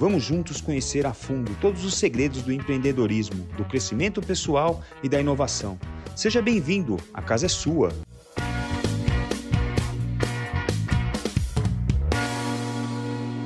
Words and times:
Vamos 0.00 0.22
juntos 0.22 0.62
conhecer 0.62 1.04
a 1.04 1.12
fundo 1.12 1.54
todos 1.60 1.84
os 1.84 1.92
segredos 1.92 2.40
do 2.40 2.50
empreendedorismo, 2.50 3.44
do 3.54 3.66
crescimento 3.66 4.22
pessoal 4.22 4.82
e 5.02 5.10
da 5.10 5.20
inovação. 5.20 5.78
Seja 6.16 6.40
bem-vindo, 6.40 6.96
a 7.12 7.20
casa 7.20 7.44
é 7.44 7.48
sua. 7.50 7.90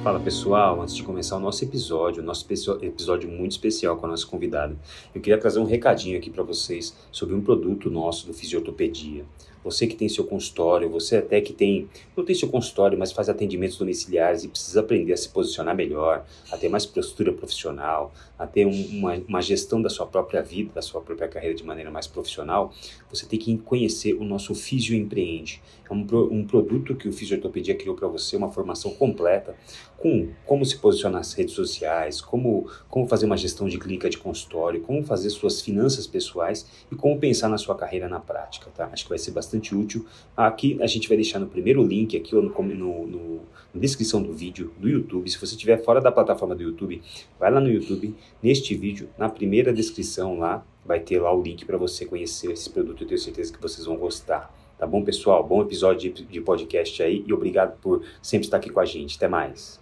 Fala 0.04 0.20
pessoal, 0.20 0.80
antes 0.80 0.94
de 0.94 1.02
começar 1.02 1.38
o 1.38 1.40
nosso 1.40 1.64
episódio, 1.64 2.22
o 2.22 2.24
nosso 2.24 2.46
episódio 2.82 3.28
muito 3.28 3.50
especial 3.50 3.96
com 3.96 4.06
a 4.06 4.10
nossa 4.10 4.24
convidada, 4.24 4.76
eu 5.12 5.20
queria 5.20 5.40
trazer 5.40 5.58
um 5.58 5.64
recadinho 5.64 6.16
aqui 6.16 6.30
para 6.30 6.44
vocês 6.44 6.94
sobre 7.10 7.34
um 7.34 7.40
produto 7.40 7.90
nosso 7.90 8.28
do 8.28 8.32
Fisiortopedia 8.32 9.24
você 9.64 9.86
que 9.86 9.96
tem 9.96 10.08
seu 10.08 10.24
consultório, 10.24 10.90
você 10.90 11.16
até 11.16 11.40
que 11.40 11.54
tem, 11.54 11.88
não 12.14 12.24
tem 12.24 12.34
seu 12.34 12.48
consultório, 12.48 12.98
mas 12.98 13.10
faz 13.10 13.30
atendimentos 13.30 13.78
domiciliares 13.78 14.44
e 14.44 14.48
precisa 14.48 14.80
aprender 14.80 15.14
a 15.14 15.16
se 15.16 15.30
posicionar 15.30 15.74
melhor, 15.74 16.24
a 16.52 16.56
ter 16.58 16.68
mais 16.68 16.84
postura 16.84 17.32
profissional, 17.32 18.12
a 18.38 18.46
ter 18.46 18.66
um, 18.66 18.86
uma, 18.98 19.14
uma 19.26 19.40
gestão 19.40 19.80
da 19.80 19.88
sua 19.88 20.06
própria 20.06 20.42
vida, 20.42 20.70
da 20.74 20.82
sua 20.82 21.00
própria 21.00 21.26
carreira 21.26 21.54
de 21.54 21.64
maneira 21.64 21.90
mais 21.90 22.06
profissional, 22.06 22.72
você 23.14 23.26
tem 23.26 23.38
que 23.38 23.56
conhecer 23.58 24.14
o 24.14 24.24
nosso 24.24 24.54
Fisio 24.54 24.96
Empreende. 24.96 25.62
É 25.88 25.92
um, 25.92 26.06
um 26.30 26.44
produto 26.44 26.94
que 26.94 27.08
o 27.08 27.12
Fisiortopedia 27.12 27.74
criou 27.74 27.94
para 27.94 28.08
você, 28.08 28.36
uma 28.36 28.50
formação 28.50 28.92
completa 28.92 29.54
com 29.98 30.28
como 30.44 30.64
se 30.64 30.76
posicionar 30.78 31.20
nas 31.20 31.32
redes 31.32 31.54
sociais, 31.54 32.20
como, 32.20 32.68
como 32.88 33.06
fazer 33.06 33.26
uma 33.26 33.36
gestão 33.36 33.68
de 33.68 33.78
clínica 33.78 34.10
de 34.10 34.18
consultório, 34.18 34.80
como 34.80 35.02
fazer 35.02 35.30
suas 35.30 35.60
finanças 35.60 36.06
pessoais 36.06 36.66
e 36.90 36.94
como 36.94 37.18
pensar 37.18 37.48
na 37.48 37.58
sua 37.58 37.74
carreira 37.74 38.08
na 38.08 38.20
prática, 38.20 38.70
tá? 38.74 38.88
Acho 38.92 39.04
que 39.04 39.10
vai 39.10 39.18
ser 39.18 39.30
bastante 39.30 39.74
útil. 39.74 40.04
Aqui 40.36 40.76
a 40.80 40.86
gente 40.86 41.08
vai 41.08 41.16
deixar 41.16 41.38
no 41.38 41.46
primeiro 41.46 41.82
link, 41.82 42.16
aqui 42.16 42.34
no, 42.34 42.42
no, 42.42 43.06
no 43.06 43.40
na 43.72 43.80
descrição 43.80 44.22
do 44.22 44.32
vídeo 44.32 44.72
do 44.78 44.88
YouTube. 44.88 45.28
Se 45.30 45.38
você 45.38 45.54
estiver 45.54 45.82
fora 45.82 46.00
da 46.00 46.12
plataforma 46.12 46.54
do 46.54 46.62
YouTube, 46.62 47.02
vai 47.38 47.50
lá 47.50 47.60
no 47.60 47.68
YouTube, 47.68 48.14
neste 48.42 48.74
vídeo, 48.74 49.08
na 49.18 49.28
primeira 49.28 49.72
descrição 49.72 50.38
lá, 50.38 50.64
vai 50.84 51.00
ter 51.00 51.18
lá 51.20 51.34
o 51.34 51.42
link 51.42 51.64
para 51.64 51.78
você 51.78 52.04
conhecer 52.04 52.52
esse 52.52 52.68
produto. 52.68 53.02
Eu 53.02 53.08
tenho 53.08 53.20
certeza 53.20 53.52
que 53.52 53.60
vocês 53.60 53.86
vão 53.86 53.96
gostar. 53.96 54.52
Tá 54.78 54.86
bom, 54.86 55.02
pessoal? 55.02 55.46
Bom 55.46 55.62
episódio 55.62 56.12
de, 56.12 56.40
podcast 56.40 57.02
aí 57.02 57.24
e 57.26 57.32
obrigado 57.32 57.80
por 57.80 58.04
sempre 58.20 58.46
estar 58.46 58.58
aqui 58.58 58.70
com 58.70 58.80
a 58.80 58.84
gente. 58.84 59.16
Até 59.16 59.28
mais. 59.28 59.80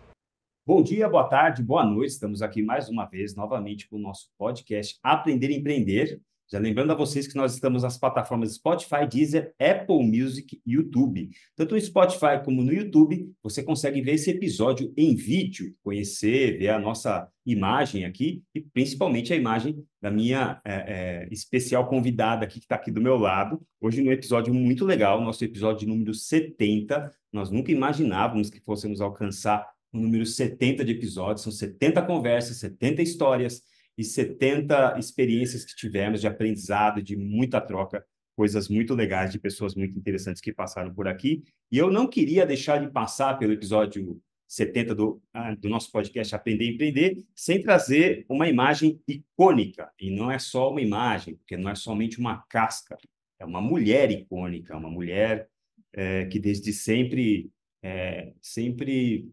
Bom 0.64 0.80
dia, 0.82 1.08
boa 1.08 1.24
tarde, 1.24 1.62
boa 1.62 1.84
noite. 1.84 2.10
Estamos 2.10 2.40
aqui 2.40 2.62
mais 2.62 2.88
uma 2.88 3.04
vez, 3.06 3.34
novamente, 3.34 3.88
com 3.88 3.96
o 3.96 4.00
nosso 4.00 4.28
podcast 4.38 4.98
Aprender 5.02 5.50
Empreender. 5.50 6.20
Já 6.52 6.58
lembrando 6.58 6.92
a 6.92 6.94
vocês 6.94 7.26
que 7.26 7.34
nós 7.34 7.54
estamos 7.54 7.82
nas 7.82 7.96
plataformas 7.96 8.56
Spotify, 8.56 9.08
Deezer, 9.10 9.54
Apple 9.58 10.04
Music 10.04 10.60
e 10.66 10.72
YouTube. 10.74 11.30
Tanto 11.56 11.74
no 11.74 11.80
Spotify 11.80 12.44
como 12.44 12.62
no 12.62 12.70
YouTube, 12.70 13.32
você 13.42 13.62
consegue 13.62 14.02
ver 14.02 14.16
esse 14.16 14.28
episódio 14.28 14.92
em 14.94 15.14
vídeo, 15.14 15.74
conhecer, 15.82 16.58
ver 16.58 16.68
a 16.68 16.78
nossa 16.78 17.26
imagem 17.46 18.04
aqui 18.04 18.42
e 18.54 18.60
principalmente 18.60 19.32
a 19.32 19.36
imagem 19.36 19.82
da 19.98 20.10
minha 20.10 20.60
é, 20.62 20.74
é, 20.74 21.28
especial 21.30 21.88
convidada 21.88 22.44
aqui, 22.44 22.58
que 22.58 22.66
está 22.66 22.74
aqui 22.74 22.90
do 22.90 23.00
meu 23.00 23.16
lado. 23.16 23.58
Hoje, 23.80 24.02
num 24.02 24.12
episódio 24.12 24.52
muito 24.52 24.84
legal, 24.84 25.22
nosso 25.22 25.42
episódio 25.42 25.88
número 25.88 26.12
70. 26.12 27.10
Nós 27.32 27.50
nunca 27.50 27.72
imaginávamos 27.72 28.50
que 28.50 28.60
fôssemos 28.60 29.00
alcançar 29.00 29.66
o 29.90 29.98
número 29.98 30.26
70 30.26 30.84
de 30.84 30.92
episódios, 30.92 31.44
são 31.44 31.52
70 31.52 32.02
conversas, 32.02 32.58
70 32.58 33.00
histórias 33.00 33.62
e 33.96 34.04
70 34.04 34.98
experiências 34.98 35.64
que 35.64 35.76
tivemos 35.76 36.20
de 36.20 36.26
aprendizado, 36.26 37.02
de 37.02 37.16
muita 37.16 37.60
troca, 37.60 38.04
coisas 38.34 38.68
muito 38.68 38.94
legais 38.94 39.30
de 39.30 39.38
pessoas 39.38 39.74
muito 39.74 39.98
interessantes 39.98 40.40
que 40.40 40.52
passaram 40.52 40.92
por 40.94 41.06
aqui. 41.06 41.42
E 41.70 41.78
eu 41.78 41.90
não 41.90 42.06
queria 42.06 42.46
deixar 42.46 42.78
de 42.78 42.90
passar 42.90 43.38
pelo 43.38 43.52
episódio 43.52 44.20
70 44.48 44.94
do, 44.94 45.22
ah, 45.32 45.54
do 45.54 45.68
nosso 45.68 45.90
podcast 45.90 46.34
Aprender 46.34 46.64
e 46.66 46.74
Empreender, 46.74 47.24
sem 47.34 47.62
trazer 47.62 48.26
uma 48.28 48.48
imagem 48.48 49.00
icônica. 49.08 49.90
E 49.98 50.10
não 50.10 50.30
é 50.30 50.38
só 50.38 50.70
uma 50.70 50.80
imagem, 50.80 51.36
porque 51.36 51.56
não 51.56 51.70
é 51.70 51.74
somente 51.74 52.18
uma 52.18 52.42
casca, 52.48 52.98
é 53.38 53.44
uma 53.46 53.62
mulher 53.62 54.10
icônica, 54.10 54.76
uma 54.76 54.90
mulher 54.90 55.48
é, 55.92 56.26
que 56.26 56.38
desde 56.38 56.72
sempre, 56.72 57.50
é, 57.82 58.32
sempre 58.42 59.30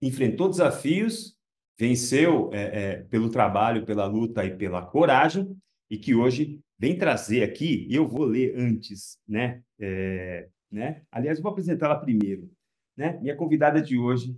enfrentou 0.00 0.48
desafios, 0.48 1.36
venceu 1.78 2.50
é, 2.52 2.62
é, 2.62 2.96
pelo 3.04 3.30
trabalho, 3.30 3.84
pela 3.84 4.06
luta 4.06 4.44
e 4.44 4.56
pela 4.56 4.84
coragem, 4.84 5.56
e 5.90 5.98
que 5.98 6.14
hoje 6.14 6.60
vem 6.78 6.96
trazer 6.96 7.42
aqui, 7.42 7.86
eu 7.90 8.08
vou 8.08 8.24
ler 8.24 8.54
antes, 8.56 9.18
né? 9.26 9.62
É, 9.78 10.48
né? 10.70 11.02
Aliás, 11.10 11.40
vou 11.40 11.50
apresentá-la 11.52 11.96
primeiro. 11.96 12.50
Né? 12.96 13.18
Minha 13.20 13.36
convidada 13.36 13.80
de 13.80 13.98
hoje 13.98 14.36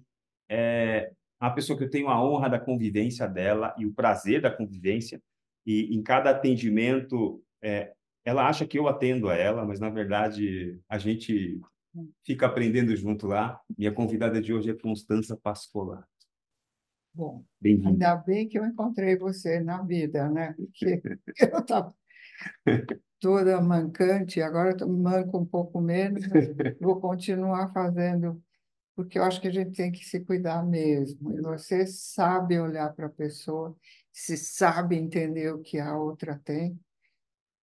é 0.48 1.12
uma 1.40 1.54
pessoa 1.54 1.76
que 1.76 1.84
eu 1.84 1.90
tenho 1.90 2.08
a 2.08 2.22
honra 2.22 2.48
da 2.48 2.58
convivência 2.58 3.26
dela 3.26 3.74
e 3.78 3.86
o 3.86 3.92
prazer 3.92 4.40
da 4.40 4.50
convivência, 4.50 5.20
e 5.66 5.94
em 5.94 6.02
cada 6.02 6.30
atendimento, 6.30 7.42
é, 7.62 7.92
ela 8.24 8.46
acha 8.46 8.66
que 8.66 8.78
eu 8.78 8.88
atendo 8.88 9.28
a 9.28 9.34
ela, 9.34 9.64
mas 9.64 9.80
na 9.80 9.90
verdade 9.90 10.78
a 10.88 10.98
gente 10.98 11.60
fica 12.24 12.46
aprendendo 12.46 12.94
junto 12.96 13.26
lá. 13.26 13.60
Minha 13.76 13.92
convidada 13.92 14.40
de 14.40 14.52
hoje 14.52 14.70
é 14.70 14.74
Constança 14.74 15.36
Pascolar. 15.36 16.06
Bom, 17.14 17.44
ainda 17.64 18.16
bem 18.16 18.48
que 18.48 18.58
eu 18.58 18.66
encontrei 18.66 19.16
você 19.16 19.60
na 19.60 19.82
vida, 19.82 20.28
né? 20.28 20.52
Porque 20.54 21.00
eu 21.40 21.58
estava 21.60 21.94
toda 23.20 23.60
mancante, 23.60 24.42
agora 24.42 24.76
eu 24.78 24.88
manco 24.88 25.38
um 25.38 25.46
pouco 25.46 25.80
menos, 25.80 26.24
vou 26.80 27.00
continuar 27.00 27.72
fazendo, 27.72 28.42
porque 28.96 29.18
eu 29.18 29.22
acho 29.22 29.40
que 29.40 29.48
a 29.48 29.52
gente 29.52 29.72
tem 29.72 29.92
que 29.92 30.04
se 30.04 30.20
cuidar 30.20 30.64
mesmo. 30.64 31.38
E 31.38 31.40
você 31.40 31.86
sabe 31.86 32.58
olhar 32.58 32.92
para 32.92 33.06
a 33.06 33.10
pessoa, 33.10 33.76
se 34.12 34.36
sabe 34.36 34.96
entender 34.96 35.52
o 35.52 35.62
que 35.62 35.78
a 35.78 35.96
outra 35.96 36.40
tem. 36.44 36.78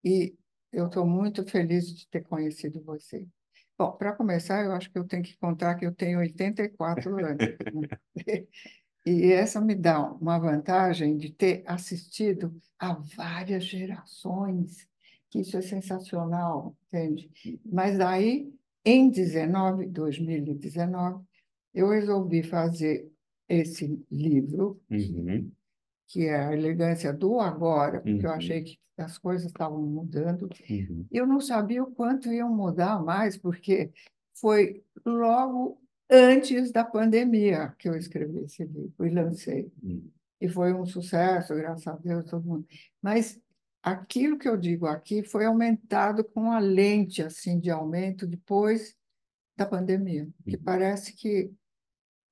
E 0.03 0.35
eu 0.71 0.87
estou 0.87 1.05
muito 1.05 1.45
feliz 1.45 1.93
de 1.93 2.07
ter 2.07 2.21
conhecido 2.21 2.81
você. 2.83 3.27
Bom, 3.77 3.91
para 3.93 4.13
começar, 4.13 4.63
eu 4.63 4.71
acho 4.73 4.91
que 4.91 4.97
eu 4.97 5.05
tenho 5.05 5.23
que 5.23 5.37
contar 5.37 5.75
que 5.75 5.85
eu 5.85 5.93
tenho 5.93 6.19
84 6.19 7.17
anos. 7.17 7.37
Né? 7.37 7.87
E 9.05 9.31
essa 9.31 9.59
me 9.59 9.73
dá 9.73 10.11
uma 10.13 10.37
vantagem 10.37 11.17
de 11.17 11.31
ter 11.31 11.63
assistido 11.65 12.53
a 12.77 12.93
várias 12.93 13.63
gerações, 13.63 14.87
que 15.29 15.39
isso 15.39 15.57
é 15.57 15.61
sensacional, 15.61 16.75
entende? 16.87 17.31
Mas 17.65 17.99
aí, 17.99 18.53
em 18.85 19.09
19, 19.09 19.87
2019, 19.87 21.23
eu 21.73 21.89
resolvi 21.89 22.43
fazer 22.43 23.09
esse 23.47 23.99
livro, 24.11 24.79
uhum. 24.89 25.51
que 26.07 26.25
é 26.25 26.35
A 26.35 26.53
Elegância 26.53 27.11
do 27.11 27.39
Agora, 27.39 28.01
porque 28.01 28.25
uhum. 28.25 28.31
eu 28.31 28.31
achei 28.31 28.63
que 28.63 28.79
as 28.97 29.17
coisas 29.17 29.47
estavam 29.47 29.81
mudando. 29.81 30.49
Uhum. 30.69 31.05
Eu 31.11 31.25
não 31.25 31.41
sabia 31.41 31.83
o 31.83 31.91
quanto 31.91 32.31
iam 32.31 32.53
mudar 32.53 33.03
mais, 33.03 33.37
porque 33.37 33.91
foi 34.33 34.83
logo 35.05 35.81
antes 36.11 36.71
da 36.71 36.83
pandemia 36.83 37.73
que 37.79 37.87
eu 37.87 37.95
escrevi 37.95 38.39
esse 38.39 38.63
livro 38.65 39.05
e 39.05 39.09
lancei. 39.09 39.71
Uhum. 39.81 40.11
E 40.39 40.49
foi 40.49 40.73
um 40.73 40.85
sucesso, 40.85 41.55
graças 41.55 41.87
a 41.87 41.95
Deus, 41.95 42.25
todo 42.25 42.45
mundo. 42.45 42.67
Mas 43.01 43.39
aquilo 43.81 44.37
que 44.37 44.49
eu 44.49 44.57
digo 44.57 44.85
aqui 44.85 45.23
foi 45.23 45.45
aumentado 45.45 46.23
com 46.23 46.51
a 46.51 46.59
lente 46.59 47.23
assim 47.23 47.59
de 47.59 47.69
aumento 47.69 48.27
depois 48.27 48.95
da 49.55 49.65
pandemia, 49.65 50.27
que 50.43 50.55
uhum. 50.55 50.63
parece 50.63 51.13
que 51.13 51.51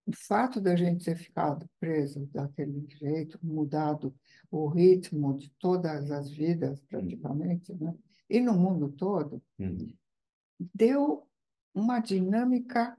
o 0.06 0.16
fato 0.16 0.60
da 0.60 0.76
gente 0.76 1.06
ter 1.06 1.16
ficado 1.16 1.70
preso 1.80 2.26
daquele 2.34 2.86
jeito, 2.90 3.40
mudado 3.44 4.14
o 4.50 4.68
ritmo 4.68 5.38
de 5.38 5.52
todas 5.60 6.10
as 6.10 6.32
vidas, 6.32 6.82
praticamente, 6.82 7.72
né? 7.76 7.94
e 8.28 8.42
no 8.42 8.54
mundo 8.54 8.90
todo, 8.90 9.42
deu 10.74 11.28
uma 11.74 12.00
dinâmica 12.00 12.98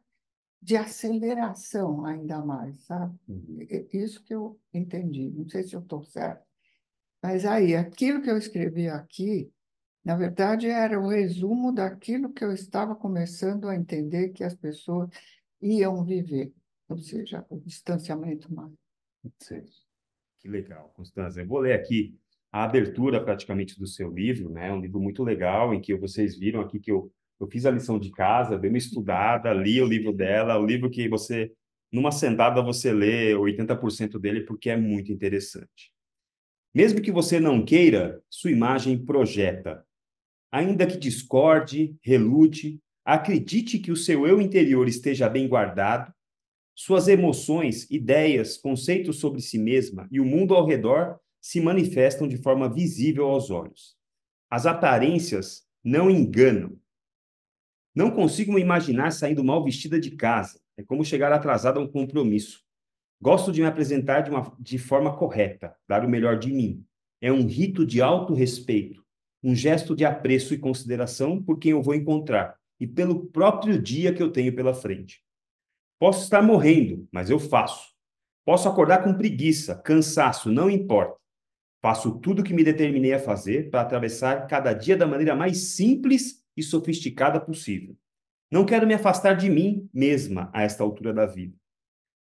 de 0.62 0.76
aceleração 0.76 2.04
ainda 2.04 2.44
mais, 2.44 2.78
sabe? 2.84 3.16
Uhum. 3.28 3.66
Isso 3.92 4.22
que 4.22 4.34
eu 4.34 4.60
entendi. 4.72 5.30
Não 5.30 5.48
sei 5.48 5.62
se 5.62 5.74
eu 5.74 5.80
estou 5.80 6.02
certo. 6.04 6.44
Mas 7.22 7.44
aí, 7.44 7.74
aquilo 7.74 8.22
que 8.22 8.30
eu 8.30 8.36
escrevi 8.36 8.88
aqui, 8.88 9.50
na 10.04 10.16
verdade, 10.16 10.66
era 10.66 10.98
o 10.98 11.08
resumo 11.08 11.72
daquilo 11.72 12.32
que 12.32 12.44
eu 12.44 12.52
estava 12.52 12.94
começando 12.94 13.68
a 13.68 13.76
entender 13.76 14.30
que 14.30 14.42
as 14.42 14.54
pessoas 14.54 15.10
iam 15.60 16.04
viver, 16.04 16.52
ou 16.88 16.96
seja, 16.98 17.44
o 17.50 17.58
distanciamento 17.58 18.52
mais. 18.52 18.72
Que 20.38 20.48
legal, 20.48 20.90
Constância. 20.94 21.42
Eu 21.42 21.46
vou 21.46 21.58
ler 21.58 21.74
aqui 21.74 22.18
a 22.50 22.64
abertura 22.64 23.22
praticamente 23.22 23.78
do 23.78 23.86
seu 23.86 24.10
livro, 24.10 24.48
né? 24.50 24.68
É 24.68 24.72
um 24.72 24.80
livro 24.80 24.98
muito 24.98 25.22
legal 25.22 25.74
em 25.74 25.80
que 25.80 25.94
vocês 25.94 26.38
viram 26.38 26.60
aqui 26.60 26.80
que 26.80 26.90
eu, 26.90 27.12
eu 27.40 27.48
fiz 27.48 27.64
a 27.66 27.70
lição 27.70 27.98
de 27.98 28.10
casa, 28.10 28.58
dei 28.58 28.70
uma 28.70 28.78
estudada, 28.78 29.52
li 29.52 29.80
o 29.80 29.86
livro 29.86 30.12
dela, 30.12 30.58
o 30.58 30.66
livro 30.66 30.90
que 30.90 31.08
você 31.08 31.50
numa 31.92 32.12
sentada 32.12 32.62
você 32.62 32.92
lê 32.92 33.34
80% 33.34 34.18
dele 34.18 34.42
porque 34.42 34.70
é 34.70 34.76
muito 34.76 35.10
interessante. 35.10 35.92
Mesmo 36.72 37.00
que 37.00 37.10
você 37.10 37.40
não 37.40 37.64
queira, 37.64 38.22
sua 38.30 38.52
imagem 38.52 38.96
projeta. 39.04 39.84
Ainda 40.52 40.86
que 40.86 40.96
discorde, 40.96 41.96
relute, 42.02 42.80
acredite 43.04 43.78
que 43.78 43.90
o 43.90 43.96
seu 43.96 44.26
eu 44.26 44.40
interior 44.40 44.86
esteja 44.86 45.28
bem 45.28 45.48
guardado, 45.48 46.12
suas 46.74 47.08
emoções, 47.08 47.90
ideias, 47.90 48.56
conceitos 48.56 49.18
sobre 49.18 49.40
si 49.40 49.58
mesma 49.58 50.08
e 50.10 50.20
o 50.20 50.24
mundo 50.24 50.54
ao 50.54 50.66
redor 50.66 51.18
se 51.40 51.60
manifestam 51.60 52.28
de 52.28 52.36
forma 52.36 52.72
visível 52.72 53.26
aos 53.26 53.50
olhos. 53.50 53.96
As 54.48 54.66
aparências 54.66 55.64
não 55.82 56.10
enganam. 56.10 56.78
Não 58.00 58.10
consigo 58.10 58.54
me 58.54 58.62
imaginar 58.62 59.12
saindo 59.12 59.44
mal 59.44 59.62
vestida 59.62 60.00
de 60.00 60.12
casa. 60.12 60.58
É 60.74 60.82
como 60.82 61.04
chegar 61.04 61.30
atrasado 61.32 61.78
a 61.78 61.82
um 61.82 61.86
compromisso. 61.86 62.62
Gosto 63.20 63.52
de 63.52 63.60
me 63.60 63.66
apresentar 63.66 64.22
de, 64.22 64.30
uma, 64.30 64.56
de 64.58 64.78
forma 64.78 65.14
correta, 65.14 65.76
dar 65.86 66.02
o 66.02 66.08
melhor 66.08 66.38
de 66.38 66.50
mim. 66.50 66.82
É 67.20 67.30
um 67.30 67.46
rito 67.46 67.84
de 67.84 68.00
auto-respeito, 68.00 69.04
um 69.42 69.54
gesto 69.54 69.94
de 69.94 70.06
apreço 70.06 70.54
e 70.54 70.58
consideração 70.58 71.42
por 71.42 71.58
quem 71.58 71.72
eu 71.72 71.82
vou 71.82 71.94
encontrar 71.94 72.56
e 72.80 72.86
pelo 72.86 73.26
próprio 73.26 73.78
dia 73.78 74.14
que 74.14 74.22
eu 74.22 74.32
tenho 74.32 74.56
pela 74.56 74.72
frente. 74.72 75.22
Posso 75.98 76.24
estar 76.24 76.40
morrendo, 76.40 77.06
mas 77.12 77.28
eu 77.28 77.38
faço. 77.38 77.90
Posso 78.46 78.66
acordar 78.66 79.04
com 79.04 79.12
preguiça, 79.12 79.74
cansaço, 79.74 80.50
não 80.50 80.70
importa. 80.70 81.20
Faço 81.82 82.18
tudo 82.18 82.40
o 82.40 82.42
que 82.42 82.54
me 82.54 82.64
determinei 82.64 83.12
a 83.12 83.20
fazer 83.20 83.68
para 83.68 83.82
atravessar 83.82 84.46
cada 84.46 84.72
dia 84.72 84.96
da 84.96 85.06
maneira 85.06 85.36
mais 85.36 85.74
simples 85.74 86.39
e 86.60 86.62
sofisticada 86.62 87.40
possível. 87.40 87.96
Não 88.50 88.64
quero 88.64 88.86
me 88.86 88.94
afastar 88.94 89.34
de 89.34 89.48
mim 89.48 89.88
mesma 89.92 90.50
a 90.52 90.62
esta 90.62 90.82
altura 90.82 91.12
da 91.12 91.26
vida. 91.26 91.54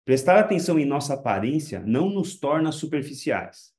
Prestar 0.05 0.39
atenção 0.39 0.79
em 0.79 0.85
nossa 0.85 1.15
aparência 1.15 1.81
não 1.81 2.09
nos 2.09 2.39
torna 2.39 2.71
superficiais, 2.71 3.73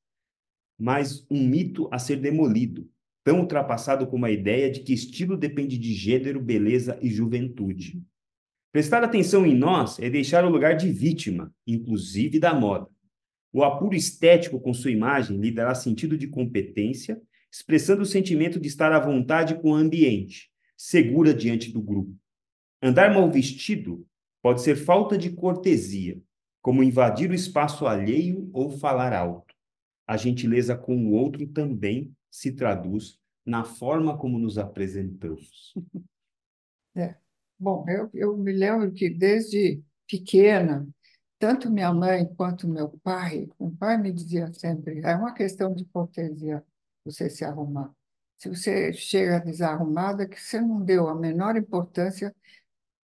mas 0.78 1.26
um 1.30 1.42
mito 1.42 1.88
a 1.90 1.98
ser 1.98 2.16
demolido, 2.16 2.88
tão 3.24 3.40
ultrapassado 3.40 4.06
como 4.06 4.26
a 4.26 4.30
ideia 4.30 4.70
de 4.70 4.80
que 4.80 4.92
estilo 4.92 5.36
depende 5.36 5.78
de 5.78 5.94
gênero, 5.94 6.40
beleza 6.40 6.98
e 7.00 7.08
juventude. 7.08 8.02
Prestar 8.72 9.02
atenção 9.02 9.46
em 9.46 9.54
nós 9.54 9.98
é 9.98 10.10
deixar 10.10 10.44
o 10.44 10.50
lugar 10.50 10.76
de 10.76 10.90
vítima, 10.90 11.52
inclusive 11.66 12.38
da 12.38 12.52
moda. 12.52 12.88
O 13.52 13.64
apuro 13.64 13.94
estético 13.94 14.60
com 14.60 14.74
sua 14.74 14.90
imagem 14.90 15.38
lhe 15.38 15.50
dará 15.50 15.74
sentido 15.74 16.16
de 16.16 16.28
competência, 16.28 17.20
expressando 17.50 18.02
o 18.02 18.06
sentimento 18.06 18.60
de 18.60 18.68
estar 18.68 18.92
à 18.92 19.00
vontade 19.00 19.54
com 19.60 19.70
o 19.70 19.74
ambiente, 19.74 20.50
segura 20.76 21.34
diante 21.34 21.72
do 21.72 21.80
grupo. 21.80 22.14
Andar 22.82 23.12
mal 23.12 23.30
vestido 23.30 24.06
pode 24.42 24.62
ser 24.62 24.76
falta 24.76 25.18
de 25.18 25.30
cortesia, 25.30 26.20
como 26.62 26.82
invadir 26.82 27.30
o 27.30 27.34
espaço 27.34 27.86
alheio 27.86 28.48
ou 28.52 28.70
falar 28.70 29.12
alto. 29.12 29.54
A 30.06 30.16
gentileza 30.16 30.76
com 30.76 30.96
o 30.96 31.12
outro 31.12 31.46
também 31.46 32.12
se 32.30 32.52
traduz 32.52 33.18
na 33.44 33.64
forma 33.64 34.16
como 34.16 34.38
nos 34.38 34.58
apresentamos. 34.58 35.74
É. 36.96 37.14
Bom, 37.56 37.84
eu, 37.86 38.10
eu 38.12 38.36
me 38.36 38.50
lembro 38.50 38.90
que 38.90 39.08
desde 39.08 39.80
pequena 40.04 40.88
tanto 41.38 41.70
minha 41.70 41.92
mãe 41.92 42.26
quanto 42.34 42.66
meu 42.66 42.88
pai, 43.04 43.48
o 43.56 43.70
pai 43.70 43.96
me 43.96 44.12
dizia 44.12 44.52
sempre, 44.52 45.00
é 45.04 45.14
uma 45.14 45.32
questão 45.32 45.72
de 45.72 45.84
cortesia 45.84 46.64
você 47.10 47.28
se 47.30 47.44
arrumar. 47.44 47.92
Se 48.36 48.48
você 48.48 48.92
chega 48.92 49.40
desarrumada, 49.40 50.28
que 50.28 50.40
você 50.40 50.60
não 50.60 50.80
deu 50.80 51.08
a 51.08 51.14
menor 51.14 51.56
importância 51.56 52.34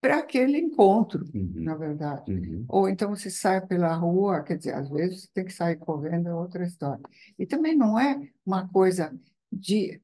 para 0.00 0.18
aquele 0.18 0.58
encontro, 0.58 1.24
uhum. 1.34 1.52
na 1.56 1.74
verdade. 1.74 2.30
Uhum. 2.30 2.64
Ou 2.68 2.88
então 2.88 3.08
você 3.08 3.30
sai 3.30 3.66
pela 3.66 3.94
rua, 3.94 4.42
quer 4.42 4.58
dizer, 4.58 4.74
às 4.74 4.88
vezes 4.88 5.22
você 5.22 5.28
tem 5.32 5.44
que 5.46 5.52
sair 5.52 5.76
correndo, 5.76 6.28
é 6.28 6.34
outra 6.34 6.62
história. 6.62 7.02
E 7.38 7.46
também 7.46 7.74
não 7.74 7.98
é 7.98 8.20
uma 8.44 8.68
coisa 8.68 9.18
de 9.50 10.00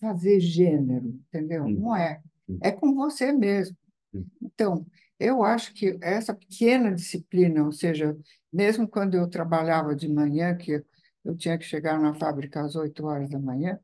fazer 0.00 0.40
gênero, 0.40 1.20
entendeu? 1.28 1.64
Uhum. 1.64 1.80
Não 1.80 1.96
é. 1.96 2.22
Uhum. 2.48 2.58
É 2.62 2.72
com 2.72 2.94
você 2.94 3.32
mesmo. 3.32 3.76
Uhum. 4.14 4.26
Então, 4.42 4.86
eu 5.18 5.44
acho 5.44 5.74
que 5.74 5.98
essa 6.00 6.34
pequena 6.34 6.94
disciplina, 6.94 7.62
ou 7.62 7.70
seja, 7.70 8.16
mesmo 8.50 8.88
quando 8.88 9.14
eu 9.14 9.28
trabalhava 9.28 9.94
de 9.94 10.08
manhã, 10.08 10.56
que 10.56 10.82
eu 11.24 11.36
tinha 11.36 11.58
que 11.58 11.64
chegar 11.64 11.98
na 11.98 12.14
fábrica 12.14 12.62
às 12.62 12.76
8 12.76 13.04
horas 13.06 13.28
da 13.28 13.38
manhã, 13.38 13.78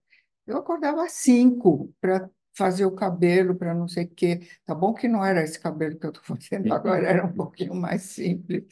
eu 0.46 0.56
acordava 0.56 1.04
às 1.04 1.12
5 1.12 1.92
para 2.00 2.30
fazer 2.56 2.86
o 2.86 2.94
cabelo, 2.94 3.54
para 3.54 3.74
não 3.74 3.86
sei 3.86 4.04
o 4.04 4.10
quê. 4.10 4.48
Tá 4.64 4.74
bom 4.74 4.94
que 4.94 5.06
não 5.06 5.24
era 5.24 5.42
esse 5.42 5.60
cabelo 5.60 5.98
que 5.98 6.06
eu 6.06 6.10
estou 6.10 6.24
fazendo 6.36 6.72
agora, 6.72 7.06
era 7.06 7.24
um 7.24 7.32
pouquinho 7.32 7.74
mais 7.74 8.02
simples, 8.02 8.64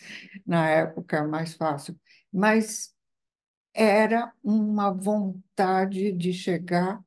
na 0.46 0.68
época 0.68 1.26
mais 1.26 1.54
fácil. 1.54 1.98
Mas 2.32 2.94
era 3.74 4.32
uma 4.42 4.90
vontade 4.90 6.12
de 6.12 6.32
chegar 6.32 7.02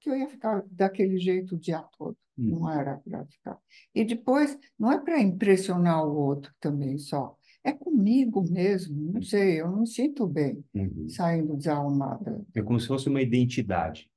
que 0.00 0.10
eu 0.10 0.16
ia 0.16 0.28
ficar 0.28 0.62
daquele 0.70 1.18
jeito 1.18 1.56
o 1.56 1.58
dia 1.58 1.82
todo. 1.98 2.16
Não 2.36 2.62
hum. 2.62 2.70
era 2.70 2.98
para 2.98 3.24
ficar. 3.26 3.58
E 3.94 4.04
depois, 4.04 4.56
não 4.78 4.92
é 4.92 5.00
para 5.00 5.20
impressionar 5.20 6.06
o 6.06 6.14
outro 6.14 6.54
também 6.60 6.98
só. 6.98 7.36
É 7.66 7.72
comigo 7.72 8.48
mesmo, 8.48 9.14
não 9.14 9.20
sei, 9.20 9.60
eu 9.60 9.68
não 9.68 9.80
me 9.80 9.88
sinto 9.88 10.24
bem 10.24 10.64
uhum. 10.72 11.08
saindo 11.08 11.56
desarrumada. 11.56 12.40
É 12.54 12.62
como 12.62 12.78
se 12.78 12.86
fosse 12.86 13.08
uma 13.08 13.20
identidade. 13.20 14.08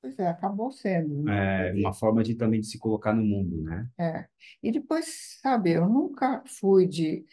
Pois 0.00 0.18
é, 0.18 0.26
acabou 0.26 0.72
sendo. 0.72 1.22
Né? 1.22 1.70
É 1.70 1.72
uma 1.74 1.92
forma 1.92 2.20
de 2.24 2.34
também 2.34 2.60
de 2.60 2.66
se 2.66 2.76
colocar 2.76 3.14
no 3.14 3.22
mundo, 3.22 3.62
né? 3.62 3.88
É. 3.96 4.28
E 4.60 4.72
depois, 4.72 5.38
sabe, 5.40 5.70
eu 5.70 5.88
nunca 5.88 6.42
fui 6.46 6.88
de. 6.88 7.24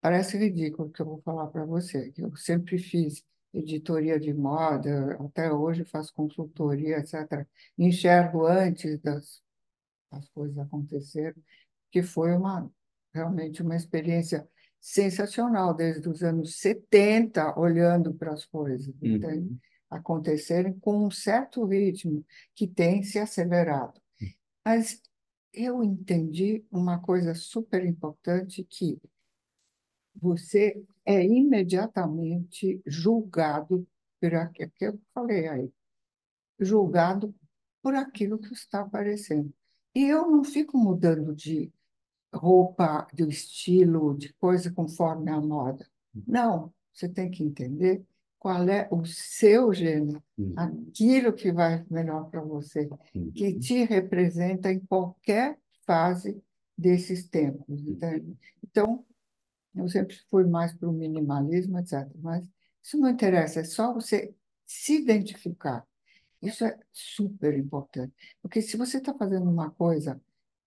Parece 0.00 0.36
ridículo 0.36 0.90
que 0.90 1.02
eu 1.02 1.06
vou 1.06 1.22
falar 1.22 1.46
para 1.46 1.64
você, 1.64 2.10
que 2.10 2.22
eu 2.22 2.34
sempre 2.34 2.78
fiz 2.78 3.24
editoria 3.54 4.18
de 4.18 4.34
moda, 4.34 5.16
até 5.20 5.52
hoje 5.52 5.84
faço 5.84 6.12
consultoria, 6.14 6.98
etc. 6.98 7.46
Enxergo 7.78 8.44
antes 8.44 8.98
das, 9.00 9.40
das 10.10 10.28
coisas 10.30 10.58
acontecerem, 10.58 11.40
que 11.92 12.02
foi 12.02 12.32
uma 12.32 12.68
realmente 13.18 13.62
uma 13.62 13.76
experiência 13.76 14.48
sensacional 14.80 15.74
desde 15.74 16.08
os 16.08 16.22
anos 16.22 16.58
70, 16.60 17.58
olhando 17.58 18.14
para 18.14 18.32
as 18.32 18.44
coisas 18.44 18.94
uhum. 19.02 19.58
acontecerem 19.90 20.78
com 20.78 21.06
um 21.06 21.10
certo 21.10 21.64
ritmo 21.64 22.24
que 22.54 22.66
tem 22.66 23.02
se 23.02 23.18
acelerado. 23.18 24.00
Mas 24.64 25.02
eu 25.52 25.82
entendi 25.82 26.64
uma 26.70 27.00
coisa 27.00 27.34
super 27.34 27.84
importante 27.84 28.64
que 28.64 29.00
você 30.14 30.80
é 31.04 31.24
imediatamente 31.24 32.80
julgado 32.86 33.86
por 34.20 34.34
aquilo 34.34 34.70
que 34.76 34.84
eu 34.84 35.00
falei 35.14 35.48
aí, 35.48 35.72
julgado 36.58 37.34
por 37.82 37.94
aquilo 37.94 38.38
que 38.38 38.52
está 38.52 38.80
aparecendo. 38.80 39.52
E 39.94 40.04
eu 40.04 40.30
não 40.30 40.44
fico 40.44 40.76
mudando 40.76 41.34
de 41.34 41.72
roupa, 42.32 43.06
de 43.12 43.24
estilo, 43.28 44.16
de 44.16 44.32
coisa 44.34 44.70
conforme 44.70 45.30
a 45.30 45.40
moda. 45.40 45.86
Não, 46.26 46.72
você 46.92 47.08
tem 47.08 47.30
que 47.30 47.42
entender 47.42 48.04
qual 48.38 48.68
é 48.68 48.88
o 48.90 49.04
seu 49.04 49.72
gênero, 49.72 50.22
uhum. 50.36 50.54
aquilo 50.56 51.32
que 51.32 51.52
vai 51.52 51.84
melhor 51.90 52.30
para 52.30 52.40
você, 52.40 52.88
uhum. 53.14 53.32
que 53.32 53.58
te 53.58 53.84
representa 53.84 54.70
em 54.72 54.78
qualquer 54.80 55.58
fase 55.84 56.40
desses 56.76 57.28
tempos. 57.28 57.80
Entende? 57.86 58.36
Então, 58.62 59.04
eu 59.74 59.88
sempre 59.88 60.16
fui 60.30 60.44
mais 60.44 60.72
para 60.72 60.88
o 60.88 60.92
minimalismo, 60.92 61.78
etc. 61.78 62.08
Mas 62.20 62.48
isso 62.82 62.96
não 62.98 63.08
interessa, 63.08 63.60
é 63.60 63.64
só 63.64 63.92
você 63.92 64.32
se 64.64 65.00
identificar. 65.00 65.86
Isso 66.40 66.64
é 66.64 66.78
super 66.92 67.56
importante. 67.58 68.14
Porque 68.40 68.62
se 68.62 68.76
você 68.76 68.98
está 68.98 69.12
fazendo 69.12 69.50
uma 69.50 69.70
coisa 69.70 70.20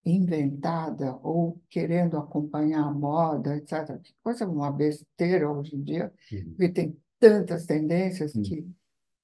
inventada 0.05 1.15
ou 1.23 1.61
querendo 1.69 2.17
acompanhar 2.17 2.87
a 2.87 2.91
moda, 2.91 3.55
etc., 3.57 3.99
que 4.01 4.13
coisa 4.23 4.47
uma 4.47 4.71
besteira 4.71 5.49
hoje 5.49 5.75
em 5.75 5.83
dia, 5.83 6.11
porque 6.29 6.69
tem 6.69 6.97
tantas 7.19 7.65
tendências 7.65 8.33
que 8.33 8.67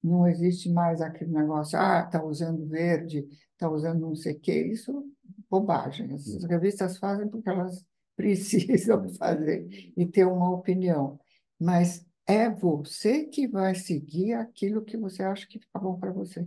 não 0.02 0.26
existe 0.28 0.70
mais 0.70 1.00
aquele 1.00 1.32
negócio, 1.32 1.78
ah, 1.78 2.04
está 2.04 2.22
usando 2.22 2.66
verde, 2.66 3.26
está 3.52 3.68
usando 3.68 4.00
não 4.00 4.14
sei 4.14 4.34
o 4.34 4.40
quê. 4.40 4.66
Isso 4.66 5.04
bobagem. 5.50 6.12
As 6.12 6.44
revistas 6.44 6.98
fazem 6.98 7.28
porque 7.28 7.48
elas 7.48 7.84
precisam 8.16 9.08
fazer 9.14 9.92
e 9.96 10.06
ter 10.06 10.24
uma 10.24 10.50
opinião. 10.50 11.18
Mas 11.58 12.06
é 12.26 12.50
você 12.50 13.24
que 13.24 13.48
vai 13.48 13.74
seguir 13.74 14.34
aquilo 14.34 14.84
que 14.84 14.96
você 14.96 15.22
acha 15.22 15.46
que 15.46 15.58
fica 15.58 15.78
bom 15.78 15.98
para 15.98 16.12
você. 16.12 16.46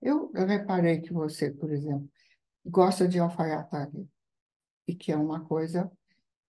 Eu, 0.00 0.30
eu, 0.34 0.46
reparei 0.46 1.00
que 1.00 1.12
você, 1.12 1.50
por 1.50 1.72
exemplo, 1.72 2.08
gosta 2.68 3.08
de 3.08 3.18
alfaiataria, 3.18 4.06
e 4.86 4.94
que 4.94 5.10
é 5.12 5.16
uma 5.16 5.44
coisa 5.44 5.90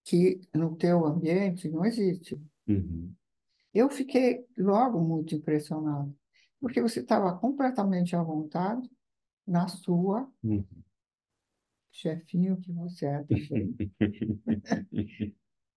que 0.04 0.42
no 0.54 0.76
teu 0.76 1.06
ambiente 1.06 1.70
não 1.70 1.86
existe. 1.86 2.40
Uhum. 2.68 3.14
Eu 3.74 3.90
fiquei 3.90 4.46
logo 4.58 5.00
muito 5.00 5.36
impressionado, 5.36 6.16
porque 6.60 6.82
você 6.82 7.02
estava 7.02 7.38
completamente 7.38 8.16
à 8.16 8.24
vontade 8.24 8.90
na 9.46 9.68
sua, 9.68 10.30
uhum. 10.44 10.66
chefinho 11.92 12.58
que 12.58 12.72
você 12.72 13.06
é 13.06 13.24
também. 13.24 13.76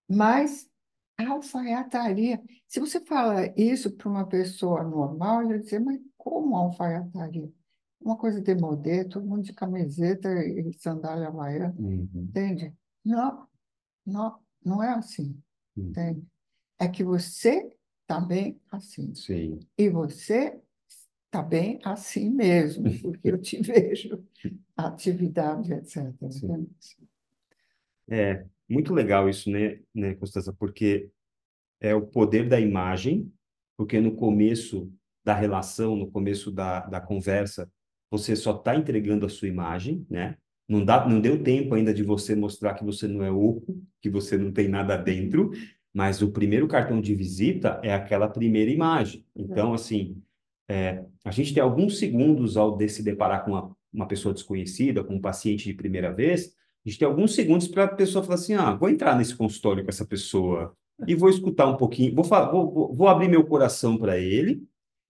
Mas 0.08 0.68
a 1.16 1.28
alfaiataria, 1.28 2.42
se 2.66 2.80
você 2.80 3.00
fala 3.04 3.52
isso 3.56 3.90
para 3.92 4.08
uma 4.08 4.26
pessoa 4.26 4.82
normal, 4.82 5.40
ele 5.40 5.50
vai 5.50 5.58
dizer, 5.60 5.78
mas 5.78 6.00
como 6.16 6.56
alfaiataria? 6.56 7.50
Uma 8.04 8.16
coisa 8.16 8.40
de 8.40 8.54
modê, 8.54 9.04
todo 9.04 9.26
mundo 9.26 9.42
de 9.42 9.52
camiseta 9.52 10.28
e 10.44 10.72
sandália 10.78 11.28
havaiana, 11.28 11.74
uhum. 11.78 12.08
entende? 12.14 12.74
Não, 13.04 13.46
não, 14.04 14.38
não 14.64 14.82
é 14.82 14.90
assim, 14.90 15.40
uhum. 15.76 15.88
entende? 15.88 16.26
É 16.78 16.88
que 16.88 17.04
você 17.04 17.70
está 18.02 18.20
bem 18.20 18.60
assim. 18.70 19.14
Sim. 19.14 19.60
E 19.78 19.88
você 19.88 20.60
está 21.26 21.42
bem 21.42 21.78
assim 21.82 22.28
mesmo, 22.28 22.84
porque 23.00 23.30
eu 23.30 23.40
te 23.40 23.60
vejo 23.62 24.22
atividade, 24.76 25.72
etc. 25.72 26.12
Sim. 26.30 26.68
É, 28.08 28.44
muito 28.68 28.92
legal 28.92 29.28
isso, 29.28 29.50
né, 29.50 29.80
né, 29.94 30.14
Constança? 30.14 30.52
Porque 30.52 31.10
é 31.80 31.94
o 31.94 32.06
poder 32.06 32.48
da 32.48 32.60
imagem, 32.60 33.32
porque 33.76 34.00
no 34.00 34.14
começo 34.14 34.92
da 35.24 35.34
relação, 35.34 35.96
no 35.96 36.10
começo 36.10 36.50
da, 36.50 36.80
da 36.80 37.00
conversa, 37.00 37.70
você 38.12 38.36
só 38.36 38.54
está 38.54 38.76
entregando 38.76 39.24
a 39.24 39.28
sua 39.30 39.48
imagem, 39.48 40.06
né? 40.10 40.36
Não, 40.68 40.84
dá, 40.84 41.08
não 41.08 41.18
deu 41.18 41.42
tempo 41.42 41.74
ainda 41.74 41.94
de 41.94 42.02
você 42.02 42.36
mostrar 42.36 42.74
que 42.74 42.84
você 42.84 43.08
não 43.08 43.24
é 43.24 43.30
oco, 43.30 43.82
que 44.02 44.10
você 44.10 44.36
não 44.36 44.52
tem 44.52 44.68
nada 44.68 44.98
dentro, 44.98 45.50
mas 45.94 46.20
o 46.20 46.30
primeiro 46.30 46.68
cartão 46.68 47.00
de 47.00 47.14
visita 47.14 47.80
é 47.82 47.92
aquela 47.94 48.28
primeira 48.28 48.70
imagem. 48.70 49.24
Então, 49.34 49.72
assim, 49.72 50.22
é, 50.68 51.02
a 51.24 51.30
gente 51.30 51.54
tem 51.54 51.62
alguns 51.62 51.98
segundos 51.98 52.58
ao 52.58 52.76
de 52.76 52.86
se 52.86 53.02
deparar 53.02 53.44
com 53.44 53.52
uma, 53.52 53.74
uma 53.90 54.06
pessoa 54.06 54.34
desconhecida, 54.34 55.02
com 55.02 55.14
um 55.14 55.20
paciente 55.20 55.64
de 55.64 55.74
primeira 55.74 56.12
vez, 56.12 56.54
a 56.84 56.88
gente 56.88 56.98
tem 56.98 57.08
alguns 57.08 57.34
segundos 57.34 57.66
para 57.66 57.84
a 57.84 57.88
pessoa 57.88 58.22
falar 58.22 58.34
assim, 58.34 58.54
ah, 58.54 58.74
vou 58.74 58.90
entrar 58.90 59.16
nesse 59.16 59.34
consultório 59.34 59.82
com 59.82 59.88
essa 59.88 60.04
pessoa 60.04 60.76
e 61.06 61.14
vou 61.14 61.30
escutar 61.30 61.66
um 61.66 61.76
pouquinho, 61.76 62.14
vou, 62.14 62.24
vou, 62.24 62.94
vou 62.94 63.08
abrir 63.08 63.28
meu 63.28 63.44
coração 63.44 63.96
para 63.96 64.18
ele, 64.18 64.62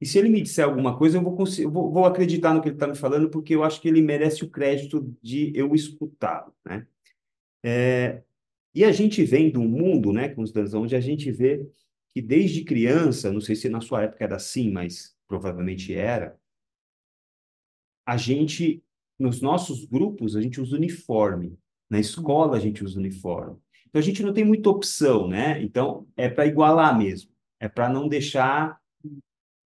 e 0.02 0.04
se 0.04 0.18
ele 0.18 0.28
me 0.28 0.42
disser 0.42 0.64
alguma 0.64 0.98
coisa, 0.98 1.16
eu 1.16 1.22
vou, 1.22 1.36
vou, 1.70 1.92
vou 1.92 2.04
acreditar 2.04 2.52
no 2.52 2.60
que 2.60 2.66
ele 2.66 2.74
está 2.74 2.88
me 2.88 2.96
falando, 2.96 3.30
porque 3.30 3.54
eu 3.54 3.62
acho 3.62 3.80
que 3.80 3.86
ele 3.86 4.02
merece 4.02 4.42
o 4.42 4.50
crédito 4.50 5.16
de 5.22 5.52
eu 5.54 5.76
escutá-lo, 5.76 6.52
né? 6.64 6.88
É, 7.64 8.20
e 8.74 8.84
a 8.84 8.90
gente 8.90 9.22
vem 9.24 9.48
de 9.48 9.58
um 9.58 9.68
mundo, 9.68 10.12
né, 10.12 10.28
Constância, 10.28 10.76
onde 10.76 10.96
a 10.96 11.00
gente 11.00 11.30
vê 11.30 11.64
que 12.12 12.20
desde 12.20 12.64
criança, 12.64 13.32
não 13.32 13.40
sei 13.40 13.54
se 13.54 13.68
na 13.68 13.80
sua 13.80 14.02
época 14.02 14.24
era 14.24 14.34
assim, 14.34 14.72
mas 14.72 15.16
provavelmente 15.28 15.94
era, 15.94 16.36
a 18.04 18.16
gente, 18.16 18.82
nos 19.16 19.40
nossos 19.40 19.84
grupos, 19.84 20.34
a 20.34 20.42
gente 20.42 20.60
usa 20.60 20.74
uniforme. 20.74 21.56
Na 21.88 22.00
escola, 22.00 22.56
a 22.56 22.60
gente 22.60 22.82
usa 22.82 22.98
uniforme. 22.98 23.56
Então, 23.88 24.00
a 24.00 24.02
gente 24.02 24.20
não 24.24 24.32
tem 24.32 24.44
muita 24.44 24.68
opção, 24.68 25.28
né? 25.28 25.62
Então, 25.62 26.08
é 26.16 26.28
para 26.28 26.44
igualar 26.44 26.98
mesmo. 26.98 27.30
É 27.60 27.68
para 27.68 27.88
não 27.88 28.08
deixar 28.08 28.81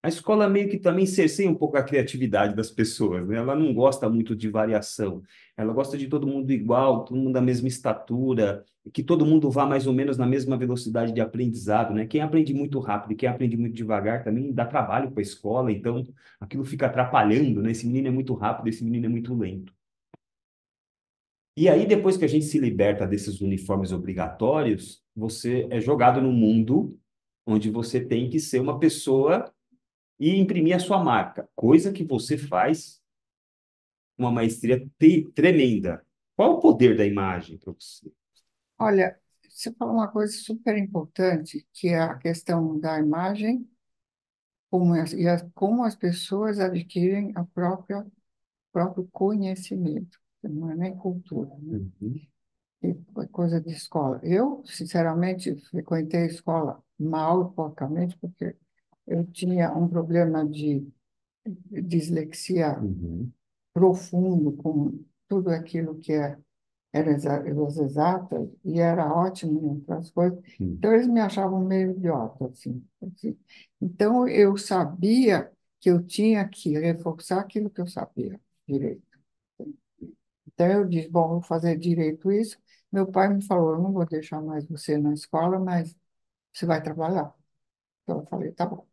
a 0.07 0.09
escola 0.09 0.49
meio 0.49 0.69
que 0.69 0.79
também 0.79 1.05
cerceia 1.05 1.51
um 1.51 1.55
pouco 1.57 1.77
a 1.77 1.83
criatividade 1.83 2.55
das 2.55 2.71
pessoas, 2.71 3.27
né? 3.27 3.39
Ela 3.39 3.57
não 3.57 3.75
gosta 3.75 4.09
muito 4.09 4.37
de 4.37 4.49
variação. 4.49 5.21
Ela 5.57 5.73
gosta 5.73 5.99
de 5.99 6.07
todo 6.07 6.29
mundo 6.29 6.49
igual, 6.53 7.05
todo 7.05 7.17
mundo 7.17 7.33
da 7.33 7.41
mesma 7.41 7.67
estatura, 7.67 8.65
que 8.93 9.03
todo 9.03 9.27
mundo 9.27 9.51
vá 9.51 9.67
mais 9.67 9.85
ou 9.85 9.93
menos 9.93 10.17
na 10.17 10.25
mesma 10.25 10.57
velocidade 10.57 11.13
de 11.13 11.21
aprendizado, 11.21 11.93
né? 11.93 12.07
Quem 12.07 12.21
aprende 12.21 12.55
muito 12.55 12.79
rápido 12.79 13.15
e 13.15 13.17
quem 13.17 13.29
aprende 13.29 13.57
muito 13.57 13.75
devagar 13.75 14.23
também 14.23 14.53
dá 14.53 14.65
trabalho 14.65 15.11
para 15.11 15.21
a 15.21 15.23
escola, 15.23 15.73
então 15.73 16.07
aquilo 16.39 16.65
fica 16.65 16.87
atrapalhando, 16.87 17.61
né? 17.61 17.73
Esse 17.73 17.85
menino 17.85 18.07
é 18.07 18.13
muito 18.13 18.33
rápido, 18.35 18.69
esse 18.69 18.85
menino 18.85 19.07
é 19.07 19.09
muito 19.09 19.35
lento. 19.35 19.75
E 21.57 21.69
aí, 21.69 21.85
depois 21.85 22.17
que 22.17 22.25
a 22.25 22.29
gente 22.29 22.45
se 22.45 22.61
liberta 22.61 23.09
desses 23.09 23.41
uniformes 23.41 23.91
obrigatórios, 23.91 25.03
você 25.17 25.67
é 25.69 25.81
jogado 25.81 26.21
no 26.21 26.31
mundo 26.31 26.97
onde 27.45 27.71
você 27.71 28.01
tem 28.01 28.31
que 28.31 28.39
ser 28.39 28.61
uma 28.61 28.79
pessoa 28.79 29.53
e 30.19 30.37
imprimir 30.37 30.75
a 30.77 30.79
sua 30.79 31.03
marca, 31.03 31.49
coisa 31.55 31.93
que 31.93 32.05
você 32.05 32.39
faz 32.39 33.01
uma 34.17 34.31
maestria 34.31 34.89
tremenda. 35.35 36.05
Qual 36.35 36.55
o 36.55 36.61
poder 36.61 36.97
da 36.97 37.05
imagem 37.05 37.59
para 37.59 37.73
você? 37.73 38.11
Olha, 38.79 39.19
você 39.49 39.73
falou 39.73 39.95
uma 39.95 40.09
coisa 40.09 40.33
super 40.37 40.77
importante, 40.77 41.67
que 41.73 41.89
é 41.89 42.01
a 42.01 42.15
questão 42.15 42.79
da 42.79 42.99
imagem 42.99 43.69
como 44.71 44.95
as, 44.95 45.13
e 45.13 45.27
as, 45.27 45.43
como 45.55 45.85
as 45.85 45.95
pessoas 45.95 46.59
adquirem 46.59 47.33
a 47.35 47.45
própria 47.45 48.05
próprio 48.73 49.09
conhecimento, 49.11 50.21
não 50.43 50.71
é 50.71 50.77
nem 50.77 50.95
cultura, 50.95 51.49
né? 51.63 51.81
Uhum. 51.99 52.21
E 52.83 52.95
coisa 53.29 53.59
de 53.59 53.73
escola. 53.73 54.21
Eu, 54.23 54.63
sinceramente, 54.67 55.57
frequentei 55.71 56.27
escola 56.27 56.83
mal, 56.99 57.53
porcamente, 57.53 58.19
porque 58.19 58.55
eu 59.07 59.25
tinha 59.27 59.73
um 59.73 59.89
problema 59.89 60.45
de 60.47 60.87
dislexia 61.71 62.79
uhum. 62.81 63.31
profundo 63.73 64.53
com 64.53 65.05
tudo 65.29 65.51
aquilo 65.51 65.97
que 65.97 66.13
é, 66.13 66.39
era 66.93 67.15
as 67.15 67.77
exatas 67.77 68.49
e 68.65 68.81
era 68.81 69.13
ótimo 69.13 69.61
em 69.61 69.65
outras 69.67 70.11
coisas. 70.11 70.39
Uhum. 70.61 70.75
Então, 70.79 70.93
eles 70.93 71.07
me 71.07 71.21
achavam 71.21 71.65
meio 71.65 71.93
idiota, 71.93 72.47
assim, 72.47 72.85
assim. 73.03 73.37
Então, 73.81 74.27
eu 74.29 74.57
sabia 74.57 75.51
que 75.81 75.91
eu 75.91 76.03
tinha 76.05 76.47
que 76.49 76.79
reforçar 76.79 77.41
aquilo 77.41 77.71
que 77.71 77.81
eu 77.81 77.87
sabia 77.87 78.41
direito. 78.67 79.03
Então, 80.47 80.67
eu 80.67 80.85
disse, 80.89 81.09
bom, 81.11 81.29
vou 81.29 81.43
fazer 81.43 81.77
direito 81.79 82.33
isso. 82.33 82.59
Meu 82.91 83.07
pai 83.07 83.33
me 83.33 83.43
falou, 83.45 83.75
eu 83.75 83.83
não 83.83 83.93
vou 83.93 84.07
deixar 84.07 84.41
mais 84.41 84.65
você 84.67 84.97
na 84.97 85.13
escola, 85.13 85.59
mas 85.59 85.95
você 86.53 86.67
vai 86.67 86.83
trabalhar. 86.83 87.35
Então, 88.05 88.21
eu 88.21 88.27
falei, 88.27 88.53
tá 88.53 88.67
bom. 88.67 88.87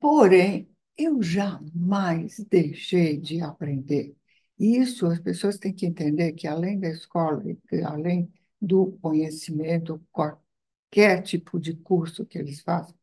Porém, 0.00 0.66
eu 0.96 1.22
jamais 1.22 2.38
deixei 2.50 3.18
de 3.18 3.42
aprender. 3.42 4.16
Isso 4.58 5.06
as 5.06 5.20
pessoas 5.20 5.58
têm 5.58 5.72
que 5.72 5.86
entender 5.86 6.32
que 6.32 6.46
além 6.46 6.80
da 6.80 6.88
escola, 6.88 7.42
além 7.84 8.32
do 8.60 8.98
conhecimento, 9.00 10.02
qualquer 10.10 11.22
tipo 11.22 11.60
de 11.60 11.74
curso 11.74 12.26
que 12.26 12.38
eles 12.38 12.60
façam, 12.60 12.94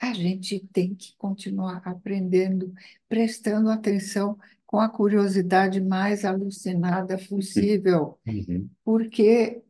a 0.00 0.12
gente 0.12 0.60
tem 0.72 0.94
que 0.94 1.14
continuar 1.16 1.82
aprendendo, 1.84 2.72
prestando 3.08 3.70
atenção 3.70 4.38
com 4.66 4.78
a 4.80 4.88
curiosidade 4.88 5.80
mais 5.80 6.24
alucinada 6.24 7.16
possível, 7.28 8.18
uhum. 8.26 8.68
porque 8.84 9.62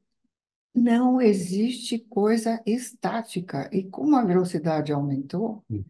não 0.75 1.21
existe 1.21 1.99
coisa 1.99 2.63
estática. 2.67 3.69
E 3.73 3.85
como 3.85 4.17
a 4.17 4.25
velocidade 4.25 4.93
aumentou, 4.93 5.63
uhum 5.69 5.85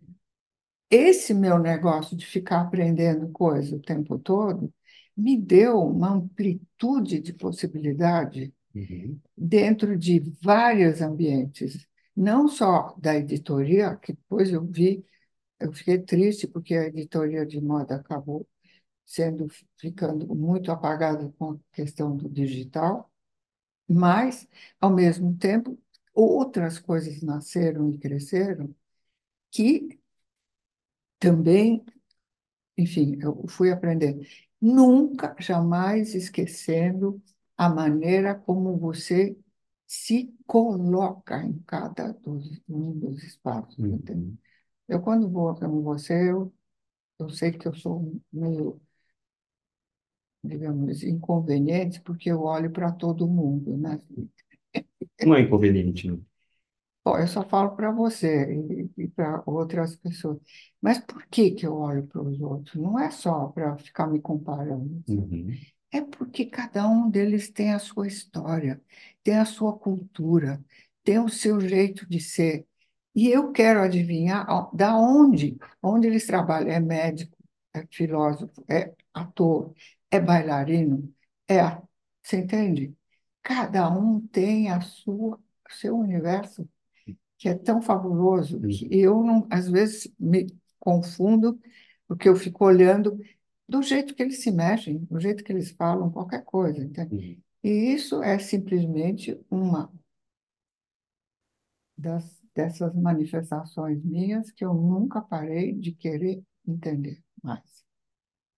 esse 0.94 1.34
meu 1.34 1.58
negócio 1.58 2.16
de 2.16 2.24
ficar 2.26 2.60
aprendendo 2.62 3.28
coisa 3.30 3.76
o 3.76 3.80
tempo 3.80 4.18
todo 4.18 4.72
me 5.16 5.36
deu 5.36 5.80
uma 5.80 6.10
amplitude 6.10 7.20
de 7.20 7.32
possibilidade 7.32 8.52
uhum. 8.74 9.20
dentro 9.36 9.96
de 9.96 10.20
vários 10.42 11.00
ambientes, 11.00 11.86
não 12.16 12.48
só 12.48 12.94
da 12.98 13.16
editoria, 13.16 13.96
que 13.96 14.12
depois 14.12 14.52
eu 14.52 14.64
vi, 14.64 15.04
eu 15.60 15.72
fiquei 15.72 15.98
triste 15.98 16.46
porque 16.46 16.74
a 16.74 16.86
editoria 16.86 17.46
de 17.46 17.60
moda 17.60 17.96
acabou 17.96 18.46
sendo 19.04 19.48
ficando 19.78 20.34
muito 20.34 20.70
apagada 20.72 21.32
com 21.38 21.52
a 21.52 21.58
questão 21.72 22.16
do 22.16 22.28
digital, 22.28 23.10
mas 23.88 24.48
ao 24.80 24.90
mesmo 24.90 25.36
tempo 25.36 25.78
outras 26.14 26.78
coisas 26.78 27.22
nasceram 27.22 27.90
e 27.90 27.98
cresceram 27.98 28.74
que 29.50 29.98
também, 31.24 31.84
enfim, 32.76 33.18
eu 33.20 33.46
fui 33.48 33.70
aprender. 33.70 34.26
Nunca, 34.60 35.34
jamais 35.38 36.14
esquecendo 36.14 37.22
a 37.56 37.68
maneira 37.68 38.34
como 38.34 38.76
você 38.78 39.36
se 39.86 40.34
coloca 40.46 41.42
em 41.42 41.58
cada 41.66 42.12
dos, 42.12 42.60
um 42.68 42.98
dos 42.98 43.22
espaços. 43.22 43.78
Uhum. 43.78 44.36
Eu, 44.88 45.00
quando 45.00 45.30
vou 45.30 45.54
com 45.54 45.82
você, 45.82 46.30
eu, 46.30 46.52
eu 47.18 47.30
sei 47.30 47.52
que 47.52 47.66
eu 47.68 47.74
sou 47.74 48.20
meio, 48.32 48.80
digamos, 50.42 51.02
inconveniente, 51.02 52.00
porque 52.00 52.30
eu 52.30 52.42
olho 52.42 52.70
para 52.70 52.92
todo 52.92 53.28
mundo. 53.28 53.76
Né? 53.76 54.00
Não 55.24 55.34
é 55.34 55.42
inconveniente, 55.42 56.08
não. 56.08 56.24
Bom, 57.04 57.18
eu 57.18 57.26
só 57.28 57.42
falo 57.44 57.76
para 57.76 57.90
você 57.90 58.50
e, 58.54 59.02
e 59.04 59.08
para 59.08 59.42
outras 59.46 59.94
pessoas. 59.96 60.38
Mas 60.80 60.99
por 60.99 61.26
que 61.26 61.50
que 61.50 61.66
eu 61.66 61.76
olho 61.76 62.06
para 62.06 62.23
os 62.23 62.40
outros? 62.40 62.75
Não 62.80 62.99
é 62.99 63.11
só 63.11 63.49
para 63.49 63.76
ficar 63.76 64.06
me 64.06 64.20
comparando. 64.20 65.02
Uhum. 65.08 65.50
É 65.92 66.00
porque 66.00 66.46
cada 66.46 66.88
um 66.88 67.11
deles 67.11 67.50
tem 67.50 67.73
a 67.73 67.78
sua 67.78 68.08
história, 68.08 68.82
tem 69.23 69.37
a 69.37 69.44
sua 69.44 69.78
cultura, 69.78 70.64
tem 71.04 71.18
o 71.18 71.28
seu 71.28 71.61
jeito 71.61 72.08
de 72.08 72.20
ser. 72.20 72.66
E 73.14 73.28
eu 73.28 73.52
quero 73.52 73.80
adivinhar 73.80 74.46
da 74.75 74.96
onde, 74.96 75.56
onde 75.82 76.06
eles 76.08 76.26
trabalham. 76.26 76.70
É 76.70 76.80
médico, 76.80 77.37
é 77.73 77.87
filósofo, 77.90 78.64
é 78.68 78.92
ator, 79.12 79.75
é 80.11 80.18
bailarino, 80.18 81.12
é. 81.49 81.80
Você 82.23 82.38
entende? 82.38 82.96
Cada 83.42 83.88
um 83.90 84.26
tem 84.28 84.70
a 84.70 84.80
sua, 84.80 85.38
seu 85.70 85.96
universo, 85.99 86.68
que 87.44 87.48
é 87.50 87.54
tão 87.54 87.82
fabuloso 87.82 88.58
que 88.58 88.88
eu, 88.90 89.22
não, 89.22 89.46
às 89.50 89.68
vezes, 89.68 90.10
me 90.18 90.46
confundo, 90.80 91.60
porque 92.08 92.26
eu 92.26 92.34
fico 92.34 92.64
olhando 92.64 93.20
do 93.68 93.82
jeito 93.82 94.14
que 94.14 94.22
eles 94.22 94.42
se 94.42 94.50
mexem, 94.50 95.04
do 95.04 95.20
jeito 95.20 95.44
que 95.44 95.52
eles 95.52 95.70
falam, 95.72 96.10
qualquer 96.10 96.42
coisa. 96.42 96.82
Entende? 96.82 97.38
E 97.62 97.68
isso 97.68 98.22
é 98.22 98.38
simplesmente 98.38 99.38
uma 99.50 99.92
das, 101.98 102.42
dessas 102.54 102.94
manifestações 102.94 104.02
minhas 104.02 104.50
que 104.50 104.64
eu 104.64 104.72
nunca 104.72 105.20
parei 105.20 105.74
de 105.74 105.92
querer 105.92 106.42
entender 106.66 107.22
mais. 107.42 107.84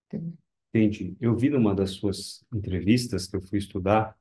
Entendeu? 0.06 0.34
Entendi. 0.72 1.16
Eu 1.20 1.36
vi 1.36 1.50
numa 1.50 1.74
das 1.74 1.90
suas 1.90 2.44
entrevistas 2.54 3.26
que 3.26 3.34
eu 3.34 3.42
fui 3.42 3.58
estudar 3.58 4.16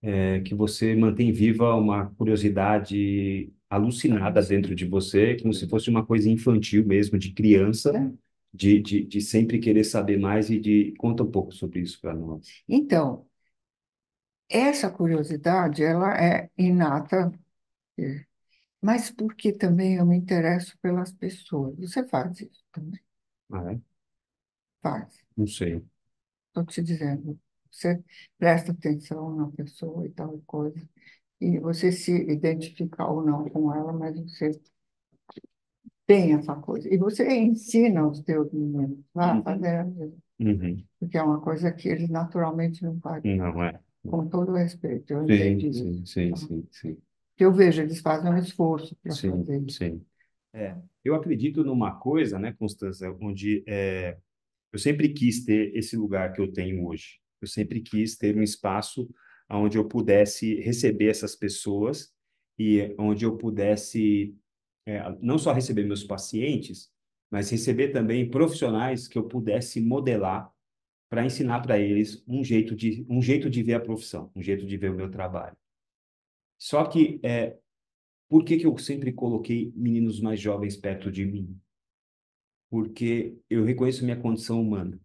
é, 0.00 0.40
que 0.42 0.54
você 0.54 0.94
mantém 0.94 1.32
viva 1.32 1.74
uma 1.74 2.14
curiosidade 2.14 3.52
alucinada 3.70 4.42
dentro 4.42 4.74
de 4.74 4.86
você, 4.86 5.36
como 5.36 5.52
se 5.52 5.68
fosse 5.68 5.90
uma 5.90 6.04
coisa 6.04 6.28
infantil 6.28 6.86
mesmo, 6.86 7.18
de 7.18 7.32
criança, 7.32 7.96
é. 7.96 8.12
de, 8.52 8.80
de, 8.80 9.04
de 9.04 9.20
sempre 9.20 9.58
querer 9.58 9.84
saber 9.84 10.18
mais 10.18 10.50
e 10.50 10.58
de... 10.58 10.94
Conta 10.98 11.22
um 11.22 11.30
pouco 11.30 11.52
sobre 11.52 11.80
isso 11.80 12.00
para 12.00 12.14
nós. 12.14 12.62
Então, 12.68 13.26
essa 14.48 14.90
curiosidade, 14.90 15.82
ela 15.82 16.14
é 16.22 16.50
inata, 16.56 17.30
é, 17.98 18.24
mas 18.80 19.10
porque 19.10 19.52
também 19.52 19.96
eu 19.96 20.06
me 20.06 20.16
interesso 20.16 20.78
pelas 20.80 21.12
pessoas. 21.12 21.76
Você 21.78 22.06
faz 22.08 22.40
isso 22.40 22.64
também? 22.72 23.00
Ah, 23.50 23.72
é? 23.72 23.80
Faz. 24.82 25.24
Não 25.36 25.46
sei. 25.46 25.82
Estou 26.48 26.64
te 26.66 26.82
dizendo. 26.82 27.38
Você 27.70 28.02
presta 28.38 28.72
atenção 28.72 29.34
na 29.36 29.48
pessoa 29.52 30.06
e 30.06 30.10
tal 30.10 30.40
coisa. 30.46 30.88
E 31.40 31.58
você 31.58 31.92
se 31.92 32.12
identifica 32.12 33.06
ou 33.06 33.24
não 33.24 33.48
com 33.48 33.72
ela, 33.72 33.92
mas 33.92 34.18
você 34.18 34.50
tem 36.06 36.32
essa 36.32 36.54
coisa. 36.56 36.92
E 36.92 36.96
você 36.96 37.28
ensina 37.28 38.06
os 38.06 38.20
teus 38.22 38.50
meninos 38.52 38.98
a 39.14 39.34
uhum. 39.34 39.42
fazer 39.42 39.76
a 39.76 39.84
mesma. 39.84 40.16
Uhum. 40.40 40.84
Porque 40.98 41.18
é 41.18 41.22
uma 41.22 41.40
coisa 41.40 41.70
que 41.70 41.88
eles 41.88 42.08
naturalmente 42.08 42.82
não 42.82 42.98
fazem. 43.00 43.36
Não 43.36 43.62
é. 43.62 43.78
Com 44.06 44.26
todo 44.26 44.52
o 44.52 44.54
respeito. 44.54 45.12
Eu 45.12 45.26
sim, 45.26 45.34
entendi 45.34 45.72
sim, 45.72 45.90
isso. 45.90 46.06
Sim, 46.06 46.30
tá? 46.30 46.36
sim, 46.36 46.68
sim. 46.70 46.96
Eu 47.38 47.52
vejo, 47.52 47.82
eles 47.82 48.00
fazem 48.00 48.32
um 48.32 48.38
esforço 48.38 48.96
para 49.02 49.14
fazer 49.14 49.62
isso. 49.62 49.78
Sim, 49.78 50.02
é. 50.52 50.76
Eu 51.04 51.14
acredito 51.14 51.62
numa 51.62 51.98
coisa, 51.98 52.38
né, 52.38 52.52
Constança, 52.58 53.14
onde 53.20 53.62
é, 53.66 54.16
eu 54.72 54.78
sempre 54.78 55.10
quis 55.10 55.44
ter 55.44 55.76
esse 55.76 55.96
lugar 55.96 56.32
que 56.32 56.40
eu 56.40 56.52
tenho 56.52 56.84
hoje. 56.86 57.20
Eu 57.40 57.46
sempre 57.46 57.80
quis 57.80 58.16
ter 58.16 58.36
um 58.36 58.42
espaço 58.42 59.08
onde 59.50 59.78
eu 59.78 59.86
pudesse 59.86 60.56
receber 60.60 61.08
essas 61.08 61.34
pessoas 61.34 62.12
e 62.58 62.94
onde 62.98 63.24
eu 63.24 63.36
pudesse 63.36 64.36
é, 64.86 65.02
não 65.20 65.38
só 65.38 65.52
receber 65.52 65.84
meus 65.84 66.04
pacientes, 66.04 66.90
mas 67.30 67.50
receber 67.50 67.88
também 67.88 68.30
profissionais 68.30 69.06
que 69.06 69.18
eu 69.18 69.24
pudesse 69.24 69.80
modelar 69.80 70.52
para 71.10 71.24
ensinar 71.24 71.60
para 71.60 71.78
eles 71.78 72.22
um 72.26 72.44
jeito 72.44 72.74
de 72.74 73.06
um 73.08 73.22
jeito 73.22 73.48
de 73.48 73.62
ver 73.62 73.74
a 73.74 73.80
profissão, 73.80 74.30
um 74.34 74.42
jeito 74.42 74.66
de 74.66 74.76
ver 74.76 74.90
o 74.90 74.94
meu 74.94 75.10
trabalho. 75.10 75.56
Só 76.58 76.84
que 76.84 77.20
é, 77.22 77.56
por 78.28 78.44
que 78.44 78.58
que 78.58 78.66
eu 78.66 78.76
sempre 78.76 79.12
coloquei 79.12 79.72
meninos 79.74 80.20
mais 80.20 80.40
jovens 80.40 80.76
perto 80.76 81.10
de 81.10 81.24
mim? 81.24 81.58
Porque 82.70 83.38
eu 83.48 83.64
reconheço 83.64 84.04
minha 84.04 84.20
condição 84.20 84.60
humana 84.60 85.00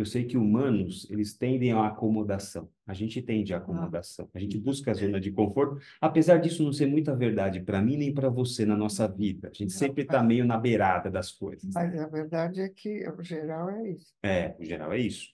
eu 0.00 0.06
sei 0.06 0.24
que 0.24 0.36
humanos, 0.36 1.08
eles 1.10 1.34
tendem 1.34 1.72
à 1.72 1.86
acomodação. 1.86 2.68
A 2.86 2.94
gente 2.94 3.20
tende 3.20 3.52
à 3.52 3.58
acomodação. 3.58 4.28
A 4.32 4.38
gente 4.38 4.58
busca 4.58 4.90
a 4.90 4.94
zona 4.94 5.20
de 5.20 5.30
conforto, 5.30 5.80
apesar 6.00 6.38
disso 6.38 6.62
não 6.62 6.72
ser 6.72 6.86
muita 6.86 7.14
verdade 7.14 7.60
para 7.60 7.82
mim 7.82 7.96
nem 7.96 8.12
para 8.12 8.28
você 8.28 8.64
na 8.64 8.76
nossa 8.76 9.08
vida. 9.08 9.48
A 9.48 9.54
gente 9.54 9.72
sempre 9.72 10.02
está 10.02 10.22
meio 10.22 10.44
na 10.44 10.56
beirada 10.56 11.10
das 11.10 11.30
coisas. 11.32 11.74
Mas 11.74 11.98
a 11.98 12.06
verdade 12.06 12.60
é 12.60 12.68
que 12.68 13.08
o 13.08 13.22
geral 13.22 13.70
é 13.70 13.90
isso. 13.90 14.14
É, 14.22 14.56
o 14.58 14.64
geral 14.64 14.92
é 14.92 14.98
isso. 14.98 15.32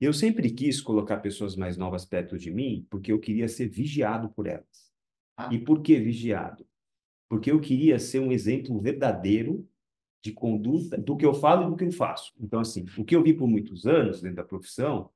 Eu 0.00 0.12
sempre 0.12 0.50
quis 0.50 0.80
colocar 0.80 1.18
pessoas 1.18 1.56
mais 1.56 1.76
novas 1.76 2.04
perto 2.04 2.36
de 2.36 2.50
mim 2.50 2.86
porque 2.90 3.10
eu 3.10 3.18
queria 3.18 3.48
ser 3.48 3.68
vigiado 3.68 4.28
por 4.28 4.46
elas. 4.46 4.92
Ah. 5.36 5.48
E 5.52 5.58
por 5.58 5.82
que 5.82 5.98
vigiado? 5.98 6.66
Porque 7.28 7.50
eu 7.50 7.60
queria 7.60 7.98
ser 7.98 8.20
um 8.20 8.30
exemplo 8.30 8.78
verdadeiro 8.80 9.66
de 10.24 10.32
conduta 10.32 10.96
do 10.96 11.16
que 11.18 11.26
eu 11.26 11.34
falo 11.34 11.66
e 11.66 11.70
do 11.70 11.76
que 11.76 11.84
eu 11.84 11.92
faço. 11.92 12.32
Então, 12.40 12.60
assim, 12.60 12.86
o 12.96 13.04
que 13.04 13.14
eu 13.14 13.22
vi 13.22 13.34
por 13.34 13.46
muitos 13.46 13.86
anos 13.86 14.22
dentro 14.22 14.38
da 14.38 14.44
profissão 14.44 15.10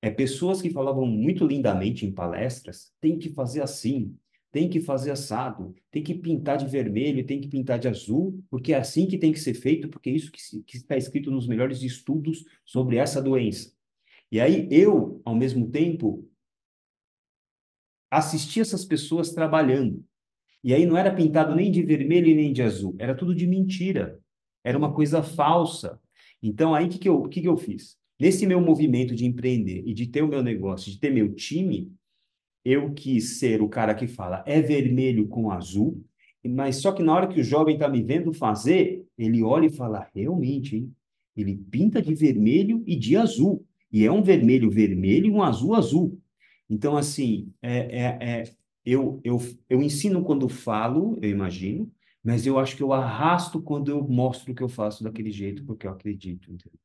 é 0.00 0.10
pessoas 0.10 0.62
que 0.62 0.70
falavam 0.70 1.06
muito 1.06 1.46
lindamente 1.46 2.06
em 2.06 2.12
palestras, 2.12 2.90
tem 2.98 3.18
que 3.18 3.28
fazer 3.28 3.60
assim, 3.60 4.16
tem 4.50 4.66
que 4.66 4.80
fazer 4.80 5.10
assado, 5.10 5.74
tem 5.90 6.02
que 6.02 6.14
pintar 6.14 6.56
de 6.56 6.66
vermelho, 6.66 7.26
tem 7.26 7.38
que 7.38 7.48
pintar 7.48 7.78
de 7.78 7.86
azul, 7.86 8.42
porque 8.48 8.72
é 8.72 8.78
assim 8.78 9.06
que 9.06 9.18
tem 9.18 9.30
que 9.30 9.38
ser 9.38 9.52
feito, 9.52 9.90
porque 9.90 10.08
é 10.08 10.12
isso 10.14 10.32
que, 10.32 10.40
se, 10.40 10.62
que 10.62 10.78
está 10.78 10.96
escrito 10.96 11.30
nos 11.30 11.46
melhores 11.46 11.82
estudos 11.82 12.42
sobre 12.64 12.96
essa 12.96 13.20
doença. 13.20 13.70
E 14.32 14.40
aí 14.40 14.66
eu, 14.70 15.20
ao 15.22 15.34
mesmo 15.34 15.70
tempo, 15.70 16.26
assisti 18.10 18.58
essas 18.60 18.86
pessoas 18.86 19.32
trabalhando. 19.32 20.02
E 20.64 20.72
aí 20.72 20.86
não 20.86 20.96
era 20.96 21.14
pintado 21.14 21.54
nem 21.54 21.70
de 21.70 21.82
vermelho 21.82 22.34
nem 22.34 22.54
de 22.54 22.62
azul, 22.62 22.96
era 22.98 23.14
tudo 23.14 23.34
de 23.34 23.46
mentira 23.46 24.18
era 24.66 24.76
uma 24.76 24.92
coisa 24.92 25.22
falsa. 25.22 26.00
Então, 26.42 26.74
aí, 26.74 26.86
o 26.86 26.88
que, 26.88 26.98
que, 26.98 27.08
eu, 27.08 27.22
que, 27.28 27.40
que 27.40 27.48
eu 27.48 27.56
fiz? 27.56 27.96
Nesse 28.18 28.44
meu 28.48 28.60
movimento 28.60 29.14
de 29.14 29.24
empreender 29.24 29.84
e 29.86 29.94
de 29.94 30.08
ter 30.08 30.22
o 30.22 30.28
meu 30.28 30.42
negócio, 30.42 30.90
de 30.90 30.98
ter 30.98 31.10
meu 31.10 31.32
time, 31.34 31.92
eu 32.64 32.92
quis 32.92 33.38
ser 33.38 33.62
o 33.62 33.68
cara 33.68 33.94
que 33.94 34.08
fala 34.08 34.42
é 34.44 34.60
vermelho 34.60 35.28
com 35.28 35.52
azul, 35.52 36.04
mas 36.44 36.76
só 36.76 36.90
que 36.90 37.00
na 37.00 37.14
hora 37.14 37.28
que 37.28 37.40
o 37.40 37.44
jovem 37.44 37.76
está 37.76 37.88
me 37.88 38.02
vendo 38.02 38.32
fazer, 38.32 39.04
ele 39.16 39.40
olha 39.40 39.66
e 39.66 39.72
fala, 39.72 40.10
realmente, 40.12 40.76
hein? 40.76 40.92
Ele 41.36 41.56
pinta 41.56 42.02
de 42.02 42.12
vermelho 42.12 42.82
e 42.86 42.96
de 42.96 43.16
azul. 43.16 43.64
E 43.92 44.04
é 44.04 44.10
um 44.10 44.22
vermelho 44.22 44.68
vermelho 44.68 45.26
e 45.26 45.30
um 45.30 45.42
azul 45.42 45.74
azul. 45.74 46.18
Então, 46.68 46.96
assim, 46.96 47.52
é, 47.62 47.76
é, 47.76 48.18
é, 48.20 48.44
eu, 48.84 49.20
eu, 49.22 49.40
eu 49.70 49.80
ensino 49.80 50.24
quando 50.24 50.48
falo, 50.48 51.18
eu 51.22 51.30
imagino, 51.30 51.88
mas 52.26 52.46
eu 52.46 52.58
acho 52.58 52.76
que 52.76 52.82
eu 52.82 52.92
arrasto 52.92 53.62
quando 53.62 53.90
eu 53.90 54.02
mostro 54.08 54.54
que 54.54 54.62
eu 54.62 54.68
faço 54.68 55.02
daquele 55.04 55.30
jeito, 55.32 55.64
porque 55.64 55.86
eu 55.86 55.92
acredito. 55.92 56.52
Entendeu? 56.52 56.78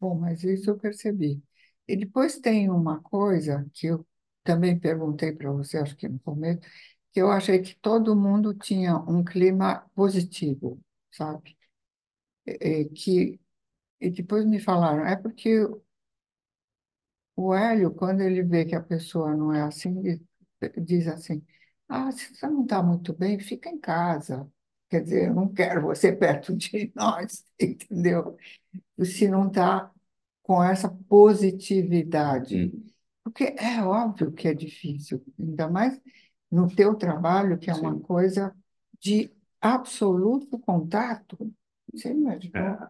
Bom, 0.00 0.18
mas 0.18 0.44
isso 0.44 0.70
eu 0.70 0.78
percebi. 0.78 1.42
E 1.88 1.96
depois 1.96 2.38
tem 2.38 2.70
uma 2.70 3.00
coisa 3.00 3.66
que 3.72 3.86
eu 3.88 4.06
também 4.42 4.78
perguntei 4.78 5.32
para 5.32 5.50
você, 5.52 5.78
acho 5.78 5.96
que 5.96 6.08
no 6.08 6.18
começo, 6.20 6.60
que 7.12 7.20
eu 7.20 7.30
achei 7.30 7.60
que 7.62 7.74
todo 7.76 8.14
mundo 8.16 8.54
tinha 8.54 8.96
um 8.98 9.24
clima 9.24 9.80
positivo, 9.94 10.80
sabe? 11.10 11.56
E, 12.46 12.86
que, 12.90 13.40
e 14.00 14.10
depois 14.10 14.46
me 14.46 14.60
falaram, 14.60 15.06
é 15.06 15.16
porque 15.16 15.60
o 17.36 17.54
Hélio, 17.54 17.92
quando 17.94 18.20
ele 18.22 18.42
vê 18.42 18.64
que 18.64 18.74
a 18.74 18.82
pessoa 18.82 19.36
não 19.36 19.52
é 19.52 19.62
assim, 19.62 20.02
diz 20.82 21.06
assim, 21.08 21.44
ah, 21.88 22.10
se 22.12 22.34
você 22.34 22.46
não 22.46 22.62
está 22.62 22.82
muito 22.82 23.12
bem, 23.12 23.38
fica 23.38 23.68
em 23.68 23.78
casa. 23.78 24.48
Quer 24.88 25.02
dizer, 25.02 25.28
eu 25.28 25.34
não 25.34 25.48
quero 25.48 25.82
você 25.82 26.12
perto 26.16 26.54
de 26.56 26.92
nós, 26.94 27.44
entendeu? 27.60 28.36
Se 29.04 29.28
não 29.28 29.48
está 29.48 29.90
com 30.42 30.62
essa 30.62 30.88
positividade. 31.08 32.66
Hum. 32.66 32.86
Porque 33.22 33.54
é 33.58 33.82
óbvio 33.82 34.32
que 34.32 34.46
é 34.46 34.54
difícil, 34.54 35.24
ainda 35.38 35.68
mais 35.68 35.98
no 36.50 36.68
teu 36.68 36.94
trabalho, 36.94 37.58
que 37.58 37.70
é 37.70 37.74
uma 37.74 37.98
coisa 37.98 38.54
de 39.00 39.32
absoluto 39.60 40.58
contato. 40.58 41.50
Você 41.92 42.10
imaginou? 42.12 42.62
É. 42.62 42.88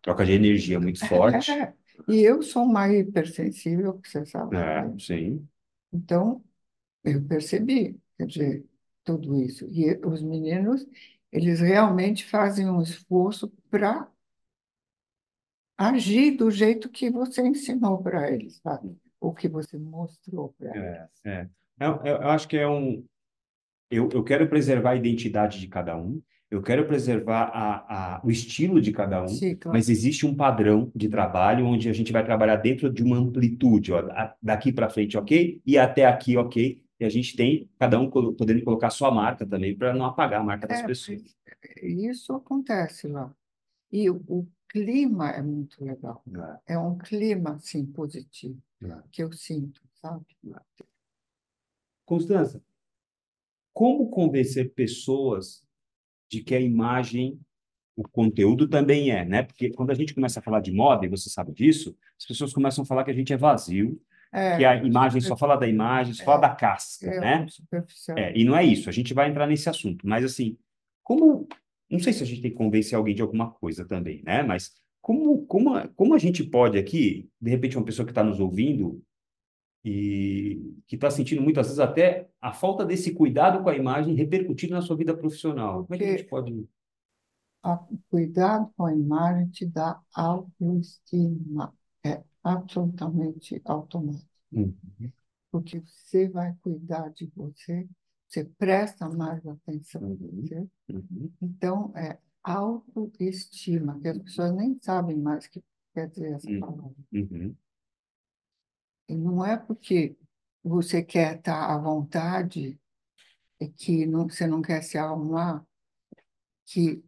Troca 0.00 0.24
de 0.24 0.32
energia 0.32 0.80
muito 0.80 1.06
forte. 1.06 1.50
É. 1.52 1.74
E 2.08 2.22
eu 2.22 2.42
sou 2.42 2.64
mais 2.64 2.92
hipersensível, 2.94 3.98
que 3.98 4.08
você 4.08 4.24
sabe. 4.24 4.56
É, 4.56 4.90
sim. 4.98 5.46
Então, 5.92 6.42
eu 7.04 7.22
percebi, 7.24 7.98
quer 8.16 8.26
dizer, 8.26 8.66
tudo 9.04 9.36
isso. 9.40 9.66
E 9.70 9.98
os 10.04 10.22
meninos, 10.22 10.86
eles 11.30 11.60
realmente 11.60 12.24
fazem 12.24 12.68
um 12.68 12.80
esforço 12.80 13.52
para 13.70 14.08
agir 15.76 16.36
do 16.36 16.50
jeito 16.50 16.88
que 16.88 17.10
você 17.10 17.42
ensinou 17.46 18.02
para 18.02 18.30
eles, 18.30 18.60
sabe? 18.62 18.96
O 19.20 19.32
que 19.32 19.48
você 19.48 19.78
mostrou 19.78 20.54
para 20.58 20.76
eles. 20.76 21.10
É, 21.24 21.30
é. 21.30 21.48
Eu, 21.80 22.00
eu, 22.04 22.28
acho 22.28 22.46
que 22.46 22.56
é 22.56 22.68
um. 22.68 23.04
Eu, 23.90 24.08
eu 24.12 24.22
quero 24.22 24.48
preservar 24.48 24.90
a 24.90 24.96
identidade 24.96 25.58
de 25.58 25.68
cada 25.68 25.96
um, 25.96 26.22
eu 26.52 26.62
quero 26.62 26.86
preservar 26.86 27.44
a, 27.44 28.16
a, 28.16 28.20
o 28.22 28.30
estilo 28.30 28.80
de 28.80 28.92
cada 28.92 29.22
um, 29.22 29.28
Sim, 29.28 29.56
claro. 29.56 29.76
mas 29.76 29.88
existe 29.88 30.26
um 30.26 30.34
padrão 30.34 30.92
de 30.94 31.08
trabalho 31.08 31.64
onde 31.64 31.88
a 31.88 31.92
gente 31.94 32.12
vai 32.12 32.22
trabalhar 32.22 32.56
dentro 32.56 32.92
de 32.92 33.02
uma 33.02 33.16
amplitude, 33.16 33.90
ó, 33.92 34.02
daqui 34.40 34.70
para 34.70 34.90
frente, 34.90 35.16
ok? 35.16 35.62
E 35.64 35.78
até 35.78 36.04
aqui, 36.04 36.36
ok? 36.36 36.82
E 37.02 37.04
a 37.04 37.08
gente 37.08 37.34
tem 37.34 37.68
cada 37.80 37.98
um 37.98 38.08
podendo 38.08 38.62
colocar 38.62 38.86
a 38.86 38.90
sua 38.90 39.10
marca 39.10 39.44
também 39.44 39.76
para 39.76 39.92
não 39.92 40.06
apagar 40.06 40.40
a 40.40 40.44
marca 40.44 40.68
das 40.68 40.78
é, 40.78 40.86
pessoas. 40.86 41.36
Isso 41.82 42.32
acontece 42.32 43.08
lá. 43.08 43.34
E 43.90 44.08
o, 44.08 44.22
o 44.28 44.46
clima 44.68 45.30
é 45.30 45.42
muito 45.42 45.84
legal. 45.84 46.22
É, 46.64 46.74
é 46.74 46.78
um 46.78 46.96
clima, 46.96 47.56
assim, 47.56 47.84
positivo, 47.84 48.62
é. 48.84 49.02
que 49.10 49.20
eu 49.20 49.32
sinto, 49.32 49.82
sabe? 49.94 50.24
É. 50.46 50.84
Constança, 52.06 52.62
como 53.72 54.08
convencer 54.08 54.72
pessoas 54.72 55.66
de 56.30 56.40
que 56.40 56.54
a 56.54 56.60
imagem, 56.60 57.40
o 57.96 58.08
conteúdo 58.08 58.68
também 58.68 59.10
é, 59.10 59.24
né? 59.24 59.42
Porque 59.42 59.70
quando 59.70 59.90
a 59.90 59.94
gente 59.94 60.14
começa 60.14 60.38
a 60.38 60.42
falar 60.42 60.60
de 60.60 60.70
moda, 60.70 61.04
e 61.04 61.08
você 61.08 61.28
sabe 61.28 61.52
disso, 61.52 61.96
as 62.16 62.24
pessoas 62.24 62.52
começam 62.52 62.84
a 62.84 62.86
falar 62.86 63.02
que 63.02 63.10
a 63.10 63.14
gente 63.14 63.32
é 63.32 63.36
vazio, 63.36 64.00
é, 64.32 64.56
que 64.56 64.64
a 64.64 64.76
imagem 64.76 65.20
só 65.20 65.36
fala 65.36 65.56
da 65.56 65.68
imagem, 65.68 66.14
só 66.14 66.22
é, 66.22 66.26
fala 66.26 66.40
da 66.40 66.54
casca, 66.54 67.06
é, 67.06 67.20
né? 67.20 67.46
É, 68.16 68.38
e 68.38 68.44
não 68.44 68.56
é 68.56 68.64
isso, 68.64 68.88
a 68.88 68.92
gente 68.92 69.12
vai 69.12 69.28
entrar 69.28 69.46
nesse 69.46 69.68
assunto. 69.68 70.06
Mas, 70.06 70.24
assim, 70.24 70.56
como... 71.02 71.46
Não 71.90 71.98
sei 71.98 72.14
se 72.14 72.22
a 72.22 72.26
gente 72.26 72.40
tem 72.40 72.50
que 72.50 72.56
convencer 72.56 72.96
alguém 72.96 73.14
de 73.14 73.20
alguma 73.20 73.50
coisa 73.50 73.84
também, 73.84 74.22
né? 74.24 74.42
Mas 74.42 74.72
como, 75.02 75.44
como, 75.44 75.86
como 75.90 76.14
a 76.14 76.18
gente 76.18 76.42
pode 76.42 76.78
aqui, 76.78 77.28
de 77.38 77.50
repente, 77.50 77.76
uma 77.76 77.84
pessoa 77.84 78.06
que 78.06 78.12
está 78.12 78.24
nos 78.24 78.40
ouvindo 78.40 79.02
e 79.84 80.74
que 80.86 80.94
está 80.94 81.10
sentindo 81.10 81.42
muitas 81.42 81.66
vezes 81.66 81.80
até 81.80 82.30
a 82.40 82.50
falta 82.50 82.82
desse 82.86 83.12
cuidado 83.12 83.62
com 83.62 83.68
a 83.68 83.76
imagem 83.76 84.14
repercutindo 84.14 84.72
na 84.72 84.80
sua 84.80 84.96
vida 84.96 85.14
profissional. 85.14 85.84
Como 85.84 85.94
é 85.94 85.98
que 85.98 86.04
a 86.04 86.16
gente 86.16 86.24
pode... 86.24 86.66
O 87.64 87.78
cuidado 88.08 88.72
com 88.74 88.86
a 88.86 88.94
imagem 88.94 89.50
te 89.50 89.66
dá 89.66 90.00
autoestima. 90.14 91.74
É 92.44 92.48
absolutamente 92.50 93.60
automático. 93.64 94.28
Uhum. 94.52 94.74
Porque 95.50 95.80
você 95.80 96.28
vai 96.28 96.54
cuidar 96.62 97.08
de 97.10 97.30
você, 97.34 97.88
você 98.28 98.44
presta 98.44 99.08
mais 99.08 99.46
atenção 99.46 100.02
em 100.02 100.14
uhum. 100.14 100.42
você. 100.42 100.68
Uhum. 100.90 101.32
Então, 101.40 101.92
é 101.96 102.18
autoestima, 102.42 104.00
que 104.00 104.08
as 104.08 104.18
pessoas 104.18 104.54
nem 104.54 104.78
sabem 104.80 105.16
mais 105.16 105.46
o 105.46 105.50
que 105.50 105.62
quer 105.94 106.08
dizer 106.08 106.32
essa 106.34 106.50
uhum. 106.50 106.60
palavra. 106.60 106.96
Uhum. 107.12 107.56
E 109.08 109.16
não 109.16 109.44
é 109.44 109.56
porque 109.56 110.16
você 110.62 111.02
quer 111.02 111.36
estar 111.36 111.74
à 111.74 111.78
vontade 111.78 112.80
e 113.60 113.68
que 113.68 114.06
não, 114.06 114.28
você 114.28 114.46
não 114.46 114.62
quer 114.62 114.82
se 114.82 114.96
arrumar 114.96 115.64
que 116.66 117.04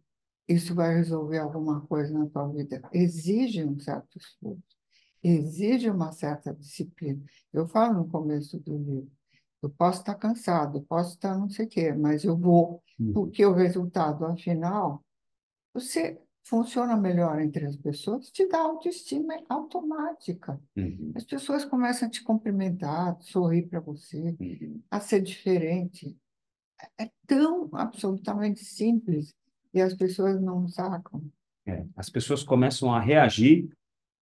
isso 0.47 0.75
vai 0.75 0.95
resolver 0.95 1.39
alguma 1.39 1.81
coisa 1.87 2.17
na 2.17 2.29
tua 2.29 2.49
vida. 2.49 2.83
Exige 2.93 3.65
um 3.65 3.79
certo 3.79 4.19
esforço, 4.19 4.74
exige 5.25 5.89
uma 5.89 6.13
certa 6.13 6.53
disciplina. 6.53 7.25
Eu 7.53 7.67
falo 7.67 7.95
no 7.95 8.09
começo 8.09 8.59
do 8.61 8.77
livro, 8.77 9.11
eu 9.63 9.71
posso 9.71 10.01
estar 10.01 10.15
cansado, 10.17 10.83
posso 10.83 11.15
estar 11.15 11.39
não 11.39 11.49
sei 11.49 11.65
o 11.65 11.69
quê, 11.69 11.93
mas 11.93 12.23
eu 12.23 12.37
vou, 12.37 12.83
uhum. 13.01 13.15
porque 13.15 13.45
o 13.47 13.55
resultado, 13.55 14.27
afinal, 14.27 15.03
você 15.73 16.21
funciona 16.45 16.95
melhor 16.95 17.41
entre 17.41 17.65
as 17.65 17.75
pessoas, 17.75 18.31
te 18.31 18.47
dá 18.47 18.59
autoestima 18.59 19.35
automática. 19.49 20.61
Uhum. 20.77 21.13
As 21.15 21.25
pessoas 21.25 21.65
começam 21.65 22.07
a 22.07 22.11
te 22.11 22.23
cumprimentar, 22.23 23.17
sorrir 23.23 23.63
para 23.63 23.81
você, 23.81 24.37
uhum. 24.39 24.83
a 24.91 25.01
ser 25.01 25.23
diferente. 25.23 26.15
É 27.01 27.09
tão 27.27 27.71
absolutamente 27.73 28.63
simples 28.63 29.35
e 29.73 29.81
as 29.81 29.95
pessoas 29.95 30.39
não 30.43 30.69
sacam. 30.69 31.25
É, 31.67 31.87
as 31.97 32.11
pessoas 32.11 32.43
começam 32.43 32.93
a 32.93 33.01
reagir 33.01 33.71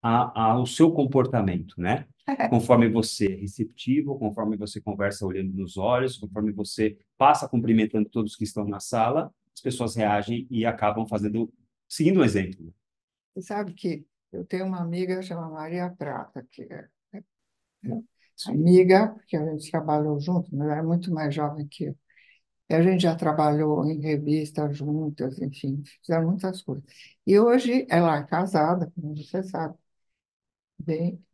a, 0.02 0.52
ao 0.52 0.66
seu 0.66 0.90
comportamento, 0.92 1.80
né? 1.80 2.06
Conforme 2.50 2.88
você 2.88 3.32
é 3.32 3.36
receptivo, 3.36 4.18
conforme 4.18 4.56
você 4.56 4.80
conversa 4.80 5.26
olhando 5.26 5.52
nos 5.52 5.76
olhos, 5.76 6.16
conforme 6.18 6.52
você 6.52 6.96
passa 7.18 7.48
cumprimentando 7.48 8.08
todos 8.08 8.36
que 8.36 8.44
estão 8.44 8.64
na 8.64 8.78
sala, 8.78 9.32
as 9.54 9.60
pessoas 9.60 9.96
reagem 9.96 10.46
e 10.50 10.64
acabam 10.64 11.06
fazendo 11.06 11.52
seguindo 11.88 12.20
o 12.20 12.24
exemplo. 12.24 12.72
Você 13.34 13.42
sabe 13.42 13.74
que 13.74 14.06
eu 14.32 14.44
tenho 14.44 14.66
uma 14.66 14.80
amiga 14.80 15.20
chamada 15.22 15.52
Maria 15.52 15.90
Prata, 15.90 16.46
que 16.50 16.62
é, 16.62 16.88
é, 17.14 17.18
é 17.18 18.02
amiga, 18.46 19.08
porque 19.08 19.36
a 19.36 19.44
gente 19.50 19.70
trabalhou 19.70 20.18
junto, 20.20 20.54
mas 20.54 20.68
ela 20.68 20.78
é 20.78 20.82
muito 20.82 21.12
mais 21.12 21.34
jovem 21.34 21.66
que 21.66 21.84
eu. 21.84 21.96
E 22.70 22.74
a 22.74 22.82
gente 22.82 23.02
já 23.02 23.14
trabalhou 23.14 23.84
em 23.84 24.00
revistas 24.00 24.76
juntas, 24.76 25.38
enfim, 25.40 25.82
fizeram 26.02 26.26
muitas 26.28 26.62
coisas. 26.62 26.84
E 27.26 27.38
hoje 27.38 27.86
ela 27.90 28.16
é 28.18 28.24
casada, 28.24 28.90
como 28.94 29.14
você 29.14 29.42
sabe. 29.42 29.76
Bem, 30.84 31.24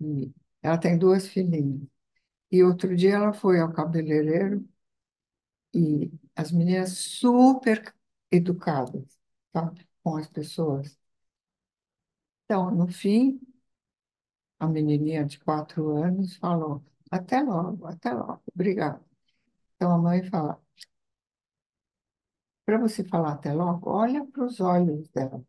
ela 0.63 0.79
tem 0.79 0.99
duas 0.99 1.27
filhinhas. 1.29 1.89
E 2.53 2.63
outro 2.65 2.97
dia 2.97 3.15
ela 3.17 3.33
foi 3.35 3.61
ao 3.61 3.73
cabeleireiro 3.73 4.67
e 5.75 6.11
as 6.37 6.53
meninas 6.53 6.93
super 6.99 7.95
educadas, 8.31 9.19
sabe? 9.53 9.87
com 10.03 10.17
as 10.17 10.29
pessoas. 10.29 10.99
Então, 12.45 12.71
no 12.71 12.89
fim, 12.89 13.41
a 14.59 14.67
menininha 14.69 15.25
de 15.25 15.39
quatro 15.41 15.97
anos 15.97 16.37
falou: 16.37 16.83
até 17.11 17.41
logo, 17.43 17.87
até 17.87 18.13
logo, 18.13 18.43
obrigada. 18.55 19.03
Então 19.77 19.93
a 19.93 19.99
mãe 19.99 20.23
fala: 20.31 20.61
para 22.65 22.79
você 22.79 23.03
falar 23.05 23.33
até 23.33 23.53
logo, 23.53 23.91
olha 23.91 24.25
para 24.25 24.45
os 24.45 24.61
olhos 24.61 25.09
dela. 25.09 25.45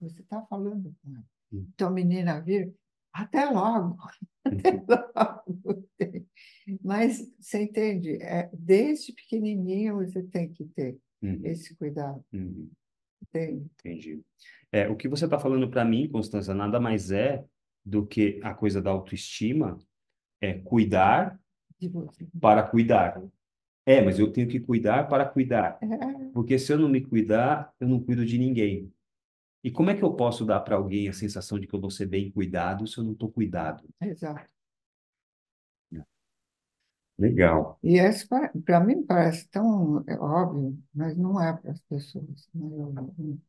Você 0.00 0.22
está 0.22 0.40
falando 0.46 0.96
com 1.02 1.10
ela. 1.14 1.35
Então 1.52 1.90
menina 1.90 2.40
vira: 2.40 2.72
até 3.12 3.44
logo, 3.46 3.96
até 4.44 4.84
logo. 4.88 5.86
Mas 6.82 7.32
você 7.38 7.62
entende? 7.62 8.20
É, 8.22 8.50
desde 8.52 9.12
pequenininho 9.12 9.96
você 9.96 10.22
tem 10.22 10.52
que 10.52 10.64
ter 10.64 10.98
uhum. 11.22 11.40
esse 11.44 11.74
cuidado. 11.76 12.24
Uhum. 12.32 12.70
Entendi. 13.22 13.70
Entendi. 13.80 14.20
É, 14.72 14.88
o 14.88 14.96
que 14.96 15.08
você 15.08 15.24
está 15.24 15.38
falando 15.38 15.70
para 15.70 15.84
mim, 15.84 16.08
Constança, 16.08 16.54
nada 16.54 16.80
mais 16.80 17.10
é 17.10 17.44
do 17.84 18.04
que 18.04 18.40
a 18.42 18.52
coisa 18.52 18.82
da 18.82 18.90
autoestima, 18.90 19.78
é 20.40 20.54
cuidar 20.54 21.38
para 22.40 22.62
cuidar. 22.64 23.22
É, 23.86 24.02
mas 24.02 24.18
eu 24.18 24.32
tenho 24.32 24.48
que 24.48 24.58
cuidar 24.58 25.08
para 25.08 25.24
cuidar. 25.24 25.78
É. 25.80 26.30
Porque 26.32 26.58
se 26.58 26.72
eu 26.72 26.78
não 26.78 26.88
me 26.88 27.00
cuidar, 27.00 27.72
eu 27.78 27.88
não 27.88 28.02
cuido 28.02 28.26
de 28.26 28.36
ninguém. 28.36 28.92
E 29.66 29.70
como 29.72 29.90
é 29.90 29.96
que 29.96 30.04
eu 30.04 30.12
posso 30.12 30.44
dar 30.44 30.60
para 30.60 30.76
alguém 30.76 31.08
a 31.08 31.12
sensação 31.12 31.58
de 31.58 31.66
que 31.66 31.74
eu 31.74 31.80
vou 31.80 31.90
ser 31.90 32.06
bem 32.06 32.30
cuidado 32.30 32.86
se 32.86 32.98
eu 32.98 33.02
não 33.02 33.14
estou 33.14 33.28
cuidado? 33.32 33.82
Exato. 34.00 34.48
Legal. 37.18 37.76
E 37.82 37.98
esse, 37.98 38.28
para 38.64 38.78
mim, 38.78 39.02
parece 39.02 39.48
tão 39.48 40.04
óbvio, 40.20 40.78
mas 40.94 41.16
não 41.16 41.42
é 41.42 41.52
para 41.52 41.72
as 41.72 41.80
pessoas. 41.80 42.48
Uhum. 42.54 43.40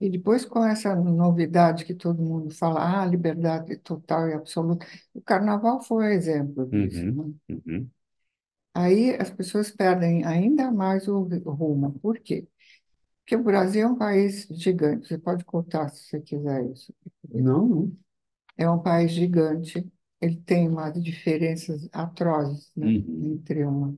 E 0.00 0.08
depois, 0.08 0.46
com 0.46 0.64
essa 0.64 0.96
novidade 0.96 1.84
que 1.84 1.92
todo 1.92 2.22
mundo 2.22 2.50
fala, 2.54 3.02
ah, 3.02 3.04
liberdade 3.04 3.76
total 3.76 4.30
e 4.30 4.32
absoluta, 4.32 4.86
o 5.12 5.20
carnaval 5.20 5.82
foi 5.82 6.14
exemplo 6.14 6.64
disso. 6.70 7.04
Uhum. 7.04 7.34
Né? 7.50 7.56
Uhum. 7.66 7.90
Aí 8.72 9.14
as 9.20 9.30
pessoas 9.30 9.70
perdem 9.70 10.24
ainda 10.24 10.70
mais 10.70 11.06
o 11.06 11.20
rumo. 11.20 11.98
Por 11.98 12.18
quê? 12.18 12.48
Porque 13.28 13.36
o 13.36 13.44
Brasil 13.44 13.82
é 13.82 13.86
um 13.86 13.94
país 13.94 14.48
gigante. 14.50 15.06
Você 15.06 15.18
pode 15.18 15.44
contar 15.44 15.90
se 15.90 16.02
você 16.08 16.18
quiser 16.18 16.64
isso. 16.64 16.94
Não, 17.28 17.68
não. 17.68 17.96
É 18.56 18.70
um 18.70 18.78
país 18.78 19.12
gigante 19.12 19.86
ele 20.18 20.36
tem 20.36 20.66
umas 20.66 20.94
diferenças 21.02 21.86
atrozes 21.92 22.72
né, 22.74 22.86
uhum. 22.86 23.34
entre 23.34 23.66
uma 23.66 23.94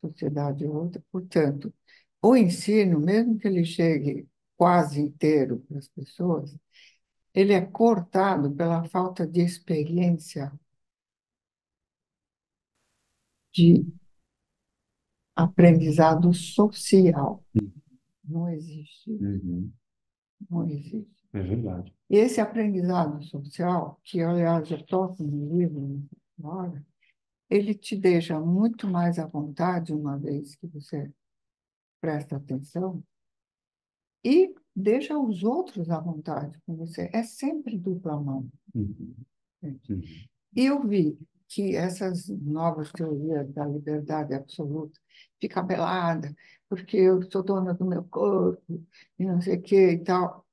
sociedade 0.00 0.64
e 0.64 0.66
outra. 0.66 1.00
Portanto, 1.12 1.72
o 2.20 2.36
ensino, 2.36 2.98
mesmo 2.98 3.38
que 3.38 3.46
ele 3.46 3.64
chegue 3.64 4.28
quase 4.56 5.00
inteiro 5.00 5.60
para 5.68 5.78
as 5.78 5.86
pessoas, 5.86 6.52
ele 7.32 7.52
é 7.52 7.60
cortado 7.60 8.50
pela 8.50 8.82
falta 8.82 9.24
de 9.24 9.42
experiência 9.42 10.52
de 13.52 13.86
aprendizado 15.36 16.34
social. 16.34 17.44
Uhum. 17.54 17.85
Não 18.26 18.48
existe. 18.48 19.10
Uhum. 19.10 19.70
Não 20.50 20.68
existe. 20.68 21.16
É 21.32 21.42
verdade. 21.42 21.94
E 22.08 22.16
esse 22.16 22.40
aprendizado 22.40 23.22
social, 23.24 24.00
que 24.04 24.20
aliás 24.20 24.70
eu 24.70 24.82
toco 24.84 25.22
no 25.22 25.58
livro 25.58 26.02
ele 27.48 27.74
te 27.74 27.96
deixa 27.96 28.38
muito 28.40 28.86
mais 28.86 29.18
à 29.18 29.26
vontade 29.26 29.92
uma 29.92 30.18
vez 30.18 30.54
que 30.56 30.66
você 30.66 31.10
presta 32.00 32.36
atenção 32.36 33.02
e 34.24 34.54
deixa 34.74 35.18
os 35.18 35.44
outros 35.44 35.88
à 35.88 36.00
vontade 36.00 36.60
com 36.66 36.76
você. 36.76 37.08
É 37.12 37.22
sempre 37.22 37.78
dupla 37.78 38.20
mão. 38.20 38.48
Uhum. 38.74 39.14
Uhum. 39.62 40.02
E 40.54 40.66
eu 40.66 40.86
vi 40.86 41.18
que 41.48 41.76
essas 41.76 42.28
novas 42.28 42.90
teorias 42.92 43.48
da 43.52 43.64
liberdade 43.64 44.34
absoluta, 44.34 44.98
fica 45.40 45.64
pelada, 45.64 46.34
porque 46.68 46.96
eu 46.96 47.22
sou 47.30 47.42
dona 47.42 47.72
do 47.74 47.84
meu 47.84 48.04
corpo, 48.04 48.62
e 49.18 49.24
não 49.24 49.40
sei 49.40 49.56
o 49.56 49.62
que 49.62 49.90
e 49.92 49.98
tal 49.98 50.46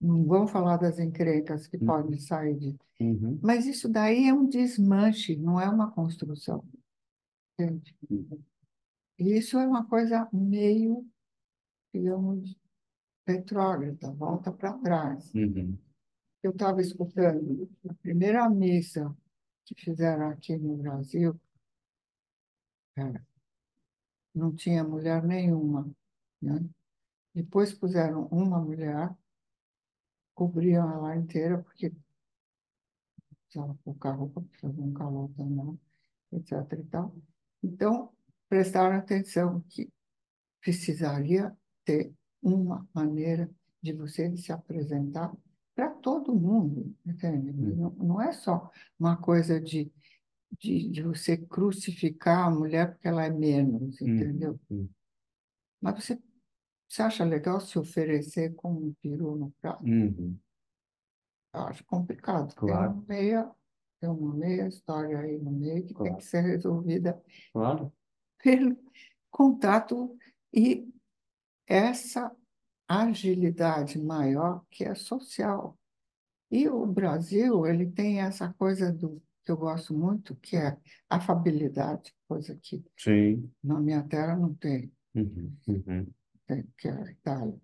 Não 0.00 0.24
vamos 0.24 0.50
falar 0.50 0.78
das 0.78 0.98
encrencas 0.98 1.66
que 1.66 1.76
uhum. 1.76 1.86
podem 1.86 2.18
sair 2.18 2.56
de. 2.56 2.76
Uhum. 2.98 3.38
Mas 3.42 3.66
isso 3.66 3.88
daí 3.88 4.28
é 4.28 4.34
um 4.34 4.46
desmanche, 4.46 5.36
não 5.36 5.60
é 5.60 5.68
uma 5.68 5.90
construção. 5.90 6.64
Entende? 7.58 7.94
Uhum. 8.10 8.42
Isso 9.18 9.58
é 9.58 9.66
uma 9.66 9.86
coisa 9.86 10.26
meio, 10.32 11.06
digamos, 11.92 12.56
retrógrada, 13.26 14.10
volta 14.12 14.50
para 14.50 14.72
trás. 14.78 15.30
Uhum. 15.34 15.76
Eu 16.42 16.52
estava 16.52 16.80
escutando 16.80 17.68
a 17.86 17.94
primeira 17.94 18.48
missa 18.48 19.14
que 19.74 19.84
fizeram 19.84 20.28
aqui 20.30 20.56
no 20.56 20.76
Brasil, 20.76 21.40
é, 22.96 23.20
não 24.34 24.54
tinha 24.54 24.82
mulher 24.82 25.22
nenhuma. 25.22 25.88
Né? 26.42 26.64
Depois 27.34 27.72
puseram 27.72 28.26
uma 28.26 28.60
mulher, 28.60 29.14
cobriam 30.34 30.90
ela 30.90 31.16
inteira, 31.16 31.62
porque 31.62 31.92
precisava 33.44 33.78
colocar 33.84 34.12
roupa, 34.12 34.44
fazer 34.60 34.80
um 34.80 34.92
calor 34.92 35.30
também, 35.36 35.78
etc. 36.32 36.52
E 36.72 36.84
tal. 36.84 37.14
Então, 37.62 38.12
prestaram 38.48 38.96
atenção 38.96 39.60
que 39.68 39.88
precisaria 40.60 41.56
ter 41.84 42.12
uma 42.42 42.88
maneira 42.92 43.48
de 43.80 43.92
você 43.92 44.36
se 44.36 44.52
apresentar 44.52 45.32
para 45.74 45.90
todo 45.90 46.34
mundo, 46.34 46.94
entende? 47.06 47.50
Hum. 47.50 47.76
Não, 47.76 47.90
não 47.90 48.22
é 48.22 48.32
só 48.32 48.70
uma 48.98 49.16
coisa 49.16 49.60
de, 49.60 49.90
de, 50.58 50.88
de, 50.88 51.02
você 51.02 51.36
crucificar 51.36 52.46
a 52.46 52.50
mulher 52.50 52.92
porque 52.92 53.08
ela 53.08 53.24
é 53.24 53.30
menos, 53.30 54.00
hum, 54.00 54.08
entendeu? 54.08 54.60
Hum. 54.70 54.88
Mas 55.80 56.04
você, 56.04 56.18
você 56.88 57.02
acha 57.02 57.24
legal 57.24 57.60
se 57.60 57.78
oferecer 57.78 58.54
como 58.54 58.88
um 58.88 58.94
peru 59.00 59.36
no 59.36 59.50
prato? 59.60 59.84
Uhum. 59.84 60.36
Eu 61.54 61.60
acho 61.62 61.84
complicado. 61.84 62.54
Claro. 62.54 62.92
Tem 62.92 62.92
uma 62.92 63.04
meia, 63.08 63.50
tem 64.00 64.10
uma 64.10 64.34
meia 64.34 64.68
história 64.68 65.18
aí 65.18 65.38
no 65.38 65.50
meio 65.50 65.84
que 65.86 65.94
claro. 65.94 66.10
tem 66.10 66.18
que 66.18 66.24
ser 66.24 66.42
resolvida 66.42 67.20
claro. 67.52 67.92
pelo 68.42 68.76
contato 69.30 70.16
e 70.52 70.92
essa 71.66 72.34
agilidade 72.90 74.00
maior 74.00 74.64
que 74.68 74.84
é 74.84 74.96
social. 74.96 75.78
E 76.50 76.68
o 76.68 76.84
Brasil, 76.84 77.64
ele 77.64 77.86
tem 77.86 78.20
essa 78.20 78.52
coisa 78.54 78.92
do 78.92 79.22
que 79.44 79.52
eu 79.52 79.56
gosto 79.56 79.94
muito, 79.94 80.34
que 80.34 80.56
é 80.56 80.76
afabilidade, 81.08 82.12
coisa 82.26 82.58
que 82.60 82.84
Sim. 82.98 83.48
na 83.62 83.80
minha 83.80 84.02
terra 84.02 84.36
não 84.36 84.52
tem. 84.54 84.92
Uhum, 85.14 85.56
uhum. 85.68 86.06
Tem, 86.46 86.66
que 86.76 86.88
é 86.88 86.90
a 86.90 87.10
Itália. 87.12 87.60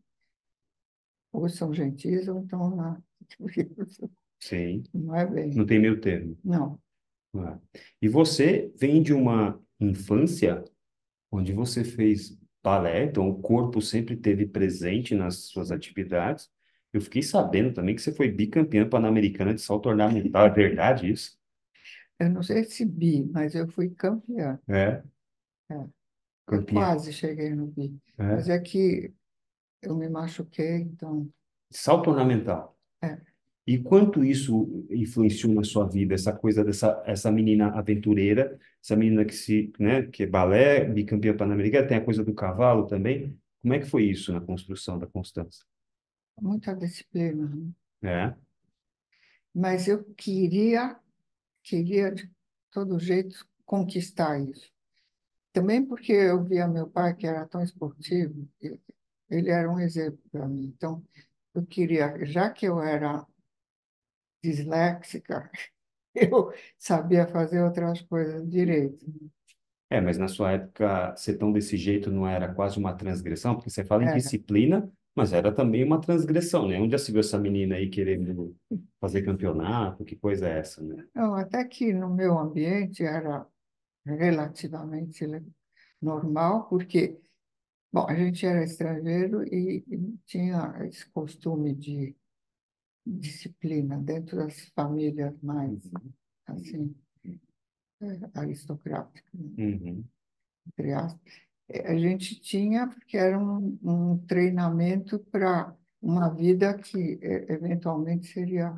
Ou 1.33 1.49
são 1.49 1.75
gentis 1.75 2.29
ou 2.29 2.43
estão 2.43 2.77
lá. 2.77 3.03
Sim. 4.41 4.85
Não 4.95 5.15
é 5.15 5.27
bem. 5.27 5.55
Não 5.55 5.67
tem 5.67 5.81
meio 5.81 6.01
termo. 6.01 6.39
Não. 6.45 6.81
Ah. 7.35 7.59
E 8.01 8.09
você 8.09 8.73
vem 8.77 9.03
de 9.03 9.13
uma 9.13 9.61
infância 9.81 10.65
onde 11.33 11.53
você 11.53 11.83
fez 11.83 12.39
balé, 12.67 13.05
então 13.05 13.29
o 13.29 13.41
corpo 13.41 13.81
sempre 13.81 14.17
teve 14.17 14.45
presente 14.45 15.15
nas 15.15 15.47
suas 15.47 15.71
atividades. 15.71 16.51
Eu 16.93 17.01
fiquei 17.01 17.23
sabendo 17.23 17.73
também 17.73 17.95
que 17.95 18.03
você 18.03 18.13
foi 18.13 18.29
bicampeã 18.29 18.89
pan-americana 18.89 19.55
de 19.55 19.61
salto 19.61 19.89
ornamental. 19.89 20.47
É 20.47 20.51
verdade 20.51 21.09
isso? 21.09 21.39
Eu 22.19 22.29
não 22.29 22.43
sei 22.43 22.65
se 22.65 22.85
bi, 22.85 23.25
mas 23.31 23.55
eu 23.55 23.69
fui 23.69 23.91
campeã. 23.91 24.59
É? 24.67 25.01
É. 25.71 25.87
Eu 26.51 26.67
quase 26.67 27.13
cheguei 27.13 27.51
no 27.51 27.69
bi. 27.69 27.97
É? 28.19 28.25
Mas 28.25 28.49
é 28.49 28.59
que 28.59 29.15
eu 29.81 29.95
me 29.95 30.09
machuquei, 30.09 30.79
então. 30.79 31.29
Salto 31.71 32.11
ornamental. 32.11 32.77
É. 33.01 33.21
E 33.67 33.79
quanto 33.79 34.23
isso 34.25 34.87
influenciou 34.89 35.53
na 35.53 35.65
sua 35.65 35.89
vida, 35.89 36.15
essa 36.15 36.33
coisa 36.33 36.65
dessa 36.65 37.03
essa 37.05 37.33
menina 37.33 37.69
aventureira, 37.71 38.57
essa 38.81 38.95
menina 38.95 39.25
que 39.25 39.35
se, 39.35 39.73
né, 39.79 40.03
que 40.03 40.23
é 40.23 40.27
balé, 40.27 40.85
bicampeã 40.85 41.37
pan-americana, 41.37 41.89
tem 41.89 41.97
a 41.97 42.05
coisa 42.05 42.23
do 42.23 42.33
cavalo 42.33 42.87
também. 42.87 43.37
Como 43.61 43.75
é 43.75 43.81
que 43.81 43.87
foi 43.87 44.05
isso 44.05 44.33
na 44.33 44.41
construção 44.41 44.99
da 44.99 45.07
Constância? 45.09 45.65
Muita 46.41 46.75
disciplina. 46.77 47.51
Né? 48.01 48.29
É. 48.29 48.35
Mas 49.53 49.89
eu 49.89 50.05
queria, 50.17 50.97
queria 51.65 52.13
de 52.13 52.31
todo 52.71 53.01
jeito 53.01 53.45
conquistar 53.65 54.39
isso. 54.39 54.71
Também 55.53 55.85
porque 55.85 56.13
eu 56.13 56.45
via 56.45 56.69
meu 56.69 56.87
pai 56.87 57.17
que 57.17 57.27
era 57.27 57.47
tão 57.47 57.63
esportivo, 57.63 58.47
ele 59.29 59.51
era 59.51 59.69
um 59.69 59.81
exemplo 59.81 60.21
para 60.31 60.47
mim. 60.47 60.73
Então, 60.77 61.03
eu 61.55 61.65
queria, 61.67 62.25
já 62.27 62.49
que 62.51 62.67
eu 62.67 62.81
era 62.81 63.27
disléxica, 64.43 65.51
eu 66.15 66.53
sabia 66.79 67.27
fazer 67.27 67.63
outras 67.63 68.01
coisas 68.03 68.49
direito. 68.49 69.05
É, 69.89 70.01
mas 70.01 70.19
na 70.19 70.27
sua 70.27 70.53
época, 70.53 71.15
ser 71.17 71.37
tão 71.37 71.53
desse 71.53 71.77
jeito 71.77 72.11
não 72.11 72.27
era 72.27 72.53
quase 72.53 72.79
uma 72.79 72.95
transgressão? 72.95 73.55
Porque 73.55 73.71
você 73.71 73.85
fala 73.85 74.03
em 74.03 74.09
era. 74.09 74.17
disciplina, 74.17 74.91
mas 75.15 75.33
era 75.33 75.53
também 75.53 75.85
uma 75.85 76.01
transgressão, 76.01 76.67
né? 76.67 76.79
Onde 76.81 76.93
já 76.93 76.99
se 76.99 77.13
viu 77.13 77.21
essa 77.21 77.39
menina 77.39 77.77
aí 77.77 77.89
querendo 77.89 78.57
fazer 79.01 79.23
campeonato? 79.23 80.05
Que 80.05 80.17
coisa 80.17 80.49
é 80.49 80.59
essa, 80.59 80.83
né? 80.83 81.07
Não, 81.15 81.35
até 81.35 81.65
que 81.65 81.93
no 81.93 82.13
meu 82.13 82.37
ambiente 82.37 83.05
era 83.05 83.47
relativamente 84.05 85.25
normal, 86.03 86.69
porque, 86.69 87.19
bom, 87.93 88.07
a 88.09 88.15
gente 88.15 88.45
era 88.45 88.65
estrangeiro 88.65 89.45
e, 89.45 89.85
e 89.89 90.19
tinha 90.27 90.75
esse 90.85 91.09
costume 91.11 91.75
de 91.75 92.15
disciplina 93.07 93.97
dentro 93.99 94.37
das 94.37 94.69
famílias 94.75 95.41
mais 95.41 95.85
uhum. 95.87 96.13
assim 96.47 96.97
é, 98.01 98.31
aristocráticas, 98.35 99.33
né? 99.33 99.65
uhum. 99.65 100.05
entre 100.67 100.93
aspas. 100.93 101.33
É, 101.69 101.89
a 101.93 101.97
gente 101.97 102.41
tinha 102.41 102.89
porque 102.89 103.17
era 103.17 103.39
um, 103.39 103.79
um 103.83 104.19
treinamento 104.27 105.19
para 105.31 105.75
uma 106.03 106.29
vida 106.29 106.77
que 106.79 107.19
eventualmente 107.49 108.27
seria 108.27 108.77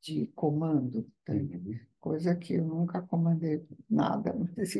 de 0.00 0.26
comando, 0.34 1.06
uhum. 1.28 1.78
coisa 2.00 2.34
que 2.34 2.54
eu 2.54 2.64
nunca 2.64 3.00
comandei 3.02 3.66
nada, 3.88 4.34
mas 4.56 4.74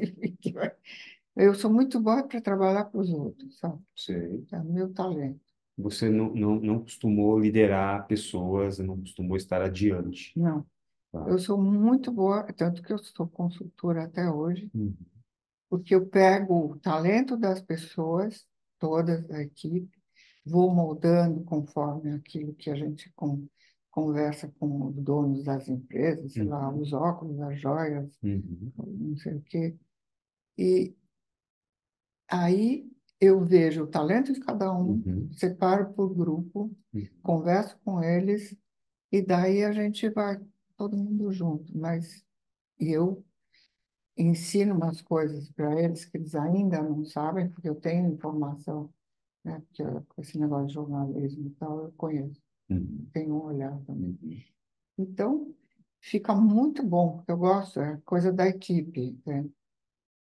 eu 1.37 1.55
sou 1.55 1.73
muito 1.73 2.01
boa 2.01 2.27
para 2.27 2.40
trabalhar 2.40 2.85
para 2.85 3.01
os 3.01 3.11
outros, 3.11 3.59
sabe? 3.59 3.83
Sei. 3.94 4.47
É 4.53 4.62
meu 4.62 4.92
talento 4.92 5.43
você 5.76 6.08
não, 6.08 6.32
não, 6.34 6.60
não 6.60 6.80
costumou 6.80 7.38
liderar 7.38 8.06
pessoas, 8.06 8.78
não 8.78 8.98
costumou 9.00 9.37
estar 9.37 9.60
adiante. 9.60 10.32
Não. 10.37 10.64
Tá. 11.10 11.24
Eu 11.28 11.38
sou 11.38 11.60
muito 11.60 12.10
boa, 12.10 12.44
tanto 12.52 12.82
que 12.82 12.92
eu 12.92 12.98
sou 12.98 13.28
consultora 13.28 14.04
até 14.04 14.28
hoje, 14.30 14.70
uhum. 14.74 14.94
porque 15.68 15.94
eu 15.94 16.06
pego 16.06 16.72
o 16.72 16.78
talento 16.78 17.37
das 17.37 17.60
pessoas, 17.60 18.44
todas 18.78 19.26
da 19.26 19.40
equipe, 19.40 19.90
vou 20.44 20.74
moldando 20.74 21.42
conforme 21.44 22.12
aquilo 22.12 22.54
que 22.54 22.68
a 22.70 22.74
gente 22.74 23.12
com, 23.14 23.46
conversa 23.90 24.52
com 24.58 24.88
os 24.88 24.96
donos 24.96 25.44
das 25.44 25.68
empresas, 25.68 26.32
sei 26.32 26.42
uhum. 26.42 26.48
lá, 26.48 26.74
os 26.74 26.92
óculos, 26.92 27.40
as 27.40 27.60
joias, 27.60 28.18
uhum. 28.22 28.72
não 28.76 29.16
sei 29.16 29.37
o 29.37 29.42
quê. 29.42 29.76
E 30.58 30.94
aí 32.28 32.90
eu 33.20 33.44
vejo 33.44 33.85
o 33.85 33.87
talento 33.87 34.33
de 34.33 34.40
cada 34.40 34.72
um, 34.72 35.03
uhum. 35.07 35.33
separo 35.33 35.92
por 35.92 36.14
grupo, 36.14 36.70
uhum. 36.92 37.09
converso 37.22 37.79
com 37.85 38.03
eles 38.03 38.57
e 39.11 39.22
daí 39.22 39.64
a 39.64 39.72
gente 39.72 40.09
vai 40.11 40.40
todo 40.77 40.96
mundo 40.96 41.33
junto. 41.33 41.77
Mas 41.77 42.24
eu 42.79 43.24
ensino 44.16 44.74
umas 44.74 45.00
coisas 45.00 45.50
para 45.53 45.81
eles 45.81 46.05
que 46.05 46.16
eles 46.16 46.35
ainda 46.35 46.83
não 46.83 47.05
sabem, 47.05 47.48
porque 47.48 47.68
eu 47.68 47.74
tenho 47.74 48.12
informação, 48.12 48.92
né? 49.44 49.62
Porque 49.66 49.85
com 50.09 50.22
esse 50.22 50.38
negócio 50.38 50.66
de 50.66 50.74
jornalismo 50.74 51.46
e 51.46 51.50
tal, 51.50 51.85
eu 51.85 51.92
conheço, 51.96 52.40
uhum. 52.68 53.07
tenho 53.12 53.35
um 53.35 53.44
olhar 53.44 53.79
também. 53.85 54.18
Uhum. 54.22 54.38
Então, 54.98 55.55
fica 56.00 56.35
muito 56.35 56.83
bom, 56.83 57.16
porque 57.16 57.33
eu 57.33 57.38
gosto, 57.38 57.81
é 57.81 58.00
coisa 58.05 58.33
da 58.33 58.46
equipe. 58.46 59.18
Né? 59.27 59.48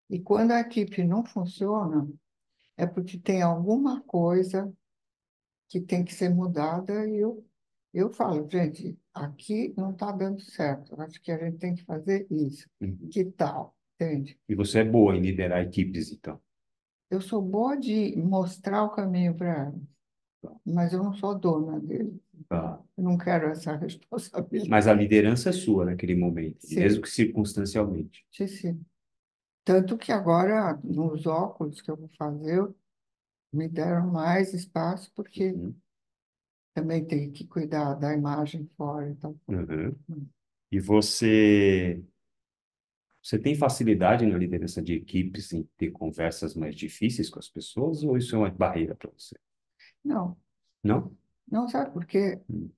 E 0.10 0.20
quando 0.20 0.52
a 0.52 0.62
equipe 0.62 1.04
não 1.04 1.24
funciona, 1.24 2.08
é 2.78 2.86
porque 2.86 3.18
tem 3.18 3.42
alguma 3.42 4.02
coisa 4.02 4.72
que 5.70 5.80
tem 5.80 6.04
que 6.04 6.14
ser 6.14 6.30
mudada 6.30 7.08
e 7.08 7.18
eu, 7.18 7.46
eu 7.94 8.12
falo, 8.12 8.48
gente, 8.50 8.98
aqui 9.14 9.74
não 9.78 9.92
está 9.92 10.12
dando 10.12 10.42
certo, 10.42 11.00
acho 11.02 11.22
que 11.22 11.32
a 11.32 11.38
gente 11.38 11.58
tem 11.58 11.74
que 11.74 11.84
fazer 11.84 12.28
isso. 12.30 12.70
Uhum. 12.82 13.10
Que 13.10 13.26
tal? 13.26 13.76
Entende? 13.96 14.38
E 14.48 14.56
você 14.56 14.80
é 14.80 14.84
boa 14.84 15.16
em 15.16 15.22
liderar 15.22 15.62
equipes, 15.64 16.12
então? 16.12 16.40
Eu 17.10 17.22
sou 17.22 17.42
boa 17.42 17.78
de 17.78 18.16
mostrar 18.18 18.84
o 18.84 18.90
caminho 18.90 19.34
para 19.36 19.48
elas, 19.48 19.82
mas 20.66 20.92
eu 20.92 21.04
não 21.04 21.14
sou 21.14 21.38
dona 21.38 21.80
dele. 21.80 22.22
Tá. 22.50 22.82
Eu 22.98 23.04
não 23.04 23.18
quero 23.18 23.48
essa 23.48 23.76
responsabilidade. 23.78 24.70
Mas 24.70 24.88
a 24.88 24.94
liderança 24.94 25.50
é 25.50 25.54
sua 25.54 25.86
naquele 25.86 26.16
momento, 26.16 26.66
sim. 26.66 26.76
mesmo 26.76 27.02
que 27.02 27.10
circunstancialmente. 27.10 28.26
Sim, 28.32 28.48
sim. 28.48 28.86
Tanto 29.66 29.98
que 29.98 30.12
agora, 30.12 30.80
nos 30.84 31.26
óculos 31.26 31.82
que 31.82 31.90
eu 31.90 31.98
vou 31.98 32.10
fazer, 32.16 32.64
me 33.52 33.68
deram 33.68 34.12
mais 34.12 34.54
espaço, 34.54 35.12
porque 35.16 35.52
uhum. 35.52 35.76
também 36.72 37.04
tem 37.04 37.32
que 37.32 37.48
cuidar 37.48 37.96
da 37.96 38.14
imagem 38.14 38.70
fora. 38.78 39.10
Então. 39.10 39.36
Uhum. 39.48 39.96
E 40.72 40.80
você 40.80 42.04
você 43.24 43.40
tem 43.40 43.56
facilidade 43.56 44.24
na 44.24 44.38
liderança 44.38 44.84
de 44.84 44.94
equipes 44.94 45.52
em 45.52 45.64
ter 45.78 45.90
conversas 45.90 46.54
mais 46.54 46.76
difíceis 46.76 47.28
com 47.28 47.40
as 47.40 47.50
pessoas 47.50 48.04
ou 48.04 48.16
isso 48.16 48.36
é 48.36 48.38
uma 48.38 48.52
barreira 48.52 48.94
para 48.94 49.10
você? 49.10 49.36
Não. 50.04 50.38
Não? 50.84 51.12
Não, 51.50 51.68
sabe 51.68 51.92
por 51.92 52.06
quê? 52.06 52.40
Hum. 52.48 52.70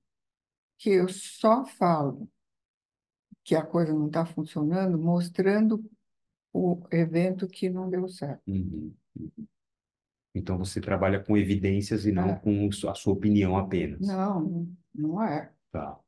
Que 0.78 0.88
eu 0.88 1.08
só 1.10 1.66
falo 1.66 2.26
que 3.44 3.54
a 3.54 3.62
coisa 3.62 3.92
não 3.92 4.06
está 4.06 4.24
funcionando 4.24 4.96
mostrando 4.96 5.84
o 6.58 6.86
evento 6.90 7.46
que 7.46 7.68
não 7.70 7.88
deu 7.88 8.08
certo. 8.08 8.42
Uhum, 8.46 8.92
uhum. 9.18 9.46
Então 10.34 10.58
você 10.58 10.80
trabalha 10.80 11.22
com 11.22 11.36
evidências 11.36 12.06
e 12.06 12.12
não 12.12 12.30
é. 12.30 12.36
com 12.36 12.68
a 12.88 12.94
sua 12.94 13.12
opinião 13.12 13.56
apenas. 13.56 14.00
Não, 14.00 14.68
não 14.94 15.22
é. 15.22 15.52
Tá. 15.72 15.98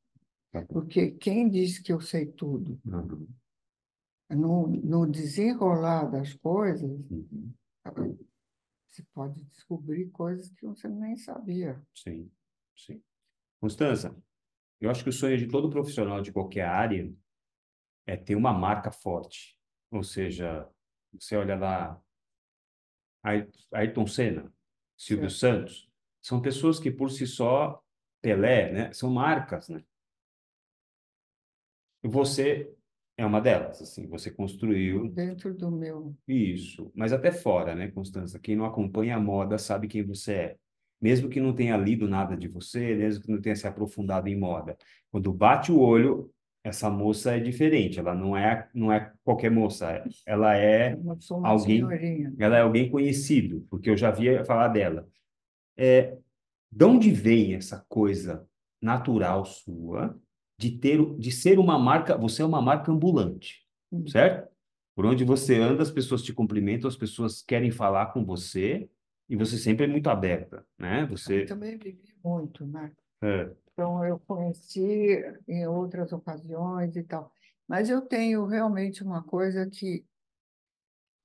tá 0.52 0.62
Porque 0.62 1.12
quem 1.12 1.48
diz 1.48 1.78
que 1.78 1.92
eu 1.92 2.00
sei 2.00 2.26
tudo? 2.26 2.78
Uhum 2.84 3.26
no, 4.36 4.66
no 4.68 5.06
desenrolar 5.06 6.04
das 6.04 6.34
coisas, 6.34 6.90
uhum. 7.10 7.52
você 8.88 9.02
pode 9.12 9.42
descobrir 9.44 10.10
coisas 10.10 10.50
que 10.52 10.66
você 10.66 10.88
nem 10.88 11.16
sabia. 11.16 11.80
Sim, 11.94 12.30
sim. 12.76 13.02
Constança, 13.60 14.16
eu 14.80 14.90
acho 14.90 15.02
que 15.02 15.10
o 15.10 15.12
sonho 15.12 15.36
de 15.36 15.48
todo 15.48 15.70
profissional 15.70 16.22
de 16.22 16.32
qualquer 16.32 16.64
área 16.64 17.12
é 18.06 18.16
ter 18.16 18.34
uma 18.34 18.52
marca 18.52 18.90
forte. 18.90 19.58
Ou 19.90 20.02
seja, 20.02 20.68
você 21.12 21.36
olha 21.36 21.56
lá, 21.56 22.00
Ayrton 23.72 24.06
Senna, 24.06 24.52
Silvio. 24.96 25.30
Santos, 25.30 25.90
são 26.22 26.40
pessoas 26.40 26.78
que 26.78 26.90
por 26.90 27.10
si 27.10 27.26
só, 27.26 27.82
Pelé, 28.22 28.72
né, 28.72 28.92
são 28.92 29.10
marcas, 29.10 29.68
né? 29.68 29.82
Você 32.02 32.72
é 33.16 33.26
uma 33.26 33.40
delas, 33.40 33.82
assim, 33.82 34.06
você 34.06 34.30
construiu... 34.30 35.08
Dentro 35.10 35.52
do 35.52 35.70
meu... 35.70 36.16
Isso, 36.26 36.90
mas 36.94 37.12
até 37.12 37.30
fora, 37.30 37.74
né, 37.74 37.90
Constança? 37.90 38.38
Quem 38.38 38.56
não 38.56 38.64
acompanha 38.64 39.16
a 39.16 39.20
moda 39.20 39.58
sabe 39.58 39.88
quem 39.88 40.02
você 40.02 40.34
é. 40.34 40.56
Mesmo 41.00 41.28
que 41.28 41.40
não 41.40 41.54
tenha 41.54 41.76
lido 41.76 42.06
nada 42.08 42.36
de 42.36 42.46
você, 42.46 42.94
mesmo 42.94 43.24
que 43.24 43.30
não 43.30 43.40
tenha 43.40 43.56
se 43.56 43.66
aprofundado 43.66 44.28
em 44.28 44.38
moda. 44.38 44.76
Quando 45.10 45.32
bate 45.32 45.72
o 45.72 45.78
olho, 45.78 46.32
essa 46.62 46.90
moça 46.90 47.36
é 47.36 47.40
diferente, 47.40 47.98
ela 47.98 48.14
não 48.14 48.36
é, 48.36 48.68
não 48.74 48.92
é 48.92 49.12
qualquer 49.24 49.50
moça, 49.50 50.04
ela 50.26 50.56
é 50.56 50.96
alguém, 51.42 51.78
senhorinha. 51.78 52.34
ela 52.38 52.58
é 52.58 52.60
alguém 52.60 52.90
conhecido, 52.90 53.66
porque 53.70 53.88
eu 53.88 53.96
já 53.96 54.10
via 54.10 54.44
falar 54.44 54.68
dela. 54.68 55.08
É, 55.76 56.18
de 56.70 56.84
onde 56.84 57.10
vem 57.10 57.54
essa 57.54 57.84
coisa 57.88 58.46
natural 58.80 59.44
sua 59.44 60.18
de 60.58 60.70
ter, 60.72 61.02
de 61.16 61.32
ser 61.32 61.58
uma 61.58 61.78
marca, 61.78 62.16
você 62.18 62.42
é 62.42 62.44
uma 62.44 62.60
marca 62.60 62.92
ambulante, 62.92 63.66
uhum. 63.90 64.06
certo? 64.06 64.50
Por 64.94 65.06
onde 65.06 65.24
você 65.24 65.56
anda, 65.56 65.82
as 65.82 65.90
pessoas 65.90 66.22
te 66.22 66.34
cumprimentam, 66.34 66.86
as 66.86 66.96
pessoas 66.96 67.42
querem 67.42 67.70
falar 67.70 68.06
com 68.12 68.22
você 68.22 68.88
e 69.26 69.34
você 69.36 69.56
sempre 69.56 69.86
é 69.86 69.88
muito 69.88 70.10
aberta, 70.10 70.66
né? 70.78 71.06
Você 71.06 71.42
eu 71.42 71.46
também 71.46 71.78
vivi 71.78 72.14
muito, 72.22 72.66
né? 72.66 72.92
É. 73.22 73.54
Então 73.72 74.04
eu 74.04 74.18
conheci 74.20 75.22
em 75.48 75.66
outras 75.66 76.12
ocasiões 76.12 76.96
e 76.96 77.02
tal, 77.02 77.32
mas 77.66 77.88
eu 77.88 78.02
tenho 78.02 78.46
realmente 78.46 79.02
uma 79.02 79.22
coisa 79.22 79.68
que 79.68 80.04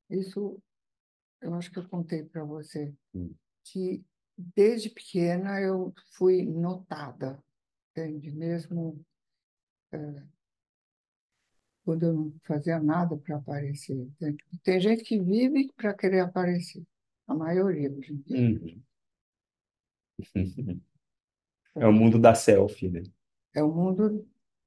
isso 0.10 0.62
eu 1.42 1.54
acho 1.54 1.72
que 1.72 1.80
eu 1.80 1.88
contei 1.88 2.24
para 2.24 2.44
você 2.44 2.94
hum. 3.14 3.34
que 3.64 4.04
desde 4.38 4.90
pequena 4.90 5.60
eu 5.62 5.94
fui 6.12 6.44
notada, 6.46 7.42
entende? 7.92 8.32
Mesmo 8.32 9.06
quando 11.84 12.04
eu 12.04 12.14
não 12.14 12.34
fazia 12.44 12.80
nada 12.80 13.16
para 13.16 13.38
aparecer. 13.38 14.10
Tem, 14.20 14.36
tem, 14.64 14.80
gente 14.80 15.04
que 15.04 15.20
vive 15.22 15.72
para 15.78 15.94
querer 15.94 16.22
aparecer, 16.22 16.84
a 17.28 17.36
maioria 17.36 17.92
hoje 17.92 18.14
em 18.14 18.18
dia. 18.18 18.60
Uhum. 18.60 18.82
É 21.76 21.86
o 21.86 21.94
mundo 21.94 22.18
da 22.18 22.34
selfie, 22.34 22.90
né? 22.90 23.04
É 23.54 23.62
o 23.62 23.74
mundo 23.74 24.26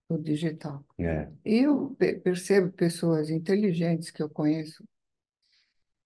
do 0.08 0.18
digital. 0.18 0.84
É. 0.98 1.30
E 1.44 1.58
eu 1.58 1.96
percebo 2.22 2.72
pessoas 2.72 3.30
inteligentes 3.30 4.10
que 4.10 4.22
eu 4.22 4.28
conheço 4.28 4.84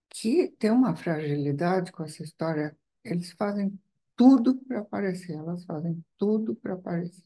que 0.08 0.48
têm 0.58 0.70
uma 0.70 0.94
fragilidade 0.94 1.90
com 1.90 2.04
essa 2.04 2.22
história. 2.22 2.76
Eles 3.04 3.32
fazem 3.32 3.78
tudo 4.14 4.56
para 4.56 4.80
aparecer, 4.80 5.32
elas 5.32 5.64
fazem 5.64 6.04
tudo 6.18 6.54
para 6.54 6.74
aparecer. 6.74 7.24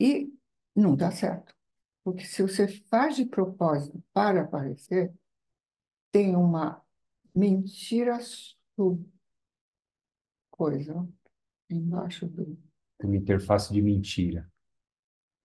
E 0.00 0.32
não 0.74 0.96
dá 0.96 1.10
certo. 1.10 1.54
Porque 2.02 2.24
se 2.24 2.42
você 2.42 2.66
faz 2.66 3.16
de 3.16 3.24
propósito 3.24 4.02
para 4.12 4.42
aparecer, 4.42 5.12
tem 6.10 6.36
uma 6.36 6.82
mentira 7.34 8.18
sub 8.20 9.04
coisa 10.50 11.08
embaixo 11.70 12.26
do. 12.26 12.58
Uma 13.02 13.16
interface 13.16 13.72
de 13.72 13.82
mentira. 13.82 14.50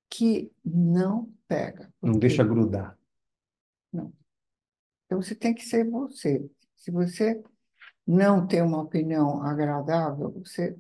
Que 0.10 0.52
não 0.64 1.32
pega. 1.48 1.94
Não 2.02 2.18
deixa 2.18 2.44
grudar. 2.44 2.98
Não. 3.92 4.14
Então 5.06 5.22
você 5.22 5.36
tem 5.36 5.54
que 5.54 5.66
ser 5.66 5.90
você. 5.90 6.50
Se 6.76 6.92
você 6.92 7.42
não 8.06 8.48
tem 8.48 8.62
uma 8.62 8.82
opinião 8.82 9.42
agradável, 9.44 10.32
você 10.32 10.80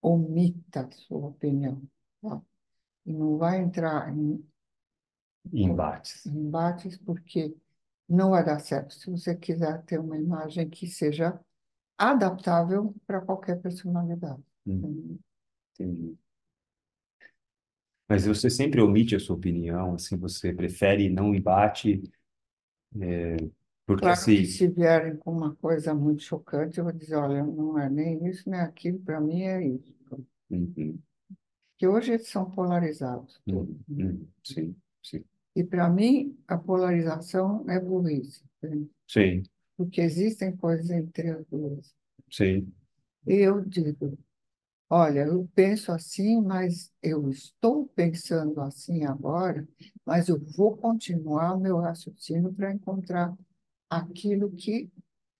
omita 0.00 0.82
a 0.82 0.90
sua 0.90 1.28
opinião. 1.28 1.82
Tá? 2.20 2.42
e 3.06 3.12
não 3.12 3.38
vai 3.38 3.60
entrar 3.60 4.12
em 4.12 4.44
embates. 5.52 6.26
embates 6.26 6.98
porque 6.98 7.56
não 8.08 8.30
vai 8.30 8.44
dar 8.44 8.58
certo 8.58 8.94
se 8.94 9.08
você 9.08 9.34
quiser 9.34 9.82
ter 9.84 9.98
uma 9.98 10.18
imagem 10.18 10.68
que 10.68 10.86
seja 10.88 11.40
adaptável 11.98 12.94
para 13.06 13.20
qualquer 13.20 13.60
personalidade. 13.60 14.42
Hum, 14.66 15.18
entendi. 15.74 16.16
Mas 18.08 18.24
você 18.24 18.48
sempre 18.48 18.80
omite 18.80 19.16
a 19.16 19.20
sua 19.20 19.36
opinião, 19.36 19.94
assim, 19.94 20.16
você 20.16 20.52
prefere 20.52 21.08
não 21.08 21.34
embate, 21.34 22.02
é, 23.00 23.36
porque 23.84 24.02
claro 24.02 24.18
assim... 24.18 24.36
que 24.36 24.46
se 24.46 24.68
vierem 24.68 25.16
com 25.16 25.32
uma 25.32 25.54
coisa 25.56 25.92
muito 25.94 26.22
chocante, 26.22 26.78
eu 26.78 26.84
vou 26.84 26.92
dizer, 26.92 27.16
olha, 27.16 27.42
não 27.42 27.78
é 27.78 27.90
nem 27.90 28.26
isso, 28.28 28.48
nem 28.48 28.60
aquilo, 28.60 29.00
para 29.00 29.20
mim 29.20 29.42
é 29.42 29.66
isso. 29.66 29.94
Uhum 30.48 30.98
que 31.76 31.86
hoje 31.86 32.12
eles 32.12 32.28
são 32.28 32.50
polarizados. 32.50 33.40
Hum, 33.46 33.78
hum, 33.88 34.26
sim, 34.42 34.74
sim. 35.02 35.24
E 35.54 35.64
para 35.64 35.88
mim, 35.88 36.36
a 36.46 36.56
polarização 36.56 37.64
é 37.68 37.78
burrice. 37.78 38.42
Entende? 38.62 38.90
Sim. 39.06 39.42
Porque 39.76 40.00
existem 40.00 40.56
coisas 40.56 40.90
entre 40.90 41.30
as 41.30 41.44
duas. 41.46 41.94
Sim. 42.30 42.72
Eu 43.26 43.64
digo, 43.64 44.18
olha, 44.88 45.26
eu 45.26 45.48
penso 45.54 45.92
assim, 45.92 46.40
mas 46.40 46.92
eu 47.02 47.28
estou 47.28 47.86
pensando 47.88 48.60
assim 48.60 49.04
agora, 49.04 49.66
mas 50.04 50.28
eu 50.28 50.38
vou 50.56 50.76
continuar 50.76 51.58
meu 51.58 51.78
raciocínio 51.78 52.52
para 52.52 52.72
encontrar 52.72 53.36
aquilo 53.90 54.50
que 54.52 54.90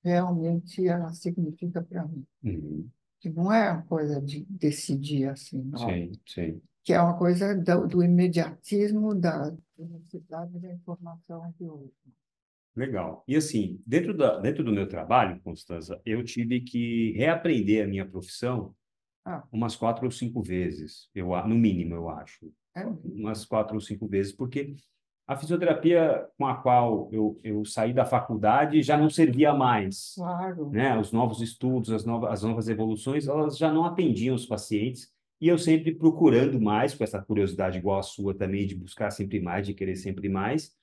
realmente 0.04 0.86
ela 0.86 1.12
significa 1.12 1.82
para 1.82 2.06
mim. 2.06 2.26
Uhum 2.44 2.90
que 3.26 3.30
não 3.30 3.52
é 3.52 3.72
uma 3.72 3.82
coisa 3.82 4.20
de 4.20 4.44
decidir 4.48 5.28
assim, 5.28 5.62
não. 5.62 5.78
Sim, 5.78 6.12
sim. 6.26 6.62
Que 6.84 6.92
é 6.92 7.00
uma 7.00 7.18
coisa 7.18 7.54
do, 7.56 7.86
do 7.86 8.02
imediatismo 8.04 9.14
da 9.14 9.52
velocidade 9.76 10.58
da 10.60 10.72
informação 10.72 11.52
de 11.58 11.68
hoje. 11.68 11.92
Legal. 12.76 13.24
E 13.26 13.34
assim, 13.34 13.80
dentro, 13.86 14.14
da, 14.14 14.38
dentro 14.38 14.62
do 14.62 14.70
meu 14.70 14.86
trabalho, 14.86 15.40
Constança, 15.40 16.00
eu 16.04 16.22
tive 16.22 16.60
que 16.60 17.12
reaprender 17.12 17.84
a 17.84 17.88
minha 17.88 18.06
profissão 18.06 18.74
ah. 19.24 19.42
umas 19.50 19.74
quatro 19.74 20.04
ou 20.04 20.10
cinco 20.10 20.42
vezes, 20.42 21.08
eu, 21.14 21.28
no 21.46 21.54
mínimo, 21.54 21.94
eu 21.94 22.08
acho. 22.10 22.52
É. 22.76 22.84
Umas 23.04 23.46
quatro 23.46 23.74
ou 23.74 23.80
cinco 23.80 24.06
vezes, 24.06 24.32
porque 24.32 24.74
a 25.26 25.36
fisioterapia 25.36 26.28
com 26.38 26.46
a 26.46 26.54
qual 26.54 27.08
eu, 27.10 27.40
eu 27.42 27.64
saí 27.64 27.92
da 27.92 28.04
faculdade 28.04 28.82
já 28.82 28.96
não 28.96 29.10
servia 29.10 29.52
mais. 29.52 30.12
Claro. 30.14 30.70
Né? 30.70 30.96
Os 30.98 31.10
novos 31.10 31.40
estudos, 31.40 31.90
as 31.90 32.04
novas, 32.04 32.30
as 32.30 32.42
novas 32.42 32.68
evoluções, 32.68 33.26
elas 33.26 33.56
já 33.56 33.72
não 33.72 33.84
atendiam 33.84 34.36
os 34.36 34.46
pacientes. 34.46 35.10
E 35.40 35.48
eu 35.48 35.58
sempre 35.58 35.94
procurando 35.94 36.60
mais, 36.60 36.94
com 36.94 37.02
essa 37.02 37.20
curiosidade 37.20 37.78
igual 37.78 37.98
a 37.98 38.02
sua 38.02 38.34
também, 38.34 38.66
de 38.66 38.74
buscar 38.74 39.10
sempre 39.10 39.40
mais, 39.40 39.66
de 39.66 39.74
querer 39.74 39.96
sempre 39.96 40.28
mais, 40.28 40.74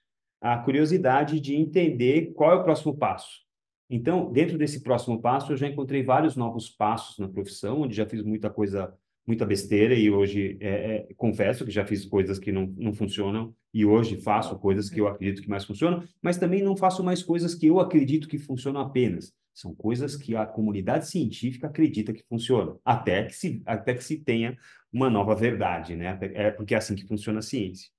a 0.43 0.57
curiosidade 0.57 1.39
de 1.39 1.55
entender 1.55 2.33
qual 2.33 2.51
é 2.51 2.55
o 2.55 2.63
próximo 2.63 2.97
passo. 2.97 3.41
Então, 3.89 4.29
dentro 4.29 4.57
desse 4.57 4.83
próximo 4.83 5.21
passo, 5.21 5.53
eu 5.53 5.57
já 5.57 5.67
encontrei 5.67 6.03
vários 6.03 6.35
novos 6.35 6.69
passos 6.69 7.17
na 7.17 7.29
profissão, 7.29 7.81
onde 7.81 7.95
já 7.95 8.05
fiz 8.05 8.21
muita 8.21 8.49
coisa 8.49 8.93
muita 9.25 9.45
besteira 9.45 9.95
e 9.95 10.11
hoje 10.11 10.57
é, 10.59 10.95
é, 10.95 11.13
confesso 11.15 11.63
que 11.63 11.71
já 11.71 11.85
fiz 11.85 12.03
coisas 12.03 12.37
que 12.37 12.51
não, 12.51 12.67
não 12.77 12.91
funcionam 12.91 13.55
e 13.73 13.85
hoje 13.85 14.19
faço 14.19 14.59
coisas 14.59 14.89
que 14.89 14.99
eu 14.99 15.07
acredito 15.07 15.41
que 15.41 15.49
mais 15.49 15.63
funcionam, 15.63 16.03
mas 16.21 16.37
também 16.37 16.61
não 16.61 16.75
faço 16.75 17.01
mais 17.01 17.23
coisas 17.23 17.55
que 17.55 17.67
eu 17.67 17.79
acredito 17.79 18.27
que 18.27 18.37
funcionam 18.37 18.81
apenas. 18.81 19.31
São 19.53 19.73
coisas 19.73 20.17
que 20.17 20.35
a 20.35 20.45
comunidade 20.45 21.07
científica 21.07 21.67
acredita 21.67 22.11
que 22.11 22.23
funcionam, 22.23 22.81
até 22.83 23.23
que 23.23 23.33
se, 23.33 23.61
até 23.65 23.93
que 23.93 24.03
se 24.03 24.17
tenha 24.17 24.57
uma 24.91 25.09
nova 25.09 25.33
verdade, 25.35 25.95
né? 25.95 26.17
É 26.33 26.51
porque 26.51 26.73
é 26.73 26.77
assim 26.77 26.95
que 26.95 27.07
funciona 27.07 27.39
a 27.39 27.41
ciência 27.41 27.89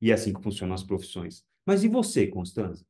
e 0.00 0.12
é 0.12 0.14
assim 0.14 0.32
que 0.32 0.40
funcionam 0.40 0.74
as 0.74 0.84
profissões. 0.84 1.42
Mas 1.70 1.84
e 1.84 1.88
você, 1.88 2.26
Constanza? 2.26 2.84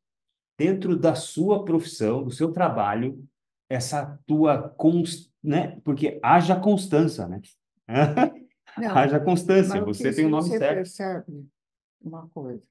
Dentro 0.56 0.98
da 0.98 1.14
sua 1.14 1.66
profissão, 1.66 2.24
do 2.24 2.30
seu 2.30 2.50
trabalho, 2.50 3.22
essa 3.68 4.18
tua 4.26 4.70
const... 4.70 5.30
né? 5.42 5.78
Porque 5.80 6.18
haja 6.22 6.58
constância, 6.58 7.28
né? 7.28 7.42
Não, 8.78 8.96
haja 8.96 9.20
constância, 9.20 9.84
você 9.84 10.14
tem 10.14 10.24
o 10.24 10.30
nome 10.30 10.48
você 10.48 10.56
certo. 10.56 10.74
percebe 10.76 11.46
uma 12.00 12.26
coisa. 12.28 12.62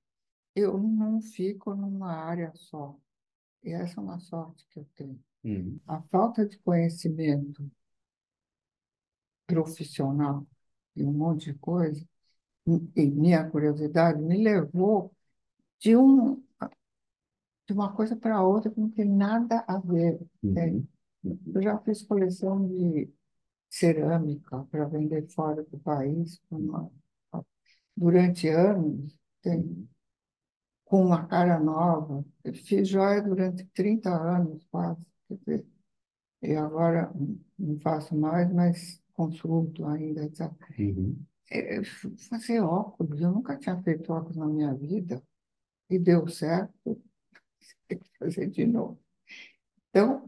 Eu 0.55 0.80
não 0.80 1.22
fico 1.22 1.76
numa 1.76 2.12
área 2.12 2.51
só. 2.55 2.97
E 3.64 3.72
essa 3.72 3.99
é 3.99 4.03
uma 4.03 4.18
sorte 4.18 4.66
que 4.72 4.80
eu 4.80 4.88
tenho. 4.95 5.20
Uhum. 5.43 5.80
A 5.86 6.01
falta 6.03 6.43
de 6.43 6.57
conhecimento 6.57 7.70
profissional 9.45 10.47
e 10.95 11.03
um 11.03 11.14
monte 11.14 11.51
de 11.51 11.60
coisa, 11.60 12.03
e 12.95 13.05
minha 13.05 13.47
curiosidade 13.47 14.20
me 14.20 14.41
levou 14.41 15.14
de, 15.80 15.95
um, 15.95 16.36
de 17.67 17.73
uma 17.73 17.93
coisa 17.93 18.15
para 18.15 18.43
outra 18.43 18.69
que 18.69 18.80
não 18.80 18.89
tem 18.89 19.05
nada 19.05 19.63
a 19.67 19.77
ver. 19.80 20.19
Uhum. 20.43 20.86
Eu 21.53 21.61
já 21.61 21.77
fiz 21.80 22.03
coleção 22.03 22.67
de 22.67 23.09
cerâmica 23.69 24.63
para 24.65 24.86
vender 24.86 25.27
fora 25.30 25.63
do 25.63 25.77
país 25.80 26.41
uma, 26.49 26.91
durante 27.95 28.47
anos, 28.47 29.17
tem, 29.41 29.88
com 30.86 31.05
uma 31.05 31.27
cara 31.27 31.59
nova. 31.59 32.25
Eu 32.43 32.53
fiz 32.53 32.88
joia 32.88 33.21
durante 33.21 33.65
30 33.73 34.09
anos, 34.09 34.65
quase. 34.71 35.05
Dizer, 35.30 35.65
e 36.41 36.55
agora 36.55 37.11
não 37.57 37.80
faço 37.80 38.15
mais, 38.15 38.51
mas 38.51 39.01
consulto 39.13 39.86
ainda. 39.86 40.23
Etc. 40.23 40.51
Uhum. 40.80 41.21
É, 41.51 41.84
fazer 42.30 42.61
óculos, 42.61 43.19
eu 43.21 43.32
nunca 43.32 43.57
tinha 43.57 43.82
feito 43.82 44.13
óculos 44.13 44.38
na 44.38 44.47
minha 44.47 44.73
vida 44.73 45.21
e 45.89 45.97
deu 45.97 46.27
certo, 46.27 46.73
tem 47.87 47.97
que 47.99 48.09
fazer 48.17 48.47
de 48.47 48.65
novo. 48.65 48.99
Então, 49.89 50.27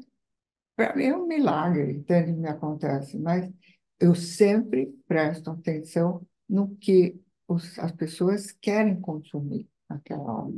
para 0.76 0.96
mim 0.96 1.06
é 1.06 1.16
um 1.16 1.28
milagre, 1.28 1.94
entende? 1.94 2.34
Me 2.34 2.50
acontece, 2.50 3.18
mas 3.18 3.50
eu 4.00 4.16
sempre 4.16 4.88
presto 5.08 5.52
atenção 5.52 6.26
no 6.50 6.76
que 6.78 7.20
os, 7.48 7.78
as 7.78 7.92
pessoas 7.92 8.52
querem 8.52 9.00
consumir 9.00 9.70
naquela 9.88 10.24
hora. 10.24 10.54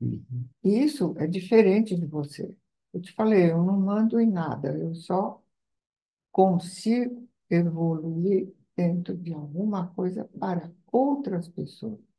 Uhum. 0.00 0.48
E 0.64 0.82
isso 0.82 1.14
é 1.18 1.26
diferente 1.26 1.96
de 1.96 2.06
você. 2.06 2.54
Eu 2.92 3.00
te 3.00 3.12
falei, 3.12 3.50
eu 3.50 3.62
não 3.62 3.78
mando 3.78 4.18
em 4.18 4.30
nada, 4.30 4.76
eu 4.76 4.94
só 4.94 5.40
consigo 6.32 7.28
evoluir 7.48 8.52
dentro 8.76 9.16
de 9.16 9.32
alguma 9.32 9.88
coisa 9.88 10.24
para 10.38 10.72
outras 10.90 11.48
pessoas. 11.48 12.09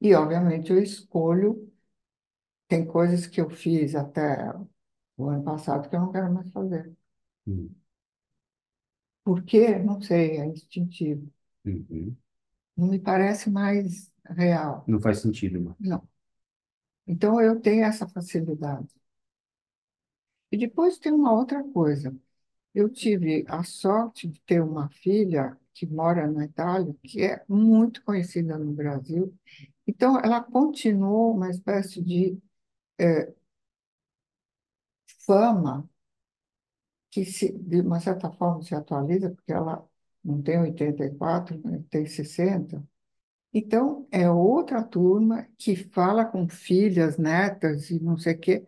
E, 0.00 0.14
obviamente, 0.14 0.70
eu 0.70 0.82
escolho. 0.82 1.70
Tem 2.68 2.84
coisas 2.86 3.26
que 3.26 3.40
eu 3.40 3.48
fiz 3.48 3.94
até 3.94 4.52
o 5.16 5.28
ano 5.28 5.42
passado 5.42 5.88
que 5.88 5.96
eu 5.96 6.00
não 6.00 6.12
quero 6.12 6.32
mais 6.32 6.50
fazer. 6.52 6.92
Uhum. 7.46 7.74
Por 9.24 9.42
quê? 9.42 9.78
Não 9.78 10.00
sei, 10.00 10.38
é 10.38 10.46
instintivo. 10.46 11.30
Uhum. 11.64 12.16
Não 12.76 12.88
me 12.88 12.98
parece 12.98 13.50
mais 13.50 14.12
real. 14.24 14.84
Não 14.86 15.00
faz 15.00 15.18
sentido. 15.18 15.74
Não. 15.80 16.06
Então, 17.06 17.40
eu 17.40 17.60
tenho 17.60 17.84
essa 17.84 18.06
facilidade. 18.06 18.88
E 20.50 20.56
depois 20.56 20.98
tem 20.98 21.12
uma 21.12 21.32
outra 21.32 21.62
coisa. 21.62 22.14
Eu 22.74 22.88
tive 22.88 23.44
a 23.48 23.62
sorte 23.64 24.28
de 24.28 24.40
ter 24.42 24.62
uma 24.62 24.88
filha 24.90 25.56
que 25.74 25.86
mora 25.86 26.26
na 26.30 26.44
Itália, 26.44 26.94
que 27.02 27.22
é 27.22 27.44
muito 27.48 28.02
conhecida 28.02 28.58
no 28.58 28.72
Brasil. 28.72 29.34
Então, 29.88 30.20
ela 30.20 30.42
continuou 30.42 31.34
uma 31.34 31.50
espécie 31.50 32.02
de 32.02 32.38
é, 32.98 33.32
fama 35.26 35.88
que, 37.10 37.24
se, 37.24 37.52
de 37.52 37.80
uma 37.80 38.00
certa 38.00 38.30
forma, 38.32 38.62
se 38.62 38.74
atualiza, 38.74 39.30
porque 39.30 39.52
ela 39.52 39.86
não 40.22 40.42
tem 40.42 40.58
84, 40.60 41.58
né, 41.64 41.82
tem 41.90 42.06
60. 42.06 42.82
Então, 43.52 44.06
é 44.10 44.30
outra 44.30 44.82
turma 44.82 45.48
que 45.56 45.74
fala 45.76 46.24
com 46.24 46.48
filhas, 46.48 47.16
netas 47.16 47.90
e 47.90 47.98
não 48.00 48.18
sei 48.18 48.34
o 48.34 48.38
quê. 48.38 48.66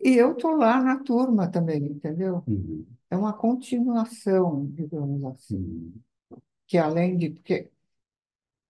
E 0.00 0.16
eu 0.16 0.32
estou 0.32 0.52
lá 0.56 0.82
na 0.82 1.00
turma 1.02 1.50
também, 1.50 1.84
entendeu? 1.84 2.44
Uhum. 2.46 2.86
É 3.10 3.16
uma 3.16 3.32
continuação, 3.32 4.66
digamos 4.66 5.24
assim. 5.24 5.56
Uhum. 5.56 6.38
Que 6.66 6.78
além 6.78 7.16
de. 7.16 7.30
Porque 7.30 7.70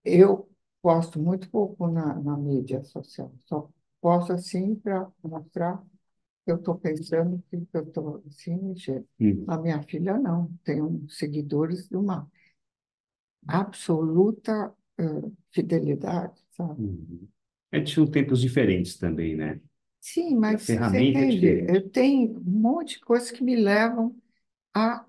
eu 0.04 0.48
posto 0.84 1.18
muito 1.18 1.48
pouco 1.48 1.88
na, 1.88 2.20
na 2.20 2.36
mídia 2.36 2.84
social, 2.84 3.32
só 3.46 3.70
posto 4.02 4.34
assim 4.34 4.74
para 4.74 5.10
mostrar 5.22 5.82
eu 6.46 6.56
estou 6.56 6.74
pensando 6.74 7.42
que 7.48 7.56
eu 7.72 7.82
estou 7.84 8.22
assim, 8.28 8.54
mexendo. 8.56 9.08
Uhum. 9.18 9.46
A 9.48 9.56
minha 9.56 9.82
filha 9.82 10.18
não, 10.18 10.52
tem 10.62 10.78
seguidores 11.08 11.88
de 11.88 11.96
uma 11.96 12.30
absoluta 13.48 14.74
uh, 15.00 15.36
fidelidade, 15.50 16.38
sabe? 16.50 16.82
Uhum. 16.82 17.26
É, 17.72 17.86
são 17.86 18.06
tempos 18.06 18.42
diferentes 18.42 18.98
também, 18.98 19.34
né? 19.34 19.58
Sim, 20.02 20.36
mas 20.36 20.66
você 20.66 20.74
entende? 20.76 21.48
É 21.48 21.76
eu 21.76 21.88
tenho 21.88 22.38
um 22.38 22.60
monte 22.60 22.96
de 22.96 23.00
coisas 23.00 23.30
que 23.30 23.42
me 23.42 23.56
levam 23.56 24.14
a 24.74 25.06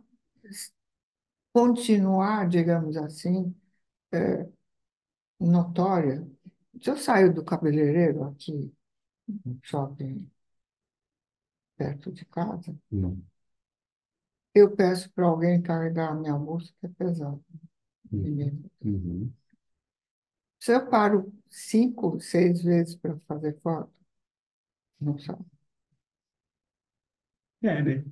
continuar, 1.52 2.48
digamos 2.48 2.96
assim, 2.96 3.54
é, 4.14 4.48
notória. 5.40 6.28
Se 6.82 6.90
eu 6.90 6.98
saio 6.98 7.34
do 7.34 7.44
cabeleireiro 7.44 8.24
aqui, 8.26 8.74
no 9.46 9.60
shopping 9.64 10.30
perto 11.78 12.12
de 12.12 12.26
casa, 12.26 12.76
Não. 12.92 13.18
eu 14.56 14.76
peço 14.76 15.12
para 15.12 15.26
alguém 15.28 15.62
carregar 15.62 16.10
a 16.12 16.16
minha 16.16 16.36
bolsa, 16.38 16.74
que 16.80 16.86
é 16.88 16.90
pesada. 16.90 17.40
Uhum. 18.12 18.64
Uhum. 18.84 19.34
Se 20.60 20.74
eu 20.74 20.90
paro 20.90 21.32
cinco, 21.50 22.20
seis 22.20 22.62
vezes 22.62 22.96
para 22.98 23.18
fazer 23.26 23.58
foto, 23.62 23.90
não 25.00 25.18
sabe. 25.20 25.46
É, 27.62 27.82
né? 27.82 28.04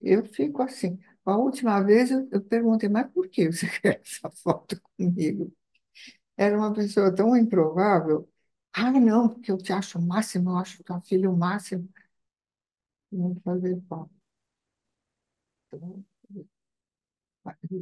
Eu 0.00 0.24
fico 0.24 0.62
assim. 0.62 0.98
A 1.28 1.36
última 1.36 1.80
vez 1.82 2.10
eu, 2.10 2.28
eu 2.32 2.42
perguntei, 2.42 2.88
mas 2.88 3.10
por 3.12 3.28
que 3.28 3.50
você 3.52 3.66
quer 3.80 4.00
essa 4.02 4.30
foto 4.30 4.80
comigo? 4.96 5.52
Era 6.36 6.56
uma 6.58 6.72
pessoa 6.72 7.14
tão 7.14 7.36
improvável 7.36 8.28
ah, 8.72 8.92
não, 8.92 9.28
porque 9.28 9.50
eu 9.50 9.58
te 9.58 9.72
acho 9.72 9.98
o 9.98 10.02
máximo, 10.02 10.50
eu 10.50 10.56
acho 10.56 10.84
tua 10.84 11.00
filha 11.00 11.28
o 11.30 11.36
máximo. 11.36 11.88
Não 13.10 13.34
fazer 13.42 13.80
falta. 13.88 14.14
Então, 15.66 16.04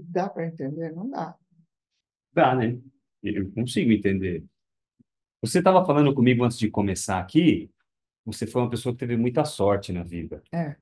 dá 0.09 0.29
para 0.29 0.47
entender? 0.47 0.93
Não 0.95 1.11
dá. 1.11 1.37
Dá, 2.33 2.55
né? 2.55 2.79
Eu 3.23 3.51
consigo 3.53 3.93
entender. 3.93 4.45
Você 5.43 5.59
estava 5.59 5.85
falando 5.85 6.15
comigo 6.15 6.45
antes 6.45 6.59
de 6.59 6.71
começar 6.71 7.21
aqui, 7.21 7.71
você 8.25 8.47
foi 8.47 8.63
uma 8.63 8.71
pessoa 8.71 8.95
que 8.95 9.01
teve 9.01 9.17
muita 9.17 9.45
sorte 9.45 9.93
na 9.93 10.03
vida. 10.03 10.43
É. 10.53 10.77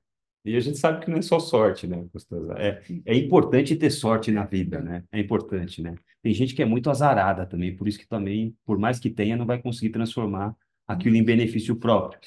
E 0.45 0.55
a 0.55 0.59
gente 0.59 0.77
sabe 0.77 1.03
que 1.03 1.09
não 1.09 1.17
é 1.17 1.21
só 1.23 1.39
sorte, 1.39 1.87
né, 1.87 2.07
Gostosa? 2.13 2.53
É, 2.53 2.81
é 3.03 3.15
importante 3.15 3.75
ter 3.75 3.89
sorte 3.89 4.31
na 4.31 4.45
vida, 4.45 4.79
né? 4.79 5.03
É 5.11 5.19
importante, 5.19 5.81
né? 5.81 5.95
Tem 6.21 6.33
gente 6.33 6.53
que 6.53 6.61
é 6.61 6.65
muito 6.65 6.89
azarada 6.89 7.47
também, 7.47 7.75
por 7.75 7.87
isso 7.87 7.97
que 7.97 8.07
também, 8.07 8.55
por 8.63 8.77
mais 8.77 8.99
que 8.99 9.09
tenha, 9.09 9.35
não 9.35 9.45
vai 9.45 9.59
conseguir 9.59 9.91
transformar 9.91 10.55
aquilo 10.87 11.15
em 11.15 11.23
benefício 11.23 11.75
próprio. 11.75 12.21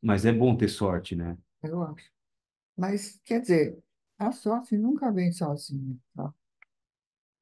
Mas 0.00 0.24
é 0.24 0.32
bom 0.32 0.56
ter 0.56 0.68
sorte, 0.68 1.16
né? 1.16 1.36
Eu 1.64 1.82
acho. 1.82 2.10
Mas, 2.76 3.20
quer 3.24 3.40
dizer, 3.40 3.76
a 4.18 4.30
sorte 4.30 4.78
nunca 4.78 5.10
vem 5.10 5.32
sozinha, 5.32 5.96
tá? 6.14 6.32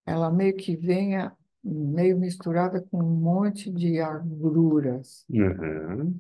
Ela 0.07 0.31
meio 0.31 0.57
que 0.57 0.75
vem 0.75 1.13
meio 1.63 2.19
misturada 2.19 2.81
com 2.81 2.99
um 2.99 3.17
monte 3.17 3.71
de 3.71 4.01
agruras. 4.01 5.25
Uhum. 5.29 6.19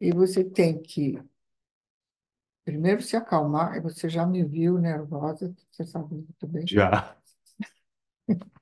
E 0.00 0.12
você 0.12 0.44
tem 0.44 0.80
que 0.80 1.18
Primeiro 2.70 3.02
se 3.02 3.16
acalmar, 3.16 3.82
você 3.82 4.08
já 4.08 4.24
me 4.24 4.44
viu 4.44 4.78
nervosa, 4.78 5.52
você 5.70 5.84
sabe 5.84 6.14
muito 6.14 6.46
bem. 6.46 6.66
Já. 6.66 7.16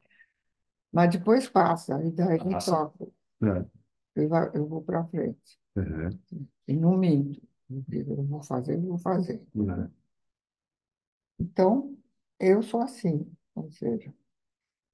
Mas 0.90 1.10
depois 1.10 1.48
passa, 1.48 2.02
e 2.02 2.10
daí 2.10 2.42
me 2.44 2.58
toca. 2.58 3.04
É. 3.42 3.64
Eu, 4.16 4.30
eu 4.54 4.66
vou 4.66 4.82
para 4.82 5.04
frente. 5.04 5.58
Uhum. 5.76 6.08
E 6.66 6.74
não 6.74 6.96
minto. 6.96 7.40
Eu 7.90 8.24
vou 8.24 8.42
fazer, 8.42 8.74
eu 8.74 8.80
vou 8.80 8.98
fazer. 8.98 9.46
Uhum. 9.54 9.90
Então, 11.38 11.96
eu 12.40 12.62
sou 12.62 12.80
assim, 12.80 13.30
ou 13.54 13.70
seja, 13.70 14.12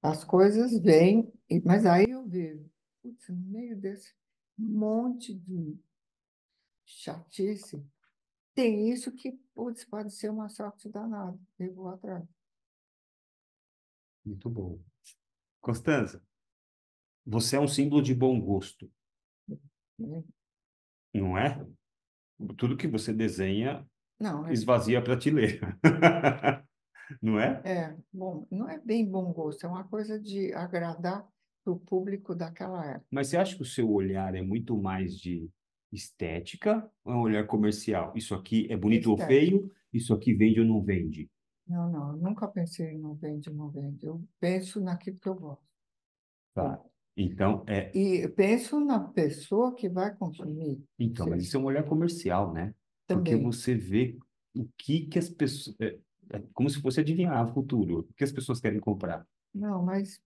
as 0.02 0.24
coisas 0.24 0.78
vêm, 0.78 1.32
mas 1.64 1.86
aí 1.86 2.10
eu 2.10 2.26
vejo, 2.26 2.68
putz, 3.00 3.28
no 3.28 3.36
meio 3.36 3.76
desse 3.76 4.12
monte 4.58 5.32
de 5.32 5.78
chatice, 6.84 7.82
tem 8.55 8.90
isso 8.90 9.11
que, 9.12 9.32
putz, 9.55 9.84
pode 9.84 10.12
ser 10.12 10.30
uma 10.30 10.48
sorte 10.48 10.88
danada, 10.88 11.38
eu 11.59 11.74
vou 11.74 11.88
atrás. 11.88 12.24
Muito 14.24 14.48
bom. 14.48 14.80
Constanza, 15.61 16.22
você 17.26 17.57
é 17.57 17.61
um 17.61 17.68
símbolo 17.68 18.00
de 18.00 18.14
bom 18.14 18.40
gosto. 18.40 18.90
É. 19.50 20.22
Não 21.12 21.36
é? 21.36 21.64
Tudo 22.57 22.76
que 22.76 22.88
você 22.88 23.12
desenha 23.12 23.86
não, 24.18 24.46
é... 24.46 24.52
esvazia 24.52 24.98
a 24.98 25.02
prateleira. 25.02 25.78
não 27.20 27.38
é? 27.38 27.62
É, 27.64 27.96
bom, 28.12 28.46
não 28.50 28.68
é 28.68 28.78
bem 28.78 29.09
bom 29.09 29.32
gosto, 29.32 29.64
é 29.64 29.68
uma 29.68 29.84
coisa 29.84 30.18
de 30.18 30.52
agradar 30.55 31.26
o 31.66 31.76
público 31.76 32.34
daquela 32.34 32.84
época. 32.84 33.07
Mas 33.11 33.28
você 33.28 33.36
acha 33.36 33.57
que 33.57 33.62
o 33.62 33.66
seu 33.66 33.90
olhar 33.90 34.34
é 34.34 34.42
muito 34.42 34.76
mais 34.76 35.16
de 35.18 35.48
estética 35.95 36.90
ou 37.05 37.12
é 37.12 37.16
um 37.16 37.20
olhar 37.20 37.47
comercial? 37.47 38.12
Isso 38.14 38.34
aqui 38.34 38.66
é 38.70 38.76
bonito 38.76 39.11
estética. 39.11 39.22
ou 39.22 39.28
feio? 39.28 39.72
Isso 39.92 40.12
aqui 40.12 40.34
vende 40.34 40.61
ou 40.61 40.66
não 40.66 40.82
vende? 40.82 41.30
Não, 41.66 41.90
não, 41.90 42.11
eu 42.12 42.16
nunca 42.16 42.47
pensei 42.47 42.92
em 42.92 42.99
não 42.99 43.14
vende 43.14 43.49
ou 43.49 43.57
não 43.57 43.70
vende. 43.70 44.05
Eu 44.05 44.22
penso 44.38 44.80
naquilo 44.80 45.18
que 45.18 45.28
eu 45.28 45.34
gosto. 45.34 45.64
Tá. 46.55 46.82
Então, 47.16 47.64
é. 47.66 47.97
E 47.97 48.28
penso 48.28 48.80
na 48.80 48.99
pessoa 48.99 49.74
que 49.74 49.88
vai 49.88 50.14
consumir. 50.14 50.82
Então, 50.99 51.28
mas 51.28 51.45
isso 51.45 51.57
é 51.57 51.61
um 51.61 51.64
olhar 51.64 51.84
comercial, 51.84 52.53
né? 52.53 52.74
Também. 53.07 53.34
Porque 53.34 53.45
você 53.45 53.74
vê 53.74 54.18
o 54.55 54.68
que, 54.76 55.07
que 55.07 55.18
as 55.18 55.28
pessoas. 55.28 55.76
É, 55.80 55.99
é 56.30 56.42
como 56.53 56.68
se 56.68 56.80
fosse 56.80 57.01
adivinhar 57.01 57.49
o 57.49 57.53
futuro, 57.53 58.01
o 58.01 58.14
que 58.14 58.24
as 58.24 58.32
pessoas 58.32 58.61
querem 58.61 58.80
comprar. 58.80 59.26
Não, 59.55 59.82
mas 59.84 60.20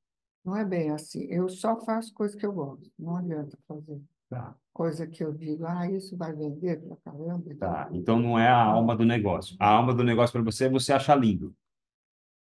não 0.45 0.57
é 0.57 0.65
bem 0.65 0.91
assim. 0.91 1.25
Eu 1.25 1.49
só 1.49 1.79
faço 1.85 2.15
coisas 2.15 2.37
que 2.37 2.47
eu 2.47 2.53
gosto. 2.53 2.91
Não 2.99 3.17
adianta 3.17 3.59
fazer. 3.67 4.01
Tá. 4.29 4.55
Coisa 4.73 5.07
que 5.07 5.25
eu 5.25 5.33
digo, 5.33 5.65
ah, 5.67 5.91
isso 5.91 6.17
vai 6.17 6.35
vender 6.35 6.81
pra 6.81 6.97
caramba. 6.97 7.55
Tá. 7.57 7.89
Então 7.93 8.19
não 8.19 8.39
é 8.39 8.47
a 8.47 8.63
alma 8.63 8.95
do 8.95 9.05
negócio. 9.05 9.57
A 9.59 9.69
alma 9.69 9.95
do 9.95 10.05
negócio 10.05 10.33
para 10.33 10.43
você 10.43 10.67
é 10.67 10.71
você 10.71 10.93
achar 10.93 11.17
lindo. 11.17 11.55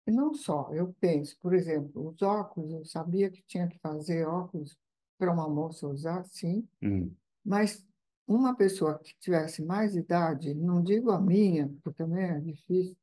E 0.06 0.10
não 0.10 0.32
só, 0.32 0.70
eu 0.72 0.94
penso, 1.00 1.38
por 1.40 1.54
exemplo, 1.54 2.08
os 2.08 2.22
óculos, 2.22 2.72
eu 2.72 2.84
sabia 2.84 3.30
que 3.30 3.42
tinha 3.42 3.68
que 3.68 3.78
fazer 3.78 4.26
óculos 4.26 4.76
para 5.18 5.30
uma 5.30 5.48
moça 5.48 5.86
usar, 5.86 6.24
sim, 6.24 6.66
hum. 6.80 7.12
mas 7.44 7.86
uma 8.26 8.54
pessoa 8.56 8.98
que 8.98 9.14
tivesse 9.18 9.62
mais 9.62 9.96
idade, 9.96 10.54
não 10.54 10.82
digo 10.82 11.10
a 11.10 11.20
minha, 11.20 11.68
porque 11.82 11.98
também 11.98 12.24
é 12.24 12.40
difícil, 12.40 12.96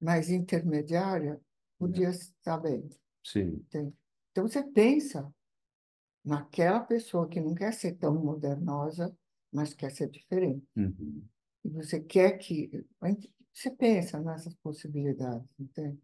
mas 0.00 0.30
intermediária, 0.30 1.38
podia 1.78 2.08
estar 2.08 2.56
bem. 2.58 2.88
Sim. 3.22 3.62
Então 4.30 4.48
você 4.48 4.62
pensa 4.62 5.30
naquela 6.28 6.80
pessoa 6.80 7.28
que 7.28 7.40
não 7.40 7.54
quer 7.54 7.72
ser 7.72 7.94
tão 7.96 8.14
modernosa, 8.14 9.16
mas 9.52 9.74
quer 9.74 9.90
ser 9.90 10.10
diferente. 10.10 10.66
Uhum. 10.76 11.26
E 11.64 11.70
você 11.70 12.00
quer 12.00 12.38
que. 12.38 12.70
Você 13.52 13.70
pensa 13.70 14.20
nessas 14.20 14.54
possibilidades, 14.54 15.48
entende? 15.58 15.98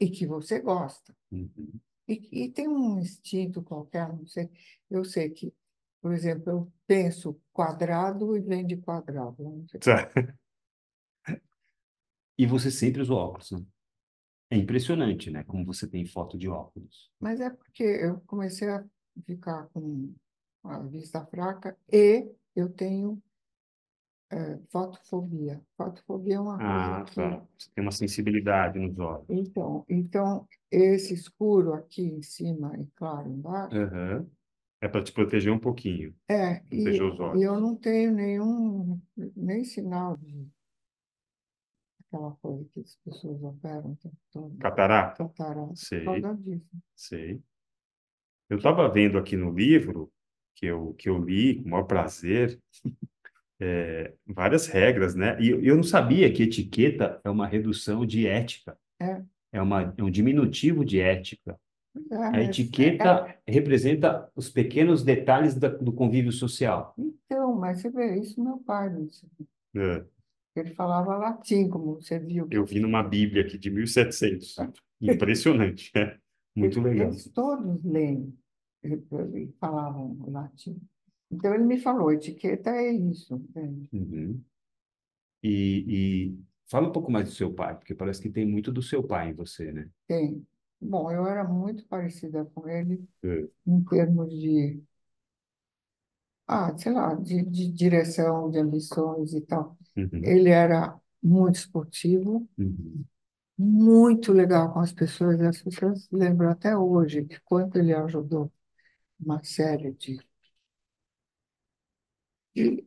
e 0.00 0.08
que 0.08 0.26
você 0.26 0.58
gosta. 0.60 1.14
Uhum. 1.30 1.78
E, 2.08 2.44
e, 2.44 2.50
tem 2.50 2.66
um 2.66 2.98
instinto 2.98 3.62
qualquer, 3.62 4.08
não 4.08 4.26
sei. 4.26 4.50
Eu 4.90 5.04
sei 5.04 5.28
que, 5.28 5.52
por 6.00 6.12
exemplo, 6.12 6.50
eu 6.50 6.72
penso 6.86 7.38
quadrado 7.52 8.36
e 8.36 8.40
vem 8.40 8.66
de 8.66 8.78
quadrado. 8.78 9.36
E 12.38 12.46
você 12.46 12.70
sempre 12.70 13.02
usou 13.02 13.18
óculos, 13.18 13.50
né? 13.50 13.64
É 14.52 14.56
impressionante, 14.56 15.30
né? 15.30 15.44
Como 15.44 15.64
você 15.64 15.86
tem 15.86 16.04
foto 16.06 16.36
de 16.36 16.48
óculos. 16.48 17.12
Mas 17.20 17.40
é 17.40 17.50
porque 17.50 17.84
eu 17.84 18.20
comecei 18.22 18.68
a 18.68 18.84
ficar 19.24 19.68
com 19.72 20.12
a 20.64 20.78
vista 20.80 21.24
fraca 21.26 21.76
e 21.92 22.30
eu 22.54 22.68
tenho 22.68 23.20
é, 24.30 24.58
fotofobia. 24.70 25.60
Fotofobia 25.76 26.36
é 26.36 26.40
uma 26.40 26.56
ah, 26.56 27.04
coisa 27.04 27.14
tá. 27.14 27.40
que... 27.40 27.46
Você 27.58 27.70
tem 27.74 27.82
uma 27.82 27.92
sensibilidade 27.92 28.78
nos 28.78 28.98
olhos. 28.98 29.26
Então, 29.28 29.84
então 29.88 30.48
esse 30.70 31.14
escuro 31.14 31.74
aqui 31.74 32.02
em 32.02 32.22
cima 32.22 32.72
e 32.78 32.86
claro 32.94 33.28
embaixo... 33.28 33.76
Uhum. 33.76 34.26
É 34.82 34.88
para 34.88 35.04
te 35.04 35.12
proteger 35.12 35.52
um 35.52 35.58
pouquinho. 35.58 36.14
É, 36.26 36.62
e, 36.72 36.88
os 36.88 37.20
olhos. 37.20 37.38
e 37.38 37.44
eu 37.44 37.60
não 37.60 37.76
tenho 37.76 38.12
nenhum, 38.12 38.98
nem 39.36 39.62
sinal 39.62 40.16
de 40.16 40.48
aquela 42.10 42.32
coisa 42.36 42.64
que 42.72 42.80
as 42.80 42.96
pessoas 43.04 43.42
operam 43.42 43.92
o 43.92 43.96
tempo 43.96 44.16
todo. 44.32 44.56
Catarata? 44.58 45.24
Catarata, 45.28 45.76
Sei. 45.76 46.04
por 46.04 46.20
causa 46.20 46.42
disso. 46.42 46.70
Sei. 46.96 47.42
Eu 48.50 48.56
estava 48.56 48.88
vendo 48.88 49.16
aqui 49.16 49.36
no 49.36 49.52
livro, 49.52 50.12
que 50.56 50.66
eu, 50.66 50.92
que 50.94 51.08
eu 51.08 51.16
li 51.16 51.62
com 51.62 51.68
o 51.68 51.70
maior 51.70 51.84
prazer, 51.84 52.60
é, 53.60 54.12
várias 54.26 54.66
regras, 54.66 55.14
né? 55.14 55.40
E 55.40 55.50
eu 55.50 55.76
não 55.76 55.84
sabia 55.84 56.32
que 56.32 56.42
etiqueta 56.42 57.20
é 57.22 57.30
uma 57.30 57.46
redução 57.46 58.04
de 58.04 58.26
ética. 58.26 58.76
É. 59.00 59.22
É, 59.52 59.62
uma, 59.62 59.94
é 59.96 60.02
um 60.02 60.10
diminutivo 60.10 60.84
de 60.84 61.00
ética. 61.00 61.56
É, 62.10 62.16
a 62.16 62.42
etiqueta 62.42 63.40
é. 63.46 63.52
representa 63.52 64.28
os 64.34 64.48
pequenos 64.48 65.04
detalhes 65.04 65.54
da, 65.54 65.68
do 65.68 65.92
convívio 65.92 66.32
social. 66.32 66.94
Então, 66.98 67.54
mas 67.54 67.80
você 67.80 67.90
vê, 67.90 68.16
isso 68.18 68.42
meu 68.42 68.58
pai 68.58 68.90
disse. 68.90 69.26
É. 69.76 70.04
Ele 70.56 70.74
falava 70.74 71.16
latim, 71.16 71.68
como 71.68 71.94
você 71.94 72.18
viu. 72.18 72.48
Eu 72.50 72.64
vi 72.64 72.80
numa 72.80 73.02
Bíblia 73.02 73.42
aqui 73.44 73.56
de 73.56 73.70
1700. 73.70 74.56
Impressionante, 75.00 75.90
é. 75.96 76.16
Muito 76.54 76.80
legal. 76.80 77.08
Eles 77.08 77.28
todos 77.28 77.82
leem, 77.84 78.36
falavam 79.58 80.18
latim. 80.28 80.80
Então 81.30 81.54
ele 81.54 81.64
me 81.64 81.78
falou, 81.78 82.12
etiqueta 82.12 82.70
é 82.70 82.92
isso. 82.92 83.40
Uhum. 83.92 84.42
E, 85.42 85.84
e 85.88 86.38
fala 86.66 86.88
um 86.88 86.92
pouco 86.92 87.10
mais 87.10 87.28
do 87.28 87.34
seu 87.34 87.52
pai, 87.52 87.76
porque 87.76 87.94
parece 87.94 88.20
que 88.20 88.30
tem 88.30 88.44
muito 88.44 88.72
do 88.72 88.82
seu 88.82 89.02
pai 89.02 89.30
em 89.30 89.34
você, 89.34 89.72
né? 89.72 89.88
Tem. 90.06 90.44
Bom, 90.80 91.10
eu 91.10 91.26
era 91.26 91.44
muito 91.44 91.86
parecida 91.86 92.44
com 92.46 92.68
ele 92.68 93.06
é. 93.22 93.46
em 93.66 93.84
termos 93.84 94.30
de, 94.30 94.82
ah, 96.46 96.76
sei 96.76 96.92
lá, 96.92 97.14
de, 97.14 97.42
de 97.42 97.70
direção, 97.70 98.50
de 98.50 98.58
ambições 98.58 99.34
e 99.34 99.40
tal. 99.42 99.76
Uhum. 99.96 100.24
Ele 100.24 100.48
era 100.48 100.98
muito 101.22 101.56
esportivo, 101.56 102.48
uhum. 102.58 103.04
muito 103.58 104.32
legal 104.32 104.72
com 104.72 104.80
as 104.80 104.92
pessoas, 104.92 105.38
e 105.38 105.46
as 105.46 105.62
pessoas 105.62 106.08
lembram 106.10 106.50
até 106.50 106.76
hoje 106.76 107.24
que 107.24 107.38
quanto 107.42 107.76
ele 107.76 107.92
ajudou 107.92 108.50
uma 109.20 109.42
série 109.44 109.92
de 109.92 110.18
e, 112.54 112.84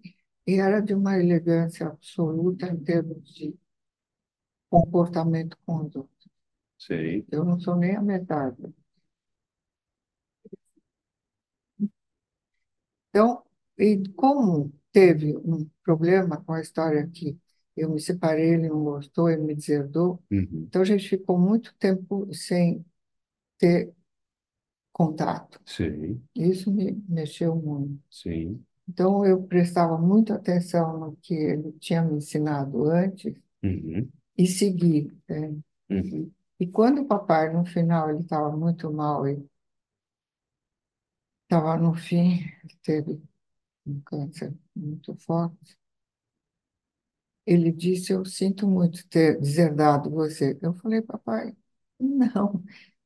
e 0.48 0.60
era 0.60 0.82
de 0.82 0.94
uma 0.94 1.18
elegância 1.18 1.88
absoluta 1.88 2.68
em 2.68 2.84
termos 2.84 3.34
de 3.34 3.56
comportamento 4.70 5.58
outros. 5.68 6.10
Sei. 6.78 7.26
Eu 7.32 7.46
não 7.46 7.60
sou 7.60 7.76
nem 7.76 7.96
a 7.96 8.02
metade. 8.02 8.74
Então, 13.10 13.44
e 13.78 14.04
como 14.16 14.74
teve 14.92 15.38
um 15.38 15.70
problema 15.84 16.42
com 16.44 16.54
a 16.54 16.62
história 16.62 17.08
que 17.08 17.38
eu 17.76 17.90
me 17.90 18.00
separei, 18.00 18.54
ele 18.56 18.70
não 18.70 18.84
gostou, 18.84 19.30
ele 19.30 19.44
me 19.44 19.56
deserdou, 19.56 20.22
uhum. 20.32 20.66
então 20.68 20.82
a 20.82 20.86
gente 20.86 21.10
ficou 21.10 21.40
muito 21.40 21.74
tempo 21.76 22.32
sem 22.34 22.86
ter 23.58 23.94
contato. 24.94 25.60
Sim. 25.66 26.22
Isso 26.36 26.72
me 26.72 27.04
mexeu 27.10 27.56
muito. 27.56 28.00
Sim. 28.10 28.64
Então, 28.88 29.26
eu 29.26 29.42
prestava 29.44 29.98
muita 29.98 30.36
atenção 30.36 31.00
no 31.00 31.16
que 31.18 31.34
ele 31.34 31.72
tinha 31.74 32.02
me 32.04 32.18
ensinado 32.18 32.86
antes 32.86 33.34
uhum. 33.64 34.08
e 34.38 34.46
segui. 34.46 35.12
Né? 35.28 35.58
Uhum. 35.90 36.32
E 36.60 36.68
quando 36.68 37.02
o 37.02 37.06
papai, 37.06 37.52
no 37.52 37.66
final, 37.66 38.10
ele 38.10 38.20
estava 38.22 38.56
muito 38.56 38.92
mal 38.92 39.28
e 39.28 39.44
estava 41.44 41.78
no 41.78 41.94
fim, 41.94 42.40
teve 42.84 43.22
um 43.86 44.00
câncer 44.02 44.54
muito 44.76 45.16
forte, 45.16 45.78
ele 47.46 47.72
disse, 47.72 48.14
eu 48.14 48.26
sinto 48.26 48.68
muito 48.68 49.08
ter 49.08 49.40
deserdado 49.40 50.10
você. 50.10 50.58
Eu 50.62 50.74
falei, 50.76 51.02
papai, 51.02 51.56
não, 52.00 52.64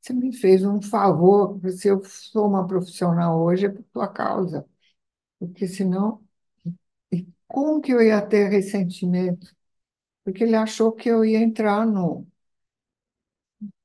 você 0.07 0.13
me 0.13 0.33
fez 0.35 0.63
um 0.65 0.81
favor, 0.81 1.59
se 1.71 1.87
eu 1.89 2.03
sou 2.05 2.47
uma 2.47 2.65
profissional 2.67 3.41
hoje 3.41 3.65
é 3.67 3.69
por 3.69 3.83
tua 3.93 4.07
causa 4.07 4.65
porque 5.39 5.67
senão, 5.67 6.23
como 7.47 7.81
que 7.81 7.91
eu 7.93 8.01
ia 8.01 8.21
ter 8.21 8.49
ressentimento? 8.49 9.53
Porque 10.23 10.43
ele 10.45 10.55
achou 10.57 10.91
que 10.93 11.09
eu 11.09 11.25
ia 11.25 11.39
entrar 11.39 11.85
no 11.87 12.27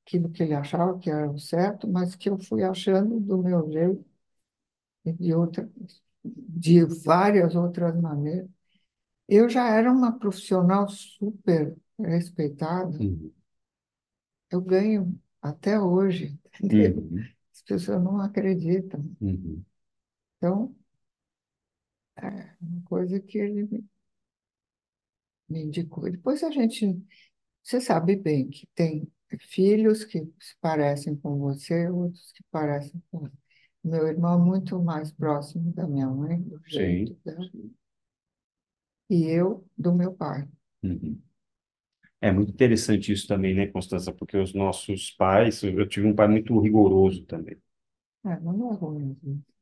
aquilo 0.04 0.30
que 0.30 0.42
ele 0.42 0.54
achava 0.54 0.98
que 0.98 1.10
era 1.10 1.30
o 1.30 1.38
certo, 1.38 1.88
mas 1.88 2.14
que 2.16 2.28
eu 2.28 2.38
fui 2.38 2.62
achando 2.62 3.20
do 3.20 3.38
meu 3.38 3.70
jeito 3.70 4.04
e 5.04 5.12
de 5.12 5.34
outra, 5.34 5.68
de 6.24 6.84
várias 7.04 7.54
outras 7.54 7.96
maneiras. 8.00 8.48
Eu 9.28 9.48
já 9.48 9.68
era 9.70 9.92
uma 9.92 10.18
profissional 10.18 10.88
super 10.88 11.76
respeitada. 11.98 12.98
Uhum. 12.98 13.32
eu 14.50 14.60
ganho 14.60 15.20
até 15.42 15.78
hoje. 15.78 16.38
Uhum. 16.62 17.22
As 17.52 17.62
pessoas 17.62 18.02
não 18.02 18.20
acreditam. 18.20 19.04
Uhum. 19.20 19.62
Então, 20.38 20.74
é 22.16 22.54
uma 22.60 22.82
coisa 22.84 23.20
que 23.20 23.38
ele 23.38 23.64
me, 23.64 23.84
me 25.48 25.62
indicou. 25.64 26.10
Depois 26.10 26.42
a 26.42 26.50
gente, 26.50 27.02
você 27.62 27.80
sabe 27.80 28.16
bem 28.16 28.48
que 28.48 28.66
tem 28.74 29.10
filhos 29.40 30.04
que 30.04 30.20
se 30.40 30.56
parecem 30.60 31.16
com 31.16 31.38
você, 31.38 31.88
outros 31.90 32.32
que 32.32 32.44
parecem 32.50 33.02
com 33.10 33.28
meu 33.84 34.06
irmão 34.06 34.40
é 34.40 34.44
muito 34.44 34.80
mais 34.80 35.10
próximo 35.10 35.72
da 35.72 35.86
minha 35.88 36.08
mãe, 36.08 36.40
do 36.40 36.60
jeito 36.66 37.18
dela, 37.24 37.50
e 39.10 39.24
eu 39.24 39.66
do 39.76 39.92
meu 39.92 40.14
pai. 40.14 40.48
Uhum. 40.82 41.20
É 42.22 42.30
muito 42.30 42.52
interessante 42.52 43.12
isso 43.12 43.26
também, 43.26 43.52
né, 43.52 43.66
Constança? 43.66 44.12
Porque 44.12 44.36
os 44.36 44.54
nossos 44.54 45.10
pais, 45.10 45.60
eu 45.64 45.86
tive 45.88 46.06
um 46.06 46.14
pai 46.14 46.28
muito 46.28 46.58
rigoroso 46.60 47.24
também. 47.24 47.56
É, 48.24 48.38
não 48.38 48.72
é 48.72 48.74
ruim. 48.76 49.16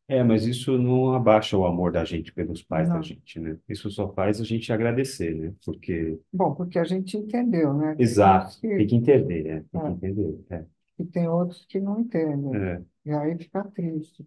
É, 0.07 0.23
mas 0.23 0.45
isso 0.45 0.77
não 0.77 1.15
abaixa 1.15 1.57
o 1.57 1.65
amor 1.65 1.91
da 1.93 2.05
gente 2.05 2.35
pelos 2.35 2.63
pais 2.63 2.89
da 2.89 3.01
gente, 3.01 3.41
né? 3.41 3.57
Isso 3.67 3.91
só 3.91 4.13
faz 4.13 4.41
a 4.41 4.45
gente 4.45 4.71
agradecer, 4.73 5.35
né? 5.35 5.55
Porque, 5.65 6.19
Bom, 6.33 6.55
porque 6.55 6.79
a 6.79 6.85
gente 6.85 7.17
entendeu, 7.17 7.73
né? 7.73 7.95
Tem 7.95 8.05
exato, 8.05 8.61
tem 8.61 8.87
que 8.87 8.97
entender, 8.97 9.45
né? 9.45 9.65
Tem 9.71 9.81
que 9.81 9.87
é, 9.87 9.91
entender. 9.91 10.39
É, 10.51 10.65
e 10.99 11.05
tem 11.07 11.29
outros 11.29 11.65
que 11.65 11.81
não 11.81 11.99
entendem. 12.01 12.57
é. 12.57 12.83
E 13.07 13.11
aí 13.13 13.39
fica 13.39 13.65
triste. 13.65 14.27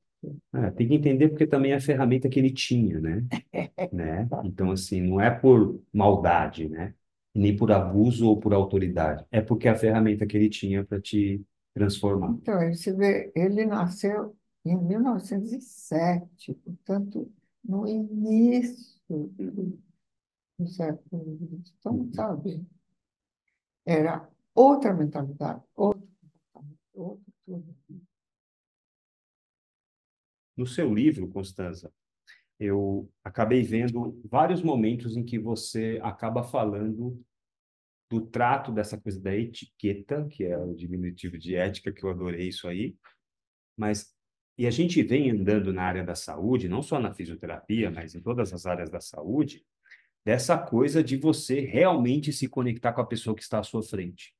É, 0.54 0.72
tem 0.72 0.88
que 0.88 0.96
entender 0.96 1.30
porque 1.30 1.46
também 1.46 1.74
é 1.74 1.76
a 1.76 1.82
ferramenta 1.82 2.30
que 2.30 2.40
ele 2.40 2.52
tinha, 2.52 3.00
né? 3.00 3.24
Né? 3.92 4.28
Então, 4.46 4.72
assim, 4.72 5.02
não 5.02 5.22
é 5.22 5.30
por 5.30 5.80
maldade, 5.94 6.68
né? 6.68 6.96
Nem 7.34 7.56
por 7.56 7.72
abuso 7.72 8.28
ou 8.28 8.40
por 8.40 8.54
autoridade. 8.54 9.26
É 9.32 9.42
porque 9.42 9.68
é 9.68 9.72
a 9.72 9.76
ferramenta 9.76 10.26
que 10.26 10.38
ele 10.38 10.50
tinha 10.50 10.86
para 10.86 11.02
te 11.02 11.44
transformar. 11.74 12.32
Então, 12.32 12.74
você 12.74 12.94
vê, 12.94 13.32
ele 13.36 13.66
nasceu 13.66 14.36
em 14.64 14.78
1907, 14.78 16.54
portanto, 16.54 17.32
no 17.64 17.88
início 17.88 19.02
do 19.10 20.68
século 20.68 21.38
XX. 21.38 21.74
Então, 21.80 22.10
sabe, 22.14 22.64
era 23.86 24.30
outra 24.54 24.94
mentalidade, 24.94 25.62
outro 25.76 26.04
outro 26.94 27.34
tudo. 27.46 27.76
No 30.56 30.68
seu 30.68 30.94
livro, 30.94 31.28
Constanza, 31.28 31.92
eu 32.64 33.10
acabei 33.24 33.64
vendo 33.64 34.22
vários 34.26 34.62
momentos 34.62 35.18
em 35.18 35.24
que 35.24 35.38
você 35.38 36.00
acaba 36.04 36.44
falando 36.44 37.22
do 38.10 38.22
trato 38.22 38.72
dessa 38.72 39.00
coisa 39.00 39.20
da 39.20 39.36
etiqueta, 39.36 40.28
que 40.30 40.44
é 40.44 40.58
o 40.58 40.74
diminutivo 40.74 41.38
de 41.38 41.56
ética, 41.56 41.92
que 41.92 42.04
eu 42.04 42.10
adorei 42.10 42.48
isso 42.48 42.68
aí, 42.68 42.96
mas 43.78 44.14
e 44.58 44.68
a 44.68 44.72
gente 44.72 45.02
vem 45.02 45.32
andando 45.32 45.74
na 45.74 45.84
área 45.84 46.04
da 46.04 46.14
saúde, 46.14 46.70
não 46.70 46.84
só 46.84 47.00
na 47.00 47.14
fisioterapia, 47.14 47.90
mas 47.90 48.14
em 48.14 48.22
todas 48.22 48.54
as 48.54 48.66
áreas 48.68 48.90
da 48.90 49.02
saúde, 49.02 49.66
dessa 50.24 50.58
coisa 50.58 51.04
de 51.04 51.18
você 51.18 51.62
realmente 51.62 52.32
se 52.32 52.48
conectar 52.48 52.94
com 52.94 53.02
a 53.02 53.06
pessoa 53.06 53.36
que 53.36 53.42
está 53.42 53.60
à 53.60 53.64
sua 53.64 53.82
frente, 53.82 54.34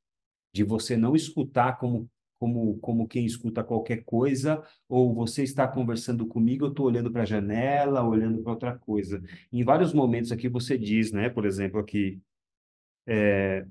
de 0.54 0.64
você 0.64 0.96
não 0.96 1.16
escutar 1.16 1.80
como 1.80 2.10
como, 2.44 2.78
como 2.80 3.08
quem 3.08 3.26
escuta 3.26 3.64
qualquer 3.64 4.04
coisa, 4.04 4.62
ou 4.90 5.14
você 5.16 5.44
está 5.44 5.66
conversando 5.66 6.28
comigo, 6.28 6.66
eu 6.66 6.70
estou 6.72 6.88
olhando 6.88 7.10
para 7.10 7.22
a 7.22 7.26
janela, 7.26 8.04
olhando 8.04 8.44
para 8.44 8.52
outra 8.52 8.78
coisa. 8.78 9.24
Em 9.50 9.64
vários 9.64 9.94
momentos 9.94 10.30
aqui 10.30 10.50
você 10.50 10.78
diz, 10.78 11.14
né, 11.14 11.30
por 11.30 11.46
exemplo, 11.46 11.80
aqui, 11.80 12.22
é, 13.08 13.66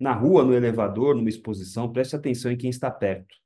na 0.00 0.12
rua, 0.12 0.44
no 0.44 0.52
elevador, 0.52 1.14
numa 1.14 1.28
exposição, 1.28 1.92
preste 1.92 2.16
atenção 2.16 2.50
em 2.50 2.56
quem 2.56 2.70
está 2.70 2.90
perto. 2.90 3.36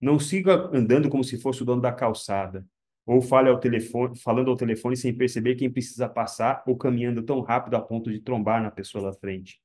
Não 0.00 0.18
siga 0.18 0.70
andando 0.74 1.10
como 1.10 1.22
se 1.22 1.38
fosse 1.38 1.62
o 1.62 1.66
dono 1.66 1.82
da 1.82 1.92
calçada, 1.92 2.66
ou 3.04 3.20
fale 3.20 3.50
ao 3.50 3.60
telefone, 3.60 4.16
falando 4.18 4.50
ao 4.50 4.56
telefone 4.56 4.96
sem 4.96 5.14
perceber 5.14 5.56
quem 5.56 5.70
precisa 5.70 6.08
passar, 6.08 6.62
ou 6.66 6.74
caminhando 6.74 7.22
tão 7.22 7.42
rápido 7.42 7.74
a 7.74 7.82
ponto 7.82 8.10
de 8.10 8.20
trombar 8.20 8.62
na 8.62 8.70
pessoa 8.70 9.04
da 9.04 9.12
frente. 9.12 9.60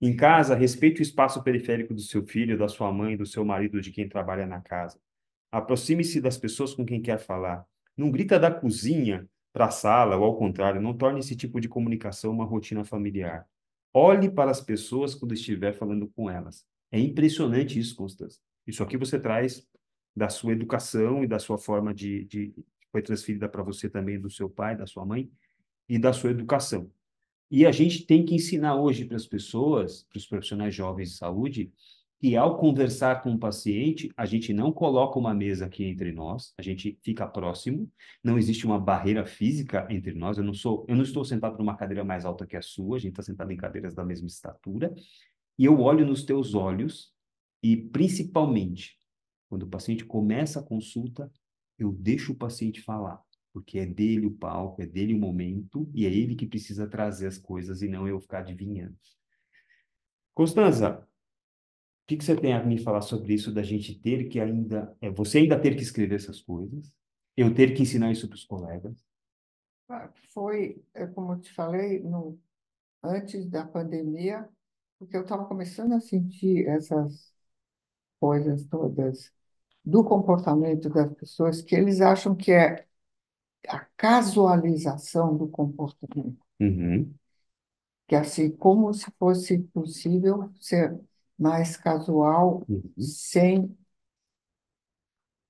Em 0.00 0.16
casa, 0.16 0.54
respeite 0.54 1.00
o 1.00 1.02
espaço 1.02 1.42
periférico 1.42 1.94
do 1.94 2.00
seu 2.00 2.26
filho, 2.26 2.58
da 2.58 2.68
sua 2.68 2.92
mãe, 2.92 3.16
do 3.16 3.24
seu 3.24 3.44
marido, 3.44 3.80
de 3.80 3.92
quem 3.92 4.08
trabalha 4.08 4.46
na 4.46 4.60
casa. 4.60 4.98
Aproxime-se 5.52 6.20
das 6.20 6.36
pessoas 6.36 6.74
com 6.74 6.84
quem 6.84 7.00
quer 7.00 7.18
falar. 7.18 7.64
Não 7.96 8.10
grita 8.10 8.38
da 8.38 8.50
cozinha 8.50 9.28
para 9.52 9.66
a 9.66 9.70
sala, 9.70 10.16
ou 10.16 10.24
ao 10.24 10.36
contrário, 10.36 10.80
não 10.80 10.96
torne 10.96 11.20
esse 11.20 11.36
tipo 11.36 11.60
de 11.60 11.68
comunicação 11.68 12.32
uma 12.32 12.44
rotina 12.44 12.84
familiar. 12.84 13.46
Olhe 13.94 14.30
para 14.30 14.50
as 14.50 14.60
pessoas 14.60 15.14
quando 15.14 15.34
estiver 15.34 15.72
falando 15.72 16.08
com 16.08 16.28
elas. 16.28 16.66
É 16.90 16.98
impressionante 16.98 17.78
isso, 17.78 17.96
Constância. 17.96 18.40
Isso 18.66 18.82
aqui 18.82 18.96
você 18.96 19.18
traz 19.18 19.66
da 20.14 20.28
sua 20.28 20.52
educação 20.52 21.22
e 21.22 21.26
da 21.26 21.38
sua 21.38 21.56
forma 21.56 21.94
de, 21.94 22.24
de 22.24 22.54
foi 22.90 23.02
transferida 23.02 23.48
para 23.48 23.62
você 23.62 23.88
também 23.88 24.20
do 24.20 24.30
seu 24.30 24.48
pai, 24.48 24.76
da 24.76 24.86
sua 24.86 25.04
mãe 25.04 25.30
e 25.88 25.98
da 25.98 26.12
sua 26.12 26.30
educação. 26.30 26.90
E 27.50 27.64
a 27.64 27.72
gente 27.72 28.04
tem 28.04 28.24
que 28.24 28.34
ensinar 28.34 28.76
hoje 28.76 29.04
para 29.04 29.16
as 29.16 29.26
pessoas, 29.26 30.02
para 30.10 30.18
os 30.18 30.26
profissionais 30.26 30.74
jovens 30.74 31.10
de 31.10 31.16
saúde, 31.16 31.72
que 32.20 32.36
ao 32.36 32.58
conversar 32.58 33.22
com 33.22 33.32
o 33.32 33.38
paciente, 33.38 34.10
a 34.16 34.26
gente 34.26 34.52
não 34.52 34.72
coloca 34.72 35.18
uma 35.18 35.32
mesa 35.32 35.66
aqui 35.66 35.84
entre 35.84 36.12
nós, 36.12 36.52
a 36.58 36.62
gente 36.62 36.98
fica 37.02 37.26
próximo, 37.26 37.90
não 38.22 38.36
existe 38.36 38.66
uma 38.66 38.78
barreira 38.78 39.24
física 39.24 39.86
entre 39.88 40.12
nós, 40.14 40.36
eu 40.36 40.44
não 40.44 40.52
sou, 40.52 40.84
eu 40.88 40.96
não 40.96 41.04
estou 41.04 41.24
sentado 41.24 41.56
numa 41.56 41.76
cadeira 41.76 42.04
mais 42.04 42.24
alta 42.24 42.46
que 42.46 42.56
a 42.56 42.62
sua, 42.62 42.96
a 42.96 42.98
gente 42.98 43.12
está 43.12 43.22
sentado 43.22 43.52
em 43.52 43.56
cadeiras 43.56 43.94
da 43.94 44.04
mesma 44.04 44.26
estatura, 44.26 44.92
e 45.56 45.64
eu 45.64 45.80
olho 45.80 46.04
nos 46.04 46.24
teus 46.24 46.54
olhos 46.54 47.12
e 47.62 47.76
principalmente 47.76 48.98
quando 49.48 49.62
o 49.62 49.68
paciente 49.68 50.04
começa 50.04 50.60
a 50.60 50.62
consulta, 50.62 51.32
eu 51.78 51.92
deixo 51.92 52.32
o 52.32 52.36
paciente 52.36 52.82
falar 52.82 53.22
porque 53.52 53.78
é 53.78 53.86
dele 53.86 54.26
o 54.26 54.30
palco, 54.30 54.82
é 54.82 54.86
dele 54.86 55.14
o 55.14 55.18
momento, 55.18 55.90
e 55.94 56.06
é 56.06 56.12
ele 56.12 56.34
que 56.34 56.46
precisa 56.46 56.86
trazer 56.86 57.26
as 57.26 57.38
coisas 57.38 57.82
e 57.82 57.88
não 57.88 58.06
eu 58.06 58.20
ficar 58.20 58.40
adivinhando. 58.40 58.96
Constanza, 60.34 61.00
o 61.00 62.06
que, 62.06 62.16
que 62.16 62.24
você 62.24 62.36
tem 62.36 62.54
a 62.54 62.62
me 62.62 62.78
falar 62.78 63.02
sobre 63.02 63.34
isso 63.34 63.52
da 63.52 63.62
gente 63.62 63.98
ter 64.00 64.28
que 64.28 64.40
ainda, 64.40 64.96
é, 65.00 65.10
você 65.10 65.38
ainda 65.38 65.58
ter 65.60 65.74
que 65.74 65.82
escrever 65.82 66.16
essas 66.16 66.40
coisas, 66.40 66.92
eu 67.36 67.54
ter 67.54 67.74
que 67.74 67.82
ensinar 67.82 68.10
isso 68.10 68.28
para 68.28 68.36
os 68.36 68.44
colegas? 68.44 69.04
Ah, 69.88 70.10
foi, 70.32 70.82
é, 70.94 71.06
como 71.06 71.32
eu 71.32 71.40
te 71.40 71.52
falei, 71.52 72.00
no, 72.00 72.38
antes 73.02 73.46
da 73.48 73.66
pandemia, 73.66 74.48
porque 74.98 75.16
eu 75.16 75.22
estava 75.22 75.46
começando 75.46 75.92
a 75.92 76.00
sentir 76.00 76.66
essas 76.68 77.32
coisas 78.20 78.64
todas 78.64 79.32
do 79.84 80.04
comportamento 80.04 80.88
das 80.90 81.12
pessoas 81.14 81.62
que 81.62 81.74
eles 81.74 82.00
acham 82.00 82.34
que 82.34 82.52
é 82.52 82.86
a 83.66 83.80
casualização 83.96 85.36
do 85.36 85.48
comportamento. 85.48 86.38
Uhum. 86.60 87.12
Que 88.06 88.16
assim, 88.16 88.50
como 88.50 88.92
se 88.94 89.10
fosse 89.18 89.58
possível 89.58 90.50
ser 90.60 90.98
mais 91.38 91.76
casual 91.76 92.64
uhum. 92.68 92.82
sem 92.98 93.76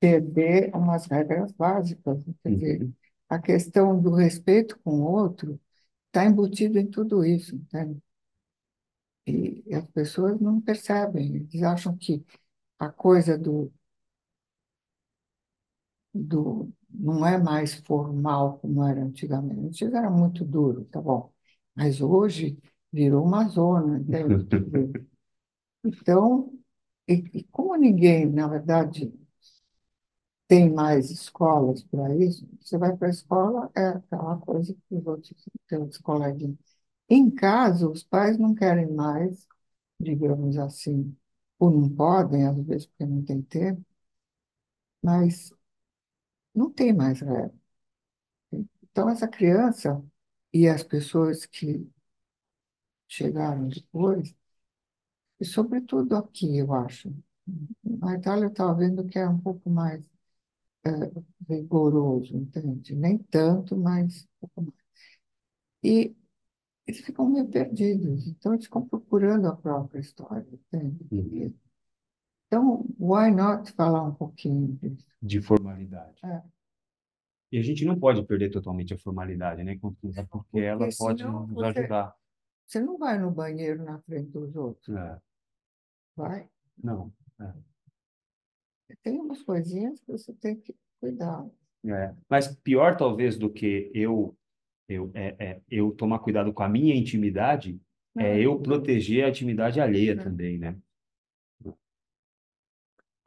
perder 0.00 0.74
umas 0.74 1.06
regras 1.06 1.52
básicas. 1.52 2.24
Quer 2.42 2.50
dizer, 2.50 2.82
uhum. 2.82 2.92
a 3.28 3.38
questão 3.38 4.00
do 4.00 4.14
respeito 4.14 4.78
com 4.80 5.00
o 5.00 5.11
outro 5.11 5.61
está 6.06 6.24
embutido 6.24 6.78
em 6.78 6.86
tudo 6.86 7.24
isso, 7.24 7.54
entende? 7.56 8.00
E 9.26 9.74
as 9.74 9.86
pessoas 9.90 10.40
não 10.40 10.61
percebem, 10.61 11.36
eles 11.36 11.62
acham 11.62 11.96
que 11.96 12.24
a 12.78 12.88
coisa 12.90 13.36
do, 13.36 13.70
do 16.14 16.72
não 16.91 17.26
é 17.26 17.39
mais 17.39 17.74
formal 17.74 18.59
como 18.59 18.84
era 18.84 19.03
antigamente. 19.03 19.84
Antes 19.84 19.95
era 19.95 20.11
muito 20.11 20.45
duro, 20.45 20.84
tá 20.86 21.01
bom. 21.01 21.32
Mas 21.74 22.01
hoje 22.01 22.59
virou 22.93 23.24
uma 23.24 23.49
zona, 23.49 23.99
entende? 24.01 24.45
Então, 25.84 26.53
e, 27.09 27.14
e 27.34 27.45
como 27.47 27.76
ninguém, 27.76 28.26
na 28.30 28.47
verdade, 28.49 29.12
tem 30.47 30.70
mais 30.72 31.11
escolas 31.11 31.82
para 31.84 32.14
isso, 32.16 32.49
você 32.61 32.78
vai 32.78 32.97
para 32.97 33.09
a 33.09 33.11
escola, 33.11 33.70
é 33.76 33.89
aquela 33.89 34.36
coisa 34.39 34.74
que 34.74 34.95
os 34.95 35.07
outros, 35.07 35.32
os 35.89 35.99
coleguinhas. 35.99 36.57
Em 37.09 37.30
casa, 37.30 37.89
os 37.91 38.03
pais 38.03 38.39
não 38.39 38.55
querem 38.55 38.91
mais, 38.93 39.47
digamos 40.01 40.59
assim, 40.59 41.16
ou 41.59 41.70
não 41.70 41.89
podem, 41.91 42.47
às 42.47 42.57
vezes 42.66 42.86
porque 42.89 43.07
não 43.07 43.22
tem 43.24 43.43
tempo, 43.43 43.84
mas 45.03 45.53
não 46.59 46.70
tem 46.72 46.92
mais 46.92 47.20
regra. 47.20 47.52
Então, 48.82 49.09
essa 49.09 49.28
criança 49.28 50.02
e 50.52 50.68
as 50.68 50.82
pessoas 50.82 51.46
que 51.46 51.88
chegaram 53.06 53.68
depois, 53.68 54.34
e 55.40 55.44
sobretudo 55.44 56.16
aqui, 56.16 56.59
eu 56.59 56.72
acho. 56.74 57.12
Na 57.84 58.14
Itália, 58.16 58.44
eu 58.46 58.50
estava 58.50 58.74
vendo 58.74 59.06
que 59.06 59.18
é 59.18 59.28
um 59.28 59.38
pouco 59.40 59.70
mais 59.70 60.04
é, 60.84 60.90
rigoroso, 61.48 62.36
entende? 62.36 62.94
Nem 62.96 63.18
tanto, 63.18 63.76
mas 63.76 64.24
um 64.42 64.48
pouco 64.48 64.62
mais. 64.62 64.84
E 65.82 66.14
eles 66.86 67.00
ficam 67.02 67.28
meio 67.30 67.48
perdidos, 67.48 68.26
então 68.28 68.54
eles 68.54 68.66
ficam 68.66 68.86
procurando 68.88 69.48
a 69.48 69.56
própria 69.56 70.00
história, 70.00 70.46
entende? 70.52 71.04
Uhum. 71.11 71.54
Então, 72.49 72.84
why 72.99 73.30
not 73.30 73.70
falar 73.72 74.03
um 74.05 74.14
pouquinho 74.14 74.68
disso? 74.80 75.07
De 75.22 75.40
formalidade. 75.40 76.18
É. 76.24 76.42
E 77.53 77.59
a 77.59 77.62
gente 77.62 77.84
não 77.84 77.99
pode 77.99 78.22
perder 78.26 78.51
totalmente 78.51 78.92
a 78.94 78.99
formalidade, 78.99 79.62
né, 79.62 79.76
Confusa? 79.78 80.26
Porque 80.30 80.59
ela 80.61 80.88
pode 80.99 81.24
nos 81.24 81.51
você- 81.51 81.78
ajudar. 81.78 82.14
Você 82.66 82.80
não 82.80 82.99
vai 82.99 83.18
no 83.18 83.30
banheiro 83.30 83.82
na 83.82 83.99
frente 84.01 84.30
dos 84.30 84.55
outros, 84.55 84.94
É, 84.94 85.18
vai? 86.16 86.49
não. 86.82 87.12
Tem 89.03 89.18
umas 89.20 89.42
coisinhas 89.42 90.01
que 90.01 90.12
você 90.12 90.32
tem 90.34 90.57
que 90.57 90.74
cuidar. 91.01 91.46
É. 91.86 92.14
Mas 92.28 92.55
pior 92.57 92.96
talvez 92.96 93.38
do 93.38 93.51
que 93.51 93.90
eu 93.94 94.34
eu 94.88 95.11
é, 95.14 95.36
é, 95.38 95.61
eu 95.70 95.90
tomar 95.92 96.18
cuidado 96.20 96.51
com 96.53 96.62
a 96.62 96.68
minha 96.68 96.94
intimidade 96.94 97.78
é 98.16 98.40
eu 98.40 98.59
proteger 98.59 99.24
a 99.24 99.28
intimidade 99.28 99.78
alheia 99.80 100.12
É. 100.12 100.16
também, 100.16 100.59
né? 100.59 100.76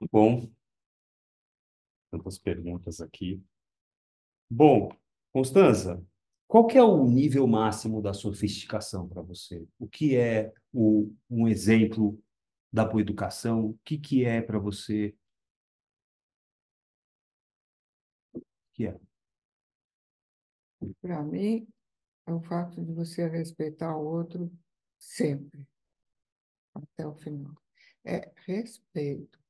Bom, 0.10 0.50
tantas 2.10 2.40
perguntas 2.40 3.02
aqui. 3.02 3.44
Bom, 4.50 4.90
Constanza, 5.32 6.04
qual 6.48 6.66
que 6.66 6.78
é 6.78 6.84
o 6.84 7.06
nível 7.06 7.46
máximo 7.46 8.02
da 8.02 8.14
sofisticação 8.14 9.08
para 9.08 9.22
você? 9.22 9.66
O 9.78 9.88
que 9.88 10.16
é 10.18 10.52
o, 10.74 11.14
um 11.30 11.48
exemplo 11.48 12.22
da 12.74 12.84
boa 12.84 13.02
educação? 13.02 13.68
O 13.68 13.80
que 13.84 13.98
que 13.98 14.26
é 14.26 14.42
para 14.42 14.58
você? 14.58 15.16
Que 18.74 18.88
é? 18.88 19.00
Para 21.00 21.22
mim, 21.22 21.68
é 22.26 22.34
o 22.34 22.42
fato 22.42 22.84
de 22.84 22.92
você 22.92 23.28
respeitar 23.28 23.96
o 23.96 24.04
outro 24.04 24.52
sempre, 24.98 25.68
até 26.74 27.06
o 27.08 27.16
final. 27.16 27.56
É 28.04 28.32
respeito. 28.46 29.41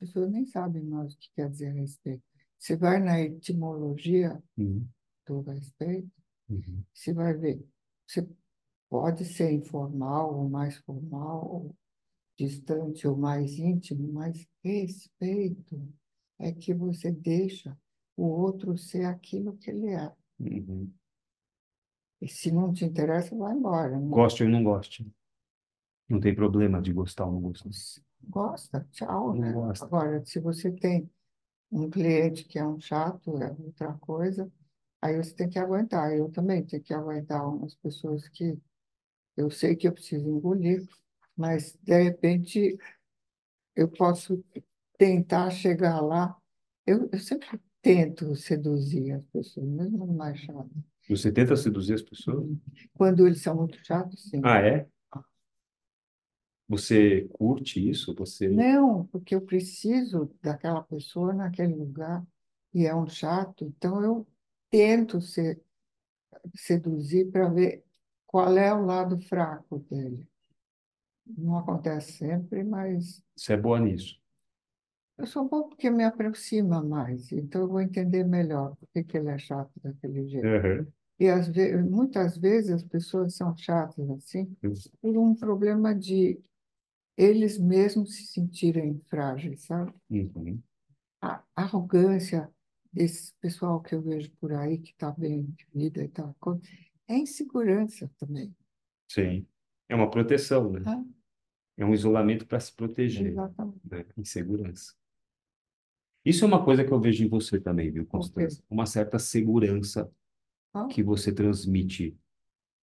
As 0.00 0.08
pessoas 0.08 0.30
nem 0.30 0.44
sabem 0.46 0.82
mais 0.84 1.14
o 1.14 1.18
que 1.18 1.30
quer 1.34 1.48
dizer 1.50 1.72
respeito. 1.72 2.22
Você 2.58 2.76
vai 2.76 3.00
na 3.00 3.20
etimologia 3.20 4.42
Uhum, 4.56 4.88
do 5.26 5.40
respeito, 5.42 6.10
uhum, 6.48 6.84
você 6.92 7.12
vai 7.12 7.34
ver. 7.34 7.64
Você 8.06 8.28
pode 8.90 9.24
ser 9.24 9.52
informal 9.52 10.34
ou 10.36 10.48
mais 10.48 10.76
formal, 10.78 11.46
ou 11.50 11.76
distante 12.38 13.06
ou 13.08 13.16
mais 13.16 13.58
íntimo, 13.58 14.12
mas 14.12 14.46
respeito 14.62 15.92
é 16.38 16.52
que 16.52 16.74
você 16.74 17.10
deixa 17.12 17.78
o 18.16 18.24
outro 18.26 18.76
ser 18.76 19.04
aquilo 19.06 19.56
que 19.56 19.70
ele 19.70 19.88
é. 19.90 20.12
uhum. 20.40 20.92
E 22.20 22.28
se 22.28 22.50
não 22.50 22.72
te 22.72 22.84
interessa, 22.84 23.36
vai 23.36 23.54
embora. 23.54 23.98
Não 23.98 24.08
Goste 24.08 24.42
ou 24.44 24.48
não 24.48 24.64
goste. 24.64 25.06
Não 26.08 26.20
tem 26.20 26.34
problema 26.34 26.80
de 26.80 26.92
gostar 26.92 27.26
ou 27.26 27.32
não 27.32 27.40
gostar. 27.40 27.70
Gosta, 28.28 28.86
tchau, 28.92 29.34
né? 29.34 29.52
gosta. 29.52 29.84
Agora, 29.84 30.24
se 30.24 30.40
você 30.40 30.70
tem 30.70 31.10
um 31.70 31.90
cliente 31.90 32.44
que 32.44 32.58
é 32.58 32.66
um 32.66 32.80
chato, 32.80 33.36
é 33.42 33.50
outra 33.58 33.92
coisa, 33.94 34.50
aí 35.00 35.16
você 35.16 35.34
tem 35.34 35.48
que 35.48 35.58
aguentar. 35.58 36.12
Eu 36.12 36.30
também 36.30 36.64
tenho 36.64 36.82
que 36.82 36.94
aguentar 36.94 37.48
umas 37.48 37.74
pessoas 37.74 38.28
que 38.28 38.58
eu 39.36 39.50
sei 39.50 39.74
que 39.74 39.88
eu 39.88 39.92
preciso 39.92 40.28
engolir, 40.28 40.86
mas 41.36 41.76
de 41.82 42.02
repente 42.02 42.78
eu 43.74 43.88
posso 43.88 44.42
tentar 44.96 45.50
chegar 45.50 46.00
lá. 46.00 46.36
Eu, 46.86 47.08
eu 47.12 47.18
sempre 47.18 47.60
tento 47.82 48.34
seduzir 48.36 49.12
as 49.12 49.24
pessoas, 49.26 49.66
mesmo 49.66 50.06
mais 50.06 50.38
chatas. 50.38 50.70
Você 51.08 51.30
tenta 51.30 51.56
seduzir 51.56 51.94
as 51.94 52.02
pessoas? 52.02 52.46
Quando 52.94 53.26
eles 53.26 53.42
são 53.42 53.56
muito 53.56 53.78
chatos, 53.84 54.22
sim. 54.30 54.40
Ah, 54.42 54.58
é? 54.60 54.86
Você 56.68 57.28
curte 57.32 57.90
isso? 57.90 58.14
Você 58.14 58.48
Não, 58.48 59.06
porque 59.06 59.34
eu 59.34 59.40
preciso 59.40 60.30
daquela 60.42 60.82
pessoa 60.82 61.32
naquele 61.32 61.74
lugar 61.74 62.24
e 62.72 62.86
é 62.86 62.94
um 62.94 63.06
chato, 63.06 63.64
então 63.64 64.02
eu 64.02 64.26
tento 64.70 65.20
ser, 65.20 65.60
seduzir 66.54 67.30
para 67.30 67.48
ver 67.48 67.84
qual 68.26 68.56
é 68.56 68.74
o 68.74 68.84
lado 68.84 69.18
fraco 69.20 69.78
dele. 69.90 70.26
Não 71.26 71.58
acontece 71.58 72.12
sempre, 72.12 72.64
mas 72.64 73.22
você 73.36 73.52
é 73.52 73.56
boa 73.56 73.78
nisso. 73.78 74.20
eu 75.16 75.26
sou 75.26 75.48
bom 75.48 75.68
porque 75.68 75.88
me 75.88 76.04
aproxima 76.04 76.82
mais, 76.82 77.30
então 77.30 77.62
eu 77.62 77.68
vou 77.68 77.80
entender 77.80 78.24
melhor 78.24 78.74
por 78.76 78.88
que 78.92 79.04
que 79.04 79.16
ele 79.16 79.28
é 79.28 79.38
chato 79.38 79.70
daquele 79.82 80.26
jeito. 80.26 80.46
Uhum. 80.46 80.86
E 81.20 81.28
às 81.28 81.46
ve 81.46 81.76
muitas 81.76 82.36
vezes 82.36 82.70
as 82.72 82.82
pessoas 82.82 83.36
são 83.36 83.56
chatas 83.56 84.10
assim 84.10 84.56
por 85.00 85.16
um 85.16 85.34
problema 85.34 85.94
de 85.94 86.40
eles 87.16 87.58
mesmos 87.58 88.16
se 88.16 88.26
sentirem 88.26 89.00
frágeis, 89.08 89.64
sabe? 89.66 89.92
Uhum. 90.10 90.62
a 91.20 91.42
arrogância 91.56 92.50
desse 92.92 93.32
pessoal 93.40 93.80
que 93.80 93.94
eu 93.94 94.02
vejo 94.02 94.30
por 94.40 94.52
aí, 94.52 94.78
que 94.78 94.90
está 94.92 95.10
bem 95.10 95.44
de 95.44 95.66
vida 95.74 96.02
e 96.04 96.08
tal, 96.08 96.36
é 97.08 97.16
insegurança 97.16 98.10
também. 98.18 98.54
Sim. 99.08 99.46
É 99.88 99.94
uma 99.94 100.10
proteção, 100.10 100.70
né? 100.72 100.80
Ah, 100.86 101.02
É 101.76 101.84
um 101.84 101.94
isolamento 101.94 102.46
para 102.46 102.60
se 102.60 102.74
proteger, 102.74 103.32
exatamente. 103.32 103.80
né? 103.84 104.06
Insegurança. 104.16 104.94
Isso 106.24 106.44
é 106.44 106.48
uma 106.48 106.64
coisa 106.64 106.84
que 106.84 106.90
eu 106.92 107.00
vejo 107.00 107.24
em 107.24 107.28
você 107.28 107.60
também, 107.60 107.90
viu, 107.90 108.06
Constância? 108.06 108.62
Uma 108.70 108.86
certa 108.86 109.18
segurança 109.18 110.10
Ah, 110.72 110.86
que 110.88 111.02
você 111.02 111.32
transmite. 111.32 112.16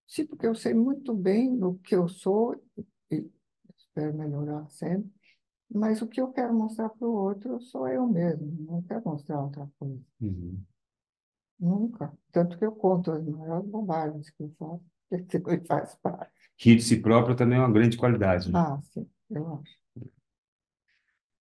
sim, 0.06 0.26
porque 0.26 0.46
eu 0.46 0.54
sei 0.54 0.74
muito 0.74 1.14
bem 1.14 1.50
no 1.50 1.78
que 1.78 1.94
eu 1.94 2.08
sou 2.08 2.54
e 3.10 3.30
espero 3.92 4.16
melhorar 4.16 4.66
sempre, 4.70 5.10
mas 5.70 6.00
o 6.00 6.08
que 6.08 6.20
eu 6.20 6.32
quero 6.32 6.54
mostrar 6.54 6.88
para 6.88 7.06
o 7.06 7.12
outro 7.12 7.60
sou 7.60 7.86
eu 7.86 8.06
mesmo, 8.06 8.50
não 8.66 8.82
quero 8.82 9.02
mostrar 9.04 9.42
outra 9.42 9.68
coisa. 9.78 10.00
Uhum. 10.20 10.62
Nunca. 11.60 12.12
Tanto 12.32 12.58
que 12.58 12.64
eu 12.64 12.72
conto 12.72 13.12
as 13.12 13.24
maiores 13.24 13.68
bobagens 13.68 14.30
que 14.30 14.42
eu 14.42 14.52
faço, 14.58 14.82
que 15.28 15.38
também 15.38 15.64
faz 15.64 15.94
parte. 15.96 16.32
Rir 16.58 16.76
de 16.76 16.82
si 16.82 17.00
próprio 17.00 17.36
também 17.36 17.58
é 17.58 17.60
uma 17.60 17.72
grande 17.72 17.96
qualidade, 17.96 18.50
né? 18.50 18.58
Ah, 18.58 18.80
sim, 18.82 19.08
eu 19.30 19.54
acho. 19.54 19.82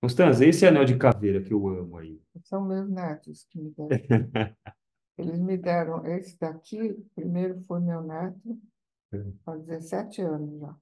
Constância, 0.01 0.45
esse 0.45 0.65
anel 0.65 0.83
de 0.83 0.97
caveira 0.97 1.43
que 1.43 1.53
eu 1.53 1.67
amo 1.67 1.97
aí. 1.97 2.19
São 2.43 2.65
meus 2.65 2.89
netos 2.89 3.45
que 3.49 3.59
me 3.59 3.71
deram. 3.71 3.89
Eles 5.17 5.39
me 5.39 5.57
deram 5.57 6.03
esse 6.05 6.39
daqui, 6.39 6.93
primeiro 7.13 7.61
foi 7.61 7.79
meu 7.79 8.01
neto, 8.01 8.59
faz 9.45 9.61
17 9.63 10.21
anos 10.21 10.59
já. 10.59 10.75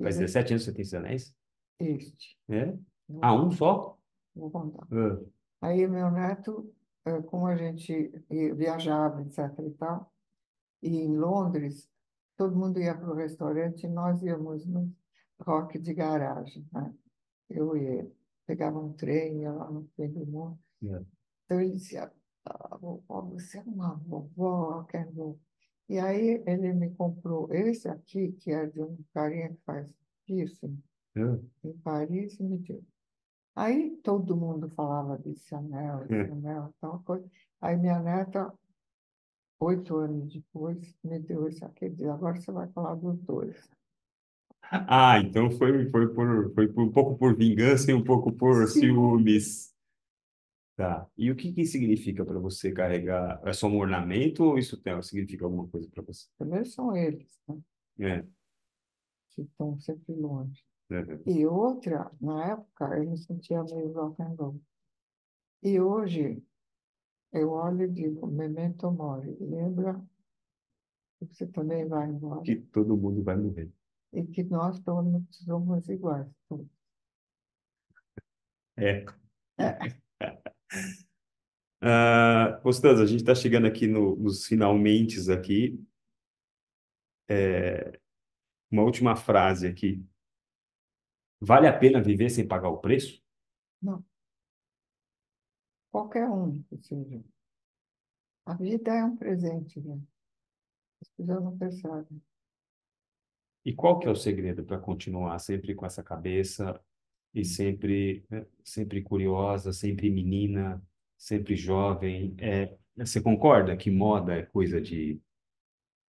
Faz 0.00 0.16
17 0.16 0.52
anos 0.52 0.62
que 0.64 0.70
você 0.70 0.72
tem 0.74 0.82
esses 0.82 0.94
anéis? 0.94 1.34
Este, 1.78 2.38
É? 2.48 2.76
Ah, 3.20 3.34
um 3.34 3.50
só? 3.50 3.98
vou 4.34 4.50
contar. 4.50 4.86
Ah, 4.90 5.20
Aí 5.68 5.86
meu 5.86 6.10
neto, 6.10 6.72
eh, 7.04 7.20
como 7.22 7.46
a 7.46 7.56
gente 7.56 7.92
ia- 8.30 8.54
viajava, 8.54 9.20
etc 9.22 9.38
e 9.66 9.70
tal, 9.72 10.12
e 10.82 10.96
em 10.96 11.16
Londres, 11.16 11.90
todo 12.36 12.56
mundo 12.56 12.80
ia 12.80 12.94
para 12.96 13.10
o 13.10 13.14
restaurante 13.14 13.84
e 13.84 13.88
nós 13.88 14.22
íamos 14.22 14.64
no 14.66 14.90
rock 15.40 15.78
de 15.78 15.92
garagem, 15.94 16.66
né? 16.72 16.92
Eu 17.50 17.76
e 17.76 17.84
ele. 17.84 18.16
Pegava 18.46 18.78
um 18.78 18.92
trem, 18.92 19.42
ia 19.42 19.52
lá 19.52 19.70
no 19.70 19.84
fim 19.94 20.08
do 20.08 20.26
mundo. 20.26 20.58
é. 20.84 21.04
Então 21.44 21.60
ele 21.60 21.72
dizia, 21.72 22.10
ah, 22.44 22.76
vovó, 22.78 23.20
você 23.22 23.58
é 23.58 23.62
uma 23.62 23.94
vovó, 23.96 24.86
and 24.94 25.10
roll. 25.14 25.38
E 25.92 25.98
aí 25.98 26.42
ele 26.46 26.72
me 26.72 26.88
comprou 26.94 27.52
esse 27.52 27.86
aqui, 27.86 28.32
que 28.32 28.50
é 28.50 28.64
de 28.64 28.80
um 28.80 28.96
carinha 29.12 29.50
que 29.50 29.60
faz 29.66 29.86
piercing 30.24 30.82
Ah, 31.14 31.38
em 31.62 31.72
Paris, 31.80 32.40
e 32.40 32.42
me 32.42 32.56
deu. 32.56 32.82
Aí 33.54 33.94
todo 34.02 34.34
mundo 34.34 34.70
falava 34.70 35.18
desse 35.18 35.54
anel, 35.54 36.06
esse 36.06 36.14
É. 36.14 36.22
anel, 36.30 36.72
tal 36.80 37.00
coisa. 37.00 37.30
Aí 37.60 37.76
minha 37.76 38.00
neta, 38.00 38.50
oito 39.60 39.96
anos 39.98 40.32
depois, 40.32 40.96
me 41.04 41.18
deu 41.18 41.46
esse 41.46 41.62
aqui 41.62 41.90
disse, 41.90 42.08
agora 42.08 42.40
você 42.40 42.50
vai 42.50 42.68
falar 42.68 42.94
dos 42.94 43.20
dois. 43.20 43.68
Ah, 44.70 45.18
então 45.18 45.50
foi, 45.50 45.90
foi, 45.90 46.08
por, 46.14 46.54
foi 46.54 46.68
por, 46.68 46.82
um 46.84 46.90
pouco 46.90 47.18
por 47.18 47.36
vingança 47.36 47.90
e 47.90 47.94
um 47.94 48.02
pouco 48.02 48.32
por 48.32 48.66
Sim. 48.66 48.80
ciúmes. 48.80 49.71
Tá. 50.82 51.08
E 51.16 51.30
o 51.30 51.36
que 51.36 51.52
que 51.52 51.64
significa 51.64 52.24
para 52.24 52.40
você 52.40 52.72
carregar? 52.72 53.40
É 53.44 53.52
só 53.52 53.68
um 53.68 53.78
ornamento 53.78 54.42
ou 54.42 54.58
isso 54.58 54.76
tem, 54.82 55.00
significa 55.00 55.44
alguma 55.44 55.68
coisa 55.68 55.88
para 55.88 56.02
você? 56.02 56.26
Primeiro 56.36 56.66
são 56.66 56.96
eles, 56.96 57.40
né, 57.48 57.62
É. 58.00 58.26
que 59.30 59.42
estão 59.42 59.78
sempre 59.78 60.12
longe. 60.12 60.64
Uhum. 60.90 61.22
E 61.24 61.46
outra, 61.46 62.10
na 62.20 62.50
época, 62.50 62.98
eu 62.98 63.08
me 63.08 63.16
sentia 63.16 63.62
meio 63.62 63.92
rock 63.92 64.20
and 64.20 64.34
roll. 64.36 64.60
E 65.62 65.80
hoje, 65.80 66.42
eu 67.32 67.50
olho 67.52 67.84
e 67.84 67.88
digo, 67.88 68.26
memento 68.26 68.90
mori, 68.90 69.36
lembra 69.38 70.04
que 71.20 71.26
você 71.26 71.46
também 71.46 71.86
vai 71.86 72.08
embora 72.08 72.42
Que 72.42 72.56
todo 72.56 72.96
mundo 72.96 73.22
vai 73.22 73.36
morrer. 73.36 73.70
e 74.12 74.26
que 74.26 74.42
nós 74.42 74.80
todos 74.80 75.22
somos 75.30 75.88
iguais. 75.88 76.26
É. 78.76 79.04
É. 79.58 79.78
Ah, 81.84 82.60
Constanza, 82.62 83.02
a 83.02 83.06
gente 83.06 83.22
está 83.22 83.34
chegando 83.34 83.66
aqui 83.66 83.88
no, 83.88 84.14
nos 84.14 84.46
finalmente 84.46 85.18
aqui. 85.32 85.84
é, 87.28 87.98
uma 88.70 88.82
última 88.82 89.16
frase 89.16 89.66
aqui. 89.66 90.06
Vale 91.40 91.66
a 91.66 91.76
pena 91.76 92.00
viver 92.00 92.30
sem 92.30 92.46
pagar 92.46 92.68
o 92.68 92.78
preço? 92.78 93.20
Não. 93.82 94.04
Qualquer 95.90 96.28
um 96.28 96.64
seja. 96.80 97.20
A 98.46 98.54
vida 98.54 98.92
é 98.92 99.04
um 99.04 99.16
presente, 99.16 99.80
né? 99.80 100.00
As 101.00 101.08
pessoas 101.10 101.42
não 101.42 101.58
percebem. 101.58 102.22
E 103.64 103.74
qual 103.74 103.98
que 103.98 104.06
é 104.06 104.10
o 104.10 104.16
segredo 104.16 104.64
para 104.64 104.78
continuar 104.78 105.38
sempre 105.38 105.74
com 105.74 105.84
essa 105.84 106.02
cabeça 106.02 106.80
e 107.34 107.44
sempre, 107.44 108.24
né, 108.30 108.46
sempre 108.64 109.02
curiosa, 109.02 109.72
sempre 109.72 110.10
menina, 110.10 110.82
sempre 111.16 111.56
jovem? 111.56 112.34
É, 112.38 112.74
você 112.96 113.20
concorda 113.20 113.76
que 113.76 113.90
moda 113.90 114.34
é 114.34 114.42
coisa 114.42 114.80
de 114.80 115.20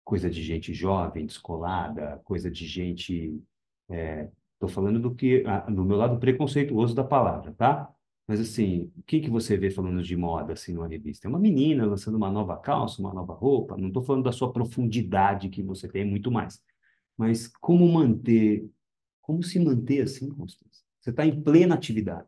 coisa 0.04 0.30
de 0.30 0.42
gente 0.42 0.74
jovem, 0.74 1.26
descolada, 1.26 2.20
coisa 2.26 2.50
de 2.50 2.66
gente 2.66 3.40
Estou 3.90 4.70
é, 4.70 4.72
falando 4.72 5.00
do 5.00 5.16
que 5.16 5.44
do 5.74 5.84
meu 5.84 5.98
lado 5.98 6.20
preconceituoso 6.20 6.94
da 6.94 7.04
palavra, 7.04 7.52
tá? 7.54 7.92
Mas 8.28 8.40
assim, 8.40 8.92
o 8.96 9.02
que 9.02 9.20
que 9.20 9.30
você 9.30 9.58
vê 9.58 9.72
falando 9.72 10.04
de 10.04 10.16
moda 10.16 10.54
assim 10.54 10.74
numa 10.74 10.88
revista? 10.88 11.28
É 11.28 11.30
uma 11.30 11.40
menina 11.40 11.86
lançando 11.86 12.16
uma 12.16 12.30
nova 12.30 12.56
calça, 12.58 13.02
uma 13.02 13.12
nova 13.12 13.34
roupa. 13.34 13.76
Não 13.76 13.88
estou 13.88 14.04
falando 14.04 14.26
da 14.26 14.32
sua 14.32 14.54
profundidade 14.54 15.50
que 15.50 15.64
você 15.64 15.88
tem 15.88 16.06
muito 16.06 16.32
mais, 16.32 16.62
mas 17.18 17.48
como 17.48 17.92
manter, 17.92 18.70
como 19.22 19.42
se 19.42 19.60
manter 19.60 20.02
assim, 20.02 20.30
Constância? 20.30 20.86
Você 21.00 21.12
está 21.12 21.26
em 21.26 21.42
plena 21.42 21.76
atividade. 21.76 22.28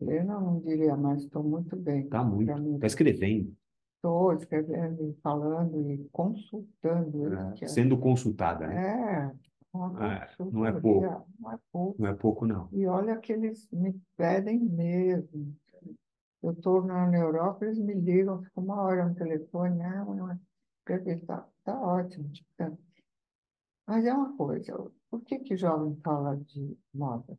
Eu 0.00 0.24
não 0.24 0.60
diria 0.60 0.94
mais, 0.96 1.22
estou 1.22 1.42
muito 1.42 1.74
bem. 1.74 2.04
Está 2.04 2.22
muito. 2.22 2.52
Está 2.74 2.86
escrevendo. 2.86 3.56
Estou 3.96 4.32
escrevendo, 4.34 5.16
falando 5.22 5.90
e 5.90 6.06
consultando. 6.12 7.34
É, 7.34 7.66
sendo 7.66 7.98
consultada, 7.98 8.66
né? 8.66 8.76
É, 8.76 9.76
é, 10.04 10.44
não 10.52 10.66
é 10.66 10.72
pouco. 10.72 11.26
Não 11.40 11.50
é 11.50 11.58
pouco. 11.72 12.02
Não 12.02 12.08
é 12.08 12.14
pouco, 12.14 12.46
não. 12.46 12.68
E 12.72 12.86
olha 12.86 13.16
que 13.16 13.32
eles 13.32 13.66
me 13.72 13.98
pedem 14.16 14.58
mesmo. 14.58 15.56
Eu 16.42 16.52
estou 16.52 16.84
na 16.84 17.10
Europa, 17.16 17.64
eles 17.64 17.78
me 17.78 17.94
ligam, 17.94 18.42
fico 18.42 18.60
uma 18.60 18.80
hora 18.82 19.08
no 19.08 19.14
telefone, 19.14 19.76
não, 19.76 20.30
é. 20.30 20.38
Está 20.88 21.48
tá 21.64 21.80
ótimo. 21.80 22.28
Tipo, 22.28 22.78
mas 23.88 24.04
é 24.04 24.12
uma 24.12 24.36
coisa, 24.36 24.90
por 25.10 25.22
que 25.22 25.38
que 25.40 25.56
jovem 25.56 25.96
fala 26.04 26.36
de 26.36 26.76
moda 26.94 27.36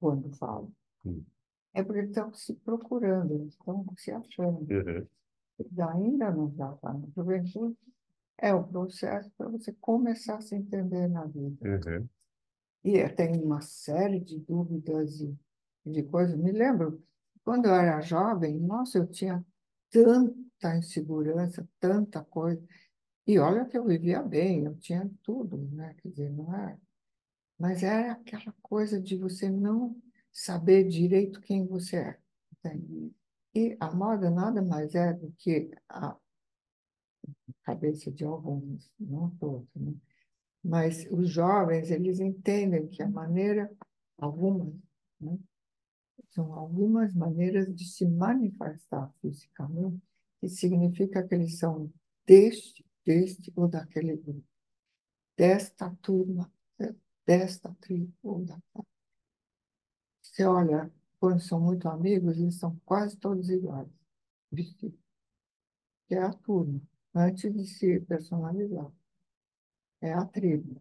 quando 0.00 0.30
fala? 0.36 0.68
Hum. 1.04 1.24
É 1.74 1.82
porque 1.82 2.00
estão 2.00 2.32
se 2.32 2.54
procurando, 2.54 3.46
estão 3.46 3.84
se 3.96 4.10
achando. 4.10 4.60
Uhum. 4.60 5.06
Eles 5.58 5.78
ainda 5.78 6.30
não 6.30 6.50
já 6.54 6.72
está 6.72 6.92
na 6.92 7.06
juventude, 7.14 7.76
é 8.38 8.54
o 8.54 8.64
processo 8.64 9.30
para 9.36 9.48
você 9.48 9.72
começar 9.80 10.36
a 10.36 10.40
se 10.40 10.54
entender 10.54 11.08
na 11.08 11.24
vida. 11.24 11.58
Uhum. 11.68 12.08
E 12.84 13.08
tem 13.10 13.42
uma 13.42 13.60
série 13.60 14.20
de 14.20 14.38
dúvidas 14.38 15.20
e 15.20 15.36
de 15.84 16.02
coisas. 16.04 16.36
Me 16.36 16.52
lembro, 16.52 17.02
quando 17.44 17.66
eu 17.66 17.74
era 17.74 18.00
jovem, 18.00 18.58
nossa, 18.60 18.98
eu 18.98 19.06
tinha 19.06 19.44
tanta 19.90 20.76
insegurança, 20.76 21.68
tanta 21.80 22.22
coisa. 22.24 22.62
E 23.26 23.38
olha 23.38 23.66
que 23.66 23.76
eu 23.76 23.84
vivia 23.84 24.22
bem, 24.22 24.64
eu 24.64 24.74
tinha 24.76 25.10
tudo, 25.22 25.58
né? 25.72 25.94
Quer 26.00 26.08
dizer, 26.08 26.30
não 26.30 26.54
é. 26.54 26.78
Mas 27.58 27.82
era 27.82 28.12
aquela 28.12 28.54
coisa 28.62 29.00
de 29.00 29.16
você 29.16 29.50
não 29.50 30.00
saber 30.32 30.84
direito 30.84 31.40
quem 31.40 31.66
você 31.66 31.96
é. 31.96 32.18
Entende? 32.52 33.12
E 33.54 33.76
a 33.80 33.90
moda 33.92 34.30
nada 34.30 34.62
mais 34.62 34.94
é 34.94 35.12
do 35.12 35.32
que 35.32 35.70
a 35.88 36.16
cabeça 37.64 38.10
de 38.10 38.24
alguns, 38.24 38.90
não 38.98 39.30
todos, 39.36 39.68
né? 39.74 39.94
Mas 40.62 41.06
os 41.10 41.30
jovens, 41.30 41.90
eles 41.90 42.20
entendem 42.20 42.88
que 42.88 43.02
a 43.02 43.08
maneira, 43.08 43.70
algumas, 44.18 44.74
né? 45.20 45.38
são 46.30 46.52
algumas 46.52 47.14
maneiras 47.14 47.74
de 47.74 47.84
se 47.84 48.06
manifestar 48.06 49.12
fisicamente, 49.20 50.02
que 50.40 50.48
significa 50.48 51.26
que 51.26 51.34
eles 51.34 51.58
são 51.58 51.90
deste, 52.26 52.84
deste 53.04 53.52
ou 53.56 53.68
daquele 53.68 54.16
grupo, 54.16 54.44
desta 55.36 55.90
turma, 56.02 56.50
desta 57.28 57.76
tribo 57.78 58.10
ou 58.22 58.42
daquela. 58.42 58.86
Você 60.22 60.44
olha, 60.44 60.90
quando 61.20 61.40
são 61.40 61.60
muito 61.60 61.86
amigos, 61.86 62.38
eles 62.38 62.54
são 62.54 62.80
quase 62.86 63.18
todos 63.18 63.50
iguais, 63.50 63.86
vestidos. 64.50 64.98
Que 66.06 66.14
é 66.14 66.22
a 66.22 66.32
turma 66.32 66.80
antes 67.14 67.52
de 67.52 67.66
se 67.66 68.00
personalizar. 68.00 68.90
É 70.00 70.14
a 70.14 70.24
tribo. 70.24 70.80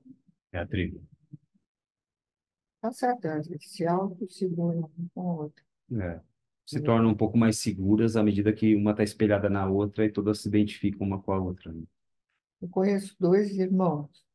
É 0.53 0.59
a 0.59 0.65
tribo. 0.65 1.05
Tá 2.79 2.93
certo, 2.93 3.27
se 3.59 3.85
auto-seguram 3.85 4.89
um 4.97 5.07
com 5.13 5.21
o 5.21 5.37
outro. 5.39 5.65
É. 5.99 6.21
Se 6.65 6.81
tornam 6.81 7.09
um 7.09 7.17
pouco 7.17 7.37
mais 7.37 7.57
seguras 7.57 8.15
à 8.15 8.23
medida 8.23 8.53
que 8.53 8.73
uma 8.75 8.91
está 8.91 9.03
espelhada 9.03 9.49
na 9.49 9.67
outra 9.67 10.05
e 10.05 10.11
todas 10.11 10.41
se 10.41 10.47
identificam 10.47 11.05
uma 11.05 11.21
com 11.21 11.33
a 11.33 11.41
outra. 11.41 11.73
Né? 11.73 11.83
Eu 12.61 12.69
conheço 12.69 13.15
dois 13.19 13.51
irmãos, 13.57 14.26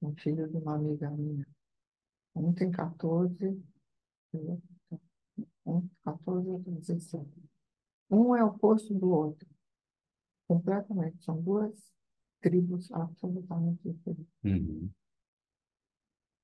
um 0.00 0.14
filho 0.16 0.48
de 0.48 0.56
uma 0.56 0.76
amiga 0.76 1.10
minha. 1.10 1.46
Um 2.34 2.52
tem 2.52 2.70
14, 2.70 3.62
um 5.66 5.88
14 6.04 6.48
outro 6.48 6.72
17. 6.72 7.28
Um 8.10 8.34
é 8.34 8.42
o 8.42 8.48
oposto 8.48 8.94
do 8.94 9.10
outro. 9.10 9.48
Completamente. 10.46 11.22
São 11.24 11.40
duas 11.42 11.92
tribos 12.40 12.90
absolutamente 12.92 13.80
diferentes. 13.82 14.32
Uhum. 14.44 14.90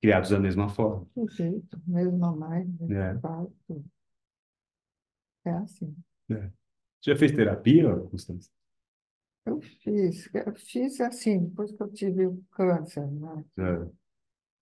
Criados 0.01 0.29
da 0.29 0.39
mesma 0.39 0.69
forma. 0.69 1.07
Do 1.15 1.27
jeito, 1.29 1.81
mesma 1.87 2.35
mãe, 2.35 2.65
mesmo 2.65 2.93
é. 2.93 3.17
pai, 3.17 3.47
tudo. 3.65 3.85
É 5.45 5.51
assim. 5.51 5.95
É. 6.29 6.51
Já 7.01 7.15
fez 7.15 7.31
terapia, 7.31 7.95
Constância? 8.09 8.51
Eu 9.45 9.61
fiz. 9.61 10.29
Eu 10.33 10.55
fiz 10.55 10.99
assim, 10.99 11.45
depois 11.45 11.71
que 11.71 11.81
eu 11.81 11.91
tive 11.91 12.25
o 12.25 12.43
câncer, 12.51 13.05
né? 13.11 13.45
É. 13.57 13.91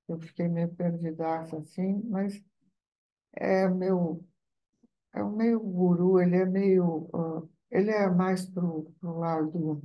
Eu 0.10 0.20
fiquei 0.20 0.48
meio 0.48 0.74
perdidaça 0.76 1.58
assim, 1.58 2.02
mas 2.04 2.44
é 3.34 3.68
meu 3.70 4.24
é 5.14 5.24
o 5.24 5.32
meio 5.32 5.60
guru, 5.60 6.20
ele 6.20 6.36
é 6.36 6.46
meio 6.46 7.08
uh, 7.14 7.50
ele 7.72 7.92
é 7.92 8.10
mais 8.10 8.46
para 8.46 8.66
o 8.66 8.94
lado 9.02 9.82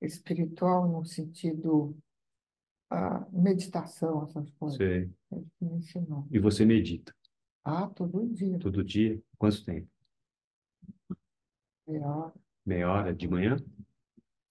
espiritual, 0.00 0.88
no 0.88 1.04
sentido 1.04 1.96
a 2.90 3.26
meditação, 3.30 4.24
essas 4.24 4.50
coisas. 4.50 4.76
Sei. 4.76 5.10
Ele 5.30 5.46
me 5.60 5.76
ensinou. 5.76 6.26
E 6.30 6.38
você 6.38 6.64
medita? 6.64 7.14
Ah, 7.64 7.88
todo 7.88 8.26
dia. 8.28 8.58
Todo 8.58 8.82
dia? 8.82 9.22
Quanto 9.38 9.64
tempo? 9.64 9.88
Meia 11.86 12.06
hora. 12.06 12.34
Meia 12.70 12.88
hora 12.88 13.12
de 13.12 13.26
manhã? 13.26 13.56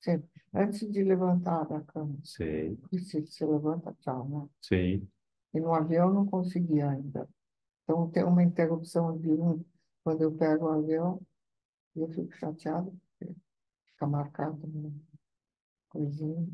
Sempre. 0.01 0.29
Antes 0.53 0.91
de 0.91 1.01
levantar 1.05 1.65
da 1.69 1.79
cama. 1.79 2.19
Se 2.21 2.75
você 3.21 3.45
levanta, 3.45 3.95
tchau, 4.01 4.27
né? 4.27 4.49
Sim. 4.61 5.07
E 5.53 5.59
no 5.61 5.73
avião 5.73 6.13
não 6.13 6.25
conseguia 6.25 6.89
ainda. 6.89 7.29
Então 7.81 8.11
tem 8.11 8.25
uma 8.25 8.43
interrupção 8.43 9.17
de 9.17 9.31
um, 9.31 9.63
quando 10.03 10.21
eu 10.21 10.33
pego 10.33 10.65
o 10.65 10.69
avião, 10.69 11.21
eu 11.95 12.09
fico 12.09 12.35
chateado, 12.35 12.91
porque 13.17 13.33
fica 13.85 14.05
marcado 14.05 14.67
uma 14.67 14.91
coisinha. 15.87 16.45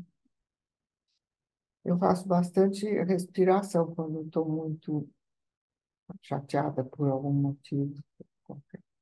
Eu 1.84 1.98
faço 1.98 2.28
bastante 2.28 2.86
respiração 3.02 3.92
quando 3.92 4.22
estou 4.22 4.48
muito 4.48 5.10
chateada 6.22 6.84
por 6.84 7.08
algum 7.08 7.32
motivo. 7.32 7.92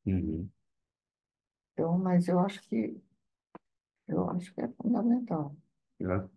Uhum. 0.06 0.48
Então, 1.74 1.98
mas 1.98 2.28
eu 2.28 2.38
acho 2.38 2.62
que 2.68 2.96
eu 4.06 4.30
acho 4.30 4.54
que 4.54 4.60
é 4.60 4.68
fundamental. 4.68 5.54
É. 6.00 6.28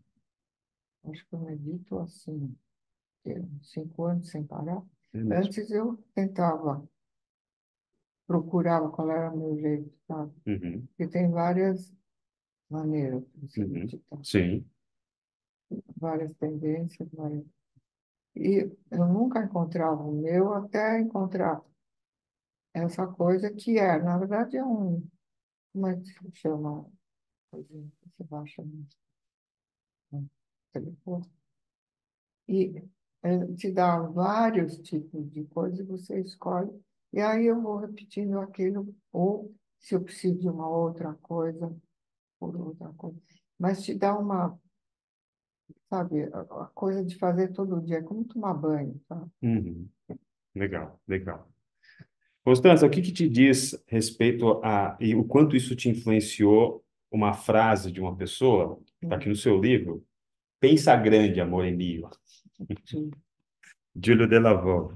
Acho 1.09 1.25
que 1.27 1.33
eu 1.33 1.39
medito 1.39 1.97
assim, 1.99 2.57
cinco 3.61 4.05
anos 4.05 4.29
sem 4.29 4.43
parar. 4.43 4.83
É 5.13 5.19
Antes 5.19 5.69
eu 5.71 5.97
tentava 6.13 6.87
procurava 8.25 8.89
qual 8.89 9.09
era 9.09 9.31
o 9.31 9.37
meu 9.37 9.57
jeito, 9.57 9.89
sabe? 10.05 10.33
Uhum. 10.45 10.85
Porque 10.87 11.07
tem 11.07 11.31
várias 11.31 11.93
maneiras 12.69 13.23
de 13.35 13.47
se 13.47 13.63
uhum. 13.63 13.87
Sim. 14.21 14.65
Várias 15.95 16.33
tendências, 16.35 17.09
várias... 17.13 17.45
E 18.35 18.69
eu 18.91 19.07
nunca 19.07 19.43
encontrava 19.43 20.03
o 20.03 20.11
meu 20.11 20.53
até 20.53 20.99
encontrar 20.99 21.61
essa 22.73 23.07
coisa 23.07 23.49
que 23.51 23.79
é, 23.79 23.97
na 23.97 24.17
verdade, 24.17 24.57
é 24.57 24.63
um. 24.63 25.03
Como 25.77 25.89
é 25.89 25.95
que 25.95 26.11
que 26.11 26.23
você 26.31 26.49
baixa 28.23 28.63
no 30.11 30.27
telefone. 30.73 31.29
E 32.47 32.83
te 33.55 33.71
dá 33.71 33.99
vários 33.99 34.79
tipos 34.79 35.31
de 35.31 35.43
coisas 35.45 35.85
você 35.85 36.19
escolhe 36.19 36.71
e 37.13 37.21
aí 37.21 37.45
eu 37.45 37.61
vou 37.61 37.77
repetindo 37.77 38.39
aquilo, 38.39 38.91
ou 39.11 39.53
se 39.79 39.93
eu 39.93 40.03
preciso 40.03 40.39
de 40.39 40.49
uma 40.49 40.67
outra 40.67 41.13
coisa, 41.21 41.75
por 42.39 42.55
outra 42.59 42.91
coisa. 42.93 43.21
mas 43.59 43.83
te 43.83 43.93
dá 43.93 44.17
uma, 44.17 44.59
sabe, 45.89 46.23
a 46.33 46.65
coisa 46.73 47.05
de 47.05 47.15
fazer 47.19 47.53
todo 47.53 47.81
dia, 47.81 48.01
como 48.01 48.25
tomar 48.25 48.55
banho, 48.55 48.99
sabe? 49.07 49.31
Uhum. 49.43 49.87
Legal, 50.55 50.99
legal. 51.07 51.47
Constança, 52.47 52.85
o 52.85 52.89
que, 52.89 53.01
que 53.01 53.11
te 53.11 53.27
diz 53.27 53.77
respeito 53.87 54.61
a 54.63 54.95
e 55.01 55.13
o 55.13 55.25
quanto 55.25 55.53
isso 55.53 55.75
te 55.75 55.89
influenciou 55.89 56.81
uma 57.11 57.33
frase 57.33 57.91
de 57.91 57.99
uma 57.99 58.15
pessoa, 58.15 58.79
está 59.03 59.17
aqui 59.17 59.27
no 59.27 59.35
seu 59.35 59.59
livro, 59.59 60.01
Pensa 60.57 60.95
grande, 60.95 61.41
amor 61.41 61.65
é 61.65 61.71
mio. 61.71 62.09
Júlio 64.01 64.29
de 64.29 64.39
Lavaux. 64.39 64.95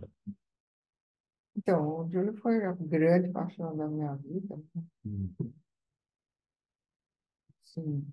Então, 1.58 1.99
o 1.99 2.10
Júlio 2.10 2.34
foi 2.38 2.64
a 2.64 2.72
grande 2.72 3.28
paixão 3.28 3.76
da 3.76 3.86
minha 3.86 4.16
vida. 4.16 4.58
Hum. 5.06 5.34
Sim. 7.66 8.08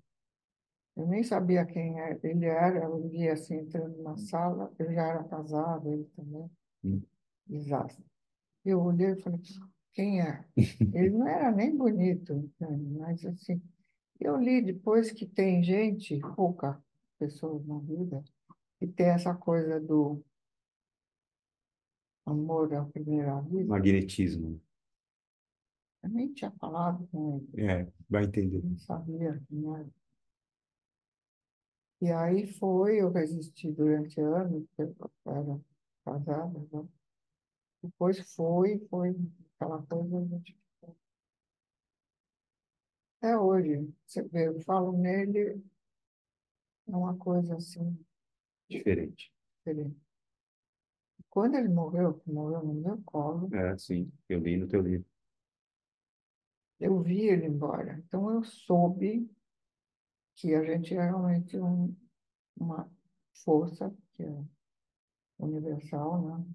Eu 0.97 1.07
nem 1.07 1.23
sabia 1.23 1.65
quem 1.65 1.97
ele 1.97 2.45
era, 2.45 2.83
eu 2.83 3.07
via 3.07 3.31
assim, 3.31 3.55
entrando 3.55 4.03
na 4.03 4.17
sala, 4.17 4.69
eu 4.77 4.93
já 4.93 5.07
era 5.07 5.23
casado, 5.23 5.93
ele 5.93 6.03
também. 6.13 6.51
Hum. 6.83 7.01
Desastre. 7.47 8.03
Eu 8.65 8.81
olhei 8.81 9.11
e 9.11 9.21
falei, 9.21 9.39
quem 9.93 10.21
é? 10.21 10.45
Ele 10.55 11.11
não 11.11 11.27
era 11.27 11.51
nem 11.51 11.75
bonito, 11.75 12.33
né, 12.59 12.67
mas 12.97 13.25
assim, 13.25 13.61
eu 14.19 14.37
li 14.37 14.61
depois 14.61 15.11
que 15.11 15.25
tem 15.25 15.63
gente, 15.63 16.19
pouca 16.35 16.81
pessoas 17.17 17.65
na 17.65 17.79
vida, 17.79 18.23
que 18.77 18.87
tem 18.87 19.07
essa 19.07 19.33
coisa 19.33 19.79
do 19.79 20.23
amor 22.25 22.73
à 22.73 22.85
primeira 22.85 23.41
vista. 23.41 23.67
Magnetismo. 23.67 24.61
Eu 26.03 26.09
nem 26.09 26.31
tinha 26.33 26.51
falado 26.51 27.07
com 27.07 27.45
ele. 27.53 27.65
É, 27.65 27.91
vai 28.09 28.23
entender. 28.23 28.63
Não 28.63 28.77
sabia 28.77 29.41
quem 29.47 29.73
era. 29.73 29.89
E 32.01 32.11
aí 32.11 32.47
foi, 32.53 33.01
eu 33.01 33.11
resisti 33.11 33.71
durante 33.71 34.21
anos, 34.21 34.65
eu 34.77 34.95
era 35.25 35.59
casada, 36.05 36.59
né? 36.71 36.87
Depois 37.81 38.19
foi, 38.35 38.79
foi 38.89 39.15
aquela 39.55 39.81
coisa, 39.83 40.17
a 40.17 40.25
gente 40.25 40.59
é 43.21 43.37
hoje, 43.37 43.93
você 44.05 44.23
vê, 44.23 44.47
eu 44.47 44.61
falo 44.61 44.93
nele, 44.93 45.61
é 46.87 46.95
uma 46.95 47.17
coisa 47.17 47.55
assim. 47.55 47.97
Diferente. 48.69 49.33
Diferente. 49.57 49.99
Quando 51.29 51.55
ele 51.55 51.67
morreu, 51.67 52.21
morreu 52.25 52.63
no 52.63 52.73
meu 52.73 53.01
colo. 53.03 53.53
É, 53.53 53.77
sim, 53.77 54.11
eu 54.29 54.39
li 54.39 54.55
no 54.57 54.67
teu 54.67 54.81
livro. 54.81 55.05
Eu 56.79 57.01
vi 57.01 57.27
ele 57.27 57.45
embora. 57.45 58.01
Então 58.07 58.31
eu 58.33 58.41
soube 58.43 59.29
que 60.35 60.55
a 60.55 60.63
gente 60.63 60.95
é 60.95 61.03
realmente 61.03 61.59
um, 61.59 61.93
uma 62.55 62.89
força 63.33 63.93
que 64.13 64.23
é 64.23 64.43
universal, 65.37 66.21
né? 66.21 66.45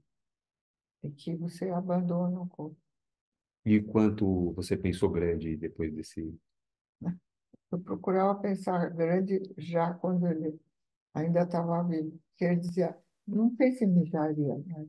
E 1.04 1.10
que 1.10 1.36
você 1.36 1.68
abandona 1.68 2.40
o 2.40 2.48
corpo. 2.48 2.76
E 3.64 3.80
quanto 3.80 4.52
você 4.52 4.76
pensou 4.76 5.10
grande 5.10 5.56
depois 5.56 5.92
desse 5.94 6.34
eu 7.70 7.80
procurava 7.80 8.40
pensar 8.40 8.90
grande 8.90 9.40
já 9.56 9.94
quando 9.94 10.26
ele 10.26 10.58
ainda 11.12 11.42
estava 11.42 11.82
vivo. 11.82 12.18
Que 12.36 12.44
ele 12.46 12.56
dizia, 12.56 12.98
não 13.26 13.54
pense 13.54 13.84
em 13.84 13.88
mijaria, 13.88 14.58
né? 14.58 14.86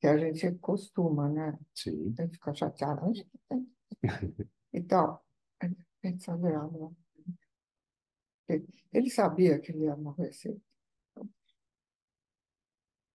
que 0.00 0.06
a 0.06 0.16
gente 0.18 0.58
costuma, 0.58 1.28
né? 1.28 1.58
Sim. 1.74 2.12
A 2.18 2.22
gente 2.22 2.34
fica 2.34 2.54
chateado. 2.54 3.12
Então, 4.72 5.20
pensa 6.00 6.36
grave. 6.36 6.76
Ele 8.92 9.10
sabia 9.10 9.60
que 9.60 9.70
ele 9.70 9.84
ia 9.84 9.96
morrer 9.96 10.32
cedo. 10.32 10.60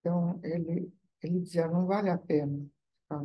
Então, 0.00 0.40
ele, 0.42 0.90
ele 1.22 1.40
dizia, 1.40 1.68
não 1.68 1.86
vale 1.86 2.10
a 2.10 2.18
pena 2.18 2.66
ficar 3.02 3.22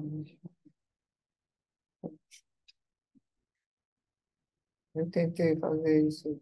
Eu 4.95 5.09
tentei 5.09 5.57
fazer 5.57 6.07
isso. 6.07 6.41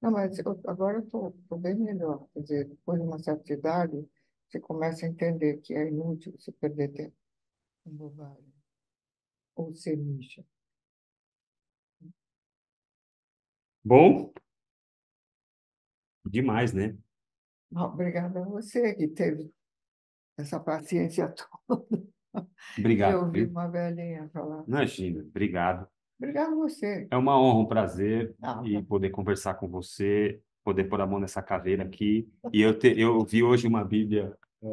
Não, 0.00 0.10
mas 0.10 0.38
eu, 0.38 0.60
agora 0.66 0.98
eu 0.98 1.02
estou 1.04 1.58
bem 1.58 1.76
melhor. 1.76 2.26
Quer 2.32 2.40
dizer, 2.40 2.68
depois 2.68 3.00
de 3.00 3.06
uma 3.06 3.18
certa 3.18 3.52
idade, 3.52 4.08
você 4.48 4.58
começa 4.60 5.06
a 5.06 5.08
entender 5.08 5.58
que 5.58 5.74
é 5.74 5.88
inútil 5.88 6.34
você 6.38 6.50
perder 6.52 6.92
tempo 6.92 7.16
com 7.84 7.90
bobagem. 7.90 8.52
Ou 9.54 9.74
ser 9.74 9.96
nicha. 9.96 10.44
Bom, 13.84 14.32
demais, 16.24 16.72
né? 16.72 16.96
Obrigada 17.70 18.40
a 18.40 18.44
você 18.44 18.94
que 18.94 19.08
teve 19.08 19.52
essa 20.38 20.58
paciência 20.58 21.32
toda. 21.66 22.02
Obrigado. 22.78 23.12
Eu 23.12 23.20
ouvi 23.24 23.44
uma 23.44 23.68
velhinha 23.68 24.28
falar. 24.32 24.64
Imagina, 24.66 25.20
obrigado. 25.22 25.86
Obrigado 26.18 26.52
a 26.52 26.56
você. 26.56 27.06
É 27.10 27.16
uma 27.16 27.38
honra, 27.38 27.58
um 27.58 27.66
prazer 27.66 28.34
ah, 28.40 28.62
e 28.64 28.74
tá. 28.74 28.82
poder 28.88 29.10
conversar 29.10 29.54
com 29.54 29.68
você, 29.68 30.40
poder 30.64 30.84
pôr 30.84 31.00
a 31.00 31.06
mão 31.06 31.18
nessa 31.18 31.42
caveira 31.42 31.82
aqui. 31.82 32.30
E 32.52 32.62
eu, 32.62 32.78
te, 32.78 32.98
eu 32.98 33.24
vi 33.24 33.42
hoje 33.42 33.66
uma 33.66 33.84
Bíblia. 33.84 34.32
É... 34.62 34.68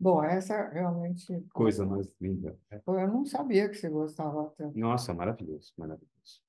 Bom, 0.00 0.24
essa 0.24 0.68
realmente. 0.70 1.44
Coisa 1.52 1.84
mais 1.86 2.10
linda. 2.20 2.58
Eu 2.86 3.08
não 3.08 3.24
sabia 3.24 3.68
que 3.68 3.76
você 3.76 3.88
gostava 3.88 4.52
tanto. 4.56 4.78
Nossa, 4.78 5.12
maravilhoso, 5.14 5.72
maravilhoso. 5.76 6.42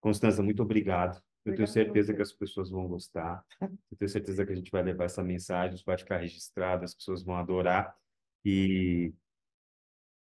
Constança, 0.00 0.42
muito 0.42 0.62
obrigado. 0.62 1.22
Eu 1.44 1.54
tenho 1.54 1.68
certeza 1.68 2.12
que 2.12 2.22
as 2.22 2.32
pessoas 2.32 2.70
vão 2.70 2.86
gostar. 2.86 3.44
Eu 3.60 3.96
tenho 3.98 4.08
certeza 4.08 4.44
que 4.44 4.52
a 4.52 4.54
gente 4.56 4.70
vai 4.70 4.82
levar 4.82 5.04
essa 5.04 5.22
mensagem, 5.22 5.82
vai 5.86 5.96
ficar 5.96 6.18
registrado, 6.18 6.84
as 6.84 6.94
pessoas 6.94 7.22
vão 7.22 7.36
adorar. 7.36 7.96
E 8.44 9.12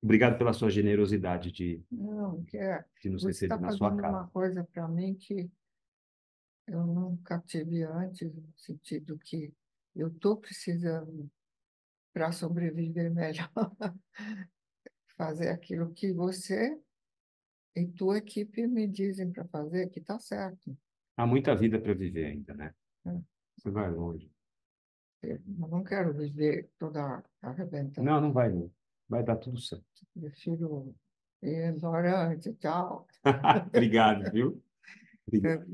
Obrigado 0.02 0.36
pela 0.36 0.52
sua 0.52 0.68
generosidade 0.68 1.52
de, 1.52 1.80
não, 1.88 2.44
é, 2.54 2.84
de 3.00 3.08
nos 3.08 3.24
receber 3.24 3.54
tá 3.54 3.60
na 3.60 3.70
sua 3.70 3.96
casa. 3.96 4.18
uma 4.18 4.28
coisa 4.30 4.64
para 4.64 4.88
mim 4.88 5.14
que 5.14 5.48
eu 6.66 6.84
nunca 6.84 7.38
tive 7.46 7.84
antes, 7.84 8.34
no 8.34 8.52
sentido 8.56 9.16
que 9.16 9.54
eu 9.94 10.08
estou 10.08 10.36
precisando, 10.36 11.30
para 12.12 12.32
sobreviver 12.32 13.12
melhor, 13.14 13.48
fazer 15.16 15.50
aquilo 15.50 15.92
que 15.92 16.12
você 16.12 16.76
e 17.76 17.86
tua 17.86 18.18
equipe 18.18 18.66
me 18.66 18.88
dizem 18.88 19.30
para 19.30 19.46
fazer, 19.46 19.88
que 19.88 20.00
está 20.00 20.18
certo. 20.18 20.76
Há 21.22 21.26
muita 21.26 21.54
vida 21.54 21.78
para 21.78 21.94
viver 21.94 22.26
ainda, 22.26 22.52
né? 22.54 22.74
É. 23.06 23.16
Você 23.56 23.70
vai 23.70 23.90
longe. 23.90 24.28
Eu 25.22 25.38
não 25.46 25.84
quero 25.84 26.12
viver 26.12 26.68
toda 26.78 27.22
arrebentada. 27.40 28.02
Não, 28.02 28.20
não 28.20 28.32
vai 28.32 28.50
não 28.50 28.68
vai 29.08 29.22
dar 29.22 29.36
tudo 29.36 29.60
certo. 29.60 29.84
Prefiro 30.18 30.94
ir 31.42 31.70
embora 31.70 32.28
antes. 32.28 32.52
Tchau. 32.58 33.06
Obrigado, 33.68 34.32
viu? 34.32 34.60
Obrigado. 35.28 35.64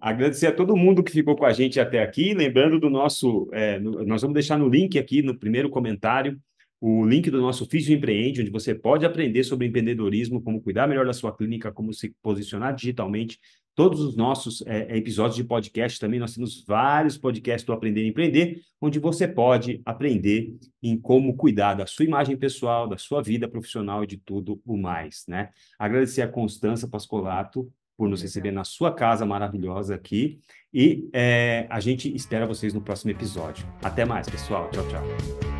Agradecer 0.00 0.46
a 0.46 0.54
todo 0.54 0.76
mundo 0.76 1.02
que 1.02 1.10
ficou 1.10 1.34
com 1.34 1.44
a 1.44 1.52
gente 1.52 1.80
até 1.80 2.02
aqui. 2.02 2.34
Lembrando 2.34 2.78
do 2.78 2.88
nosso. 2.88 3.48
É, 3.52 3.80
no, 3.80 4.04
nós 4.04 4.22
vamos 4.22 4.34
deixar 4.34 4.58
no 4.58 4.68
link 4.68 4.98
aqui, 4.98 5.22
no 5.22 5.36
primeiro 5.36 5.68
comentário, 5.68 6.40
o 6.80 7.04
link 7.04 7.30
do 7.30 7.40
nosso 7.40 7.66
Físio 7.66 7.94
Empreende, 7.96 8.40
onde 8.40 8.50
você 8.50 8.74
pode 8.74 9.04
aprender 9.04 9.42
sobre 9.44 9.66
empreendedorismo, 9.66 10.40
como 10.42 10.62
cuidar 10.62 10.86
melhor 10.86 11.04
da 11.04 11.12
sua 11.12 11.34
clínica, 11.36 11.72
como 11.72 11.92
se 11.92 12.14
posicionar 12.22 12.74
digitalmente. 12.74 13.38
Todos 13.74 14.00
os 14.00 14.16
nossos 14.16 14.62
é, 14.66 14.96
episódios 14.96 15.36
de 15.36 15.44
podcast 15.44 15.98
também, 15.98 16.20
nós 16.20 16.34
temos 16.34 16.64
vários 16.66 17.16
podcasts 17.16 17.64
do 17.64 17.72
Aprender 17.72 18.02
a 18.02 18.08
Empreender, 18.08 18.60
onde 18.80 18.98
você 18.98 19.26
pode 19.26 19.80
aprender 19.84 20.56
em 20.82 20.98
como 20.98 21.36
cuidar 21.36 21.74
da 21.74 21.86
sua 21.86 22.04
imagem 22.04 22.36
pessoal, 22.36 22.88
da 22.88 22.98
sua 22.98 23.22
vida 23.22 23.48
profissional 23.48 24.04
e 24.04 24.06
de 24.06 24.16
tudo 24.18 24.60
o 24.66 24.76
mais, 24.76 25.24
né? 25.28 25.50
Agradecer 25.78 26.22
a 26.22 26.28
Constança 26.28 26.88
Pascolato 26.88 27.70
por 27.96 28.08
nos 28.08 28.22
receber 28.22 28.50
na 28.50 28.64
sua 28.64 28.92
casa 28.94 29.26
maravilhosa 29.26 29.94
aqui 29.94 30.40
e 30.72 31.08
é, 31.12 31.66
a 31.68 31.80
gente 31.80 32.14
espera 32.14 32.46
vocês 32.46 32.72
no 32.72 32.80
próximo 32.80 33.10
episódio. 33.10 33.66
Até 33.82 34.06
mais, 34.06 34.28
pessoal. 34.28 34.70
Tchau, 34.70 34.88
tchau. 34.88 35.59